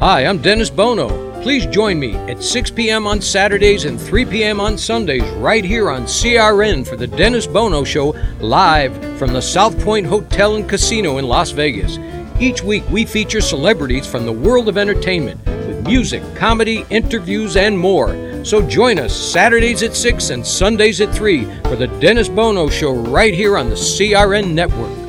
Hi, 0.00 0.26
I'm 0.26 0.38
Dennis 0.42 0.68
Bono. 0.70 1.31
Please 1.42 1.66
join 1.66 1.98
me 1.98 2.14
at 2.30 2.40
6 2.40 2.70
p.m. 2.70 3.04
on 3.04 3.20
Saturdays 3.20 3.84
and 3.84 4.00
3 4.00 4.26
p.m. 4.26 4.60
on 4.60 4.78
Sundays 4.78 5.28
right 5.32 5.64
here 5.64 5.90
on 5.90 6.04
CRN 6.04 6.86
for 6.86 6.94
the 6.94 7.08
Dennis 7.08 7.48
Bono 7.48 7.82
Show 7.82 8.14
live 8.38 8.94
from 9.18 9.32
the 9.32 9.42
South 9.42 9.76
Point 9.82 10.06
Hotel 10.06 10.54
and 10.54 10.68
Casino 10.68 11.18
in 11.18 11.26
Las 11.26 11.50
Vegas. 11.50 11.98
Each 12.38 12.62
week 12.62 12.84
we 12.90 13.04
feature 13.04 13.40
celebrities 13.40 14.06
from 14.06 14.24
the 14.24 14.32
world 14.32 14.68
of 14.68 14.78
entertainment 14.78 15.44
with 15.44 15.84
music, 15.84 16.22
comedy, 16.36 16.86
interviews, 16.90 17.56
and 17.56 17.76
more. 17.76 18.44
So 18.44 18.62
join 18.62 19.00
us 19.00 19.12
Saturdays 19.12 19.82
at 19.82 19.96
6 19.96 20.30
and 20.30 20.46
Sundays 20.46 21.00
at 21.00 21.12
3 21.12 21.44
for 21.64 21.74
the 21.74 21.88
Dennis 21.98 22.28
Bono 22.28 22.68
Show 22.68 22.94
right 22.94 23.34
here 23.34 23.58
on 23.58 23.68
the 23.68 23.74
CRN 23.74 24.52
Network. 24.52 25.01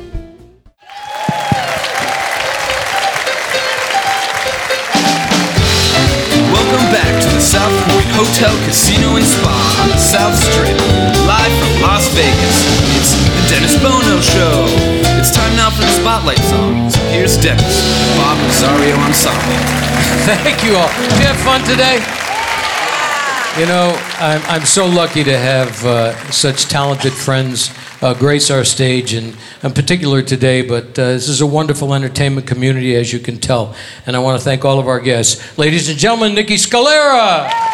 Hotel, 8.24 8.56
Casino, 8.64 9.16
and 9.16 9.26
Spa 9.26 9.52
on 9.84 9.88
the 9.92 10.00
South 10.00 10.32
Strip, 10.32 10.80
live 11.28 11.52
from 11.60 11.82
Las 11.84 12.08
Vegas. 12.16 12.56
It's 12.96 13.12
the 13.20 13.44
Dennis 13.52 13.76
Bono 13.76 14.16
Show. 14.24 14.64
It's 15.20 15.30
time 15.30 15.54
now 15.56 15.68
for 15.68 15.82
the 15.82 15.92
Spotlight 16.00 16.38
songs. 16.48 16.94
Here's 17.12 17.36
Dennis, 17.36 17.84
Bob 18.16 18.40
Rosario 18.40 18.96
Ensemble. 19.04 19.60
Thank 20.24 20.64
you 20.64 20.74
all. 20.74 20.88
Did 20.88 21.20
you 21.20 21.26
have 21.28 21.36
fun 21.44 21.60
today? 21.68 22.00
You 23.60 23.66
know, 23.66 23.92
I'm, 24.18 24.40
I'm 24.48 24.64
so 24.64 24.86
lucky 24.86 25.22
to 25.22 25.36
have 25.36 25.84
uh, 25.84 26.16
such 26.30 26.64
talented 26.64 27.12
friends 27.12 27.70
uh, 28.00 28.14
grace 28.14 28.50
our 28.50 28.64
stage, 28.64 29.12
and 29.12 29.36
in 29.62 29.72
particular 29.72 30.22
today. 30.22 30.62
But 30.62 30.98
uh, 30.98 31.12
this 31.12 31.28
is 31.28 31.42
a 31.42 31.46
wonderful 31.46 31.92
entertainment 31.92 32.46
community, 32.46 32.96
as 32.96 33.12
you 33.12 33.18
can 33.18 33.38
tell. 33.38 33.74
And 34.06 34.16
I 34.16 34.18
want 34.18 34.38
to 34.38 34.44
thank 34.44 34.64
all 34.64 34.78
of 34.78 34.88
our 34.88 34.98
guests. 35.00 35.58
Ladies 35.58 35.90
and 35.90 35.98
gentlemen, 35.98 36.32
Niki 36.34 36.58
Scalera, 36.58 37.73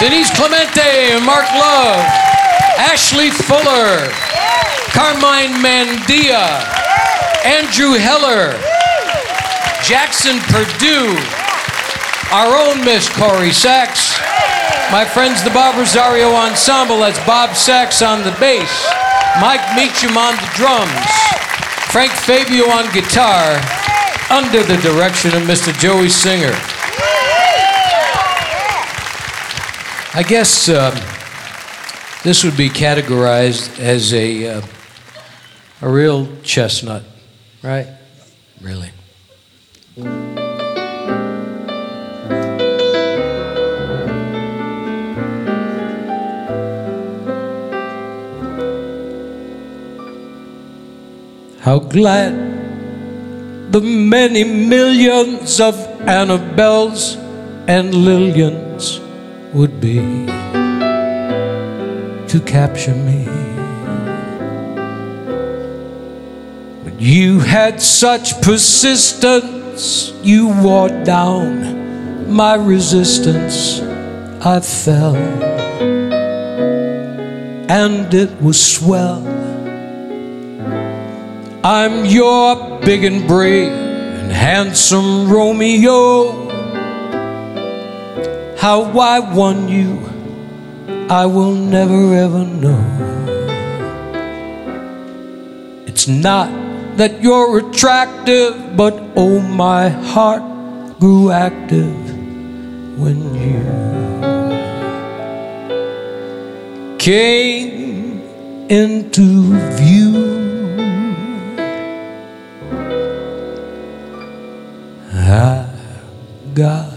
Denise 0.00 0.30
Clamente, 0.30 1.24
Marc 1.24 1.46
Love, 1.54 2.02
Ashley 2.76 3.30
Fuller, 3.30 4.10
Carmine 4.90 5.54
Mandia, 5.62 6.66
Andrew 7.44 7.94
Heller, 7.94 8.58
Jackson 9.82 10.38
Perdue, 10.50 11.16
our 12.32 12.56
own 12.56 12.84
Miss 12.84 13.08
Corrie 13.08 13.52
Sachs, 13.52 14.18
my 14.90 15.04
friends, 15.04 15.42
the 15.42 15.50
Bob 15.50 15.76
Rosario 15.76 16.32
Ensemble, 16.34 16.98
that's 16.98 17.18
Bob 17.26 17.56
Sachs 17.56 18.02
on 18.02 18.22
the 18.22 18.36
bass, 18.38 18.86
Mike 19.40 19.64
Meacham 19.76 20.16
on 20.16 20.34
the 20.36 20.50
drums, 20.54 21.10
Frank 21.90 22.12
Fabio 22.12 22.68
on 22.70 22.92
guitar, 22.92 23.60
under 24.30 24.62
the 24.62 24.76
direction 24.82 25.34
of 25.34 25.42
Mr. 25.42 25.76
Joey 25.78 26.08
Singer. 26.08 26.54
I 30.14 30.22
guess 30.22 30.68
um, 30.68 30.92
this 32.22 32.44
would 32.44 32.54
be 32.54 32.68
categorized 32.68 33.80
as 33.80 34.12
a, 34.12 34.46
uh, 34.46 34.62
a 35.80 35.88
real 35.88 36.28
chestnut, 36.42 37.02
right? 37.62 37.86
Really. 38.60 38.90
How 51.60 51.78
glad 51.78 53.72
the 53.72 53.80
many 53.80 54.44
millions 54.44 55.58
of 55.58 55.74
Annabelles 56.04 57.16
and 57.66 57.94
Lillians 57.94 58.71
would 59.54 59.80
be 59.80 59.98
to 62.26 62.40
capture 62.46 62.94
me. 62.94 63.26
But 66.84 66.98
you 67.00 67.40
had 67.40 67.82
such 67.82 68.40
persistence, 68.40 70.12
you 70.22 70.48
wore 70.62 70.88
down 71.04 72.32
my 72.32 72.54
resistance. 72.54 73.80
I 74.44 74.60
fell, 74.60 75.16
and 77.70 78.12
it 78.14 78.40
was 78.40 78.60
swell. 78.60 79.22
I'm 81.62 82.06
your 82.06 82.80
big 82.80 83.04
and 83.04 83.28
brave 83.28 83.70
and 83.70 84.32
handsome 84.32 85.30
Romeo. 85.30 86.41
How 88.62 88.84
I 89.00 89.18
won 89.18 89.68
you, 89.68 89.98
I 91.10 91.26
will 91.26 91.50
never 91.50 92.14
ever 92.14 92.44
know. 92.44 92.78
It's 95.88 96.06
not 96.06 96.48
that 96.96 97.20
you're 97.20 97.58
attractive, 97.58 98.76
but 98.76 98.94
oh, 99.16 99.40
my 99.40 99.88
heart 99.88 100.44
grew 101.00 101.32
active 101.32 101.96
when 103.00 103.34
you 103.34 103.64
came 106.98 108.22
into 108.70 109.58
view. 109.74 110.22
I 115.10 115.66
got 116.54 116.91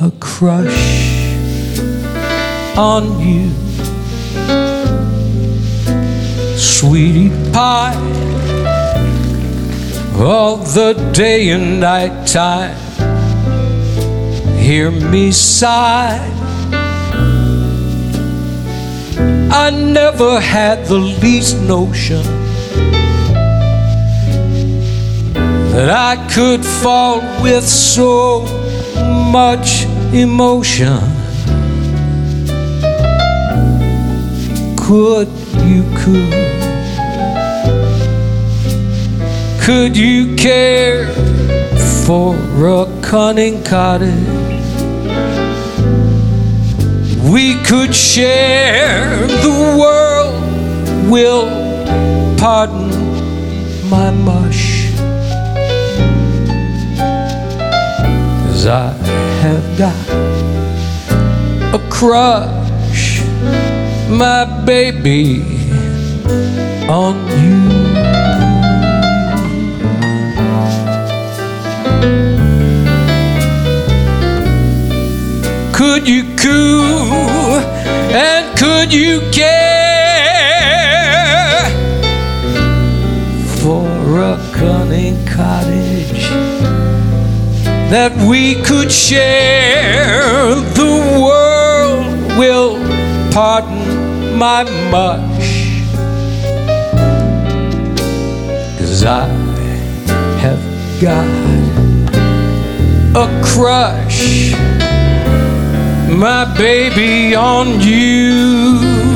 a 0.00 0.12
crush 0.20 1.26
on 2.76 3.18
you, 3.18 3.50
sweetie 6.56 7.30
pie, 7.52 7.96
all 10.16 10.58
the 10.58 10.92
day 11.12 11.50
and 11.50 11.80
night 11.80 12.28
time. 12.28 12.76
Hear 14.56 14.92
me 14.92 15.32
sigh. 15.32 16.24
I 19.50 19.70
never 19.70 20.38
had 20.38 20.86
the 20.86 20.98
least 20.98 21.56
notion 21.62 22.22
that 25.72 25.90
I 25.90 26.24
could 26.32 26.64
fall 26.64 27.20
with 27.42 27.66
so 27.66 28.67
much 29.32 29.84
emotion. 30.14 30.98
Could 34.76 35.28
you, 35.64 35.82
could, 35.96 36.32
could 39.60 39.96
you 39.96 40.34
care 40.36 41.12
for 42.04 42.34
a 42.66 43.00
cunning 43.02 43.62
cottage? 43.64 44.38
We 47.30 47.62
could 47.64 47.94
share 47.94 49.26
the 49.26 49.76
world. 49.78 50.34
Will 51.10 51.48
pardon 52.38 52.88
my 53.90 54.10
mush. 54.10 54.67
Cause 58.58 58.66
I 58.66 58.90
have 59.42 59.78
got 59.78 59.94
a 61.72 61.78
crush, 61.90 63.22
my 64.10 64.64
baby, 64.66 65.42
on 66.88 67.14
you. 67.38 67.68
Could 75.72 76.08
you 76.08 76.24
coo 76.34 77.62
and 78.10 78.58
could 78.58 78.92
you 78.92 79.20
care 79.30 79.67
that 87.90 88.14
we 88.28 88.54
could 88.62 88.92
share. 88.92 90.54
The 90.74 91.20
world 91.24 92.38
will 92.38 92.76
pardon 93.32 94.36
my 94.36 94.64
mush. 94.90 95.82
Cause 98.78 99.04
I 99.04 99.26
have 100.44 100.60
got 101.00 101.26
a 103.16 103.26
crush, 103.42 104.52
my 106.10 106.44
baby, 106.58 107.34
on 107.34 107.80
you. 107.80 109.07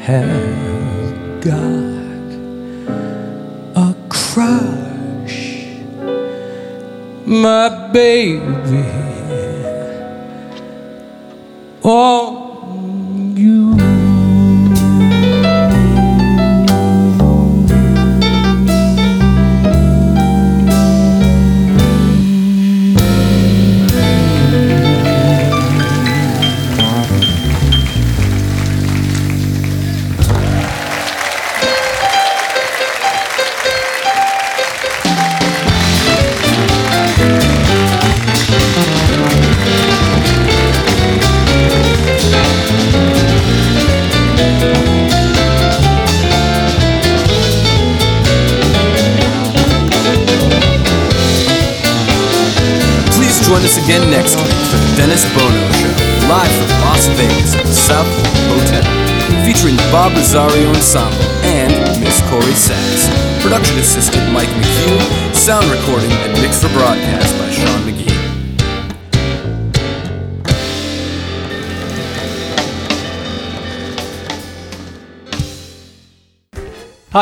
Have 0.00 1.40
got 1.42 2.30
a 3.76 3.94
crush, 4.08 5.76
my 7.26 7.90
baby, 7.92 8.84
on 11.82 13.36
you. 13.36 13.89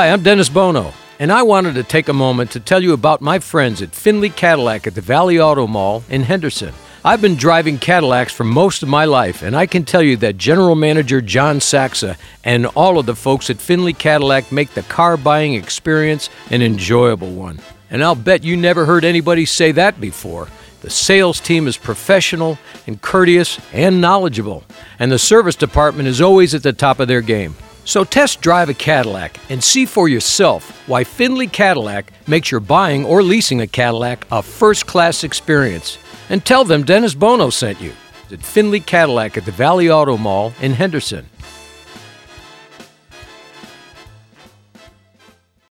I'm 0.09 0.22
Dennis 0.22 0.48
Bono, 0.48 0.94
and 1.18 1.30
I 1.30 1.42
wanted 1.42 1.74
to 1.74 1.82
take 1.82 2.09
a 2.09 2.14
moment 2.14 2.52
to 2.52 2.61
tell 2.61 2.82
you 2.82 2.94
about 2.94 3.20
my 3.20 3.38
friends 3.40 3.82
at 3.82 3.94
Findlay 3.94 4.30
Cadillac 4.30 4.86
at 4.86 4.94
the 4.94 5.02
Valley 5.02 5.38
Auto 5.38 5.66
Mall 5.66 6.02
in 6.09 6.22
Henderson. 6.22 6.72
I've 7.04 7.20
been 7.20 7.34
driving 7.34 7.78
Cadillacs 7.78 8.32
for 8.32 8.44
most 8.44 8.82
of 8.82 8.88
my 8.88 9.04
life, 9.04 9.42
and 9.42 9.54
I 9.54 9.66
can 9.66 9.84
tell 9.84 10.02
you 10.02 10.16
that 10.16 10.38
General 10.38 10.76
Manager 10.76 11.20
John 11.20 11.61
Saxa 11.61 12.16
and 12.42 12.64
all 12.68 12.98
of 12.98 13.04
the 13.04 13.14
folks 13.14 13.50
at 13.50 13.61
Findlay 13.61 13.92
Cadillac 13.92 14.50
make 14.50 14.70
the 14.70 14.82
car 14.84 15.18
buying 15.18 15.52
experience 15.52 16.30
an 16.50 16.62
enjoyable 16.62 17.32
one. 17.32 17.61
And 17.90 18.02
I'll 18.02 18.14
bet 18.14 18.44
you 18.44 18.56
never 18.56 18.86
heard 18.86 19.04
anybody 19.04 19.44
say 19.44 19.72
that 19.72 20.00
before. 20.00 20.48
The 20.80 20.90
sales 20.90 21.38
team 21.38 21.66
is 21.66 21.76
professional 21.76 22.59
and 22.86 23.02
courteous 23.02 23.61
and 23.74 24.00
knowledgeable, 24.00 24.64
and 24.98 25.12
the 25.12 25.18
service 25.18 25.56
department 25.56 26.09
is 26.09 26.22
always 26.22 26.54
at 26.54 26.62
the 26.62 26.72
top 26.72 26.98
of 26.98 27.09
their 27.09 27.20
game. 27.20 27.56
So 27.89 28.05
test 28.05 28.43
drive 28.43 28.68
a 28.68 28.74
Cadillac 28.74 29.41
and 29.49 29.64
see 29.64 29.86
for 29.86 30.11
yourself 30.11 30.86
why 30.86 31.05
Findlay 31.05 31.47
Cadillac 31.47 32.12
makes 32.28 32.51
your 32.51 32.61
buying 32.61 33.07
or 33.07 33.22
leasing 33.22 33.62
a 33.62 33.66
Cadillac 33.66 34.26
a 34.30 34.43
first 34.43 34.86
class 34.86 35.24
experience. 35.24 35.97
And 36.28 36.45
tell 36.45 36.64
them 36.64 36.84
Dennis 36.84 37.14
Bono 37.14 37.49
sent 37.49 37.80
you 37.80 37.95
at 38.30 38.43
Findlay 38.43 38.80
Cadillac 38.80 39.39
at 39.39 39.47
the 39.47 39.53
Valley 39.53 39.89
Auto 39.89 40.18
Mall 40.18 40.53
in 40.61 40.74
Henderson. 40.74 41.30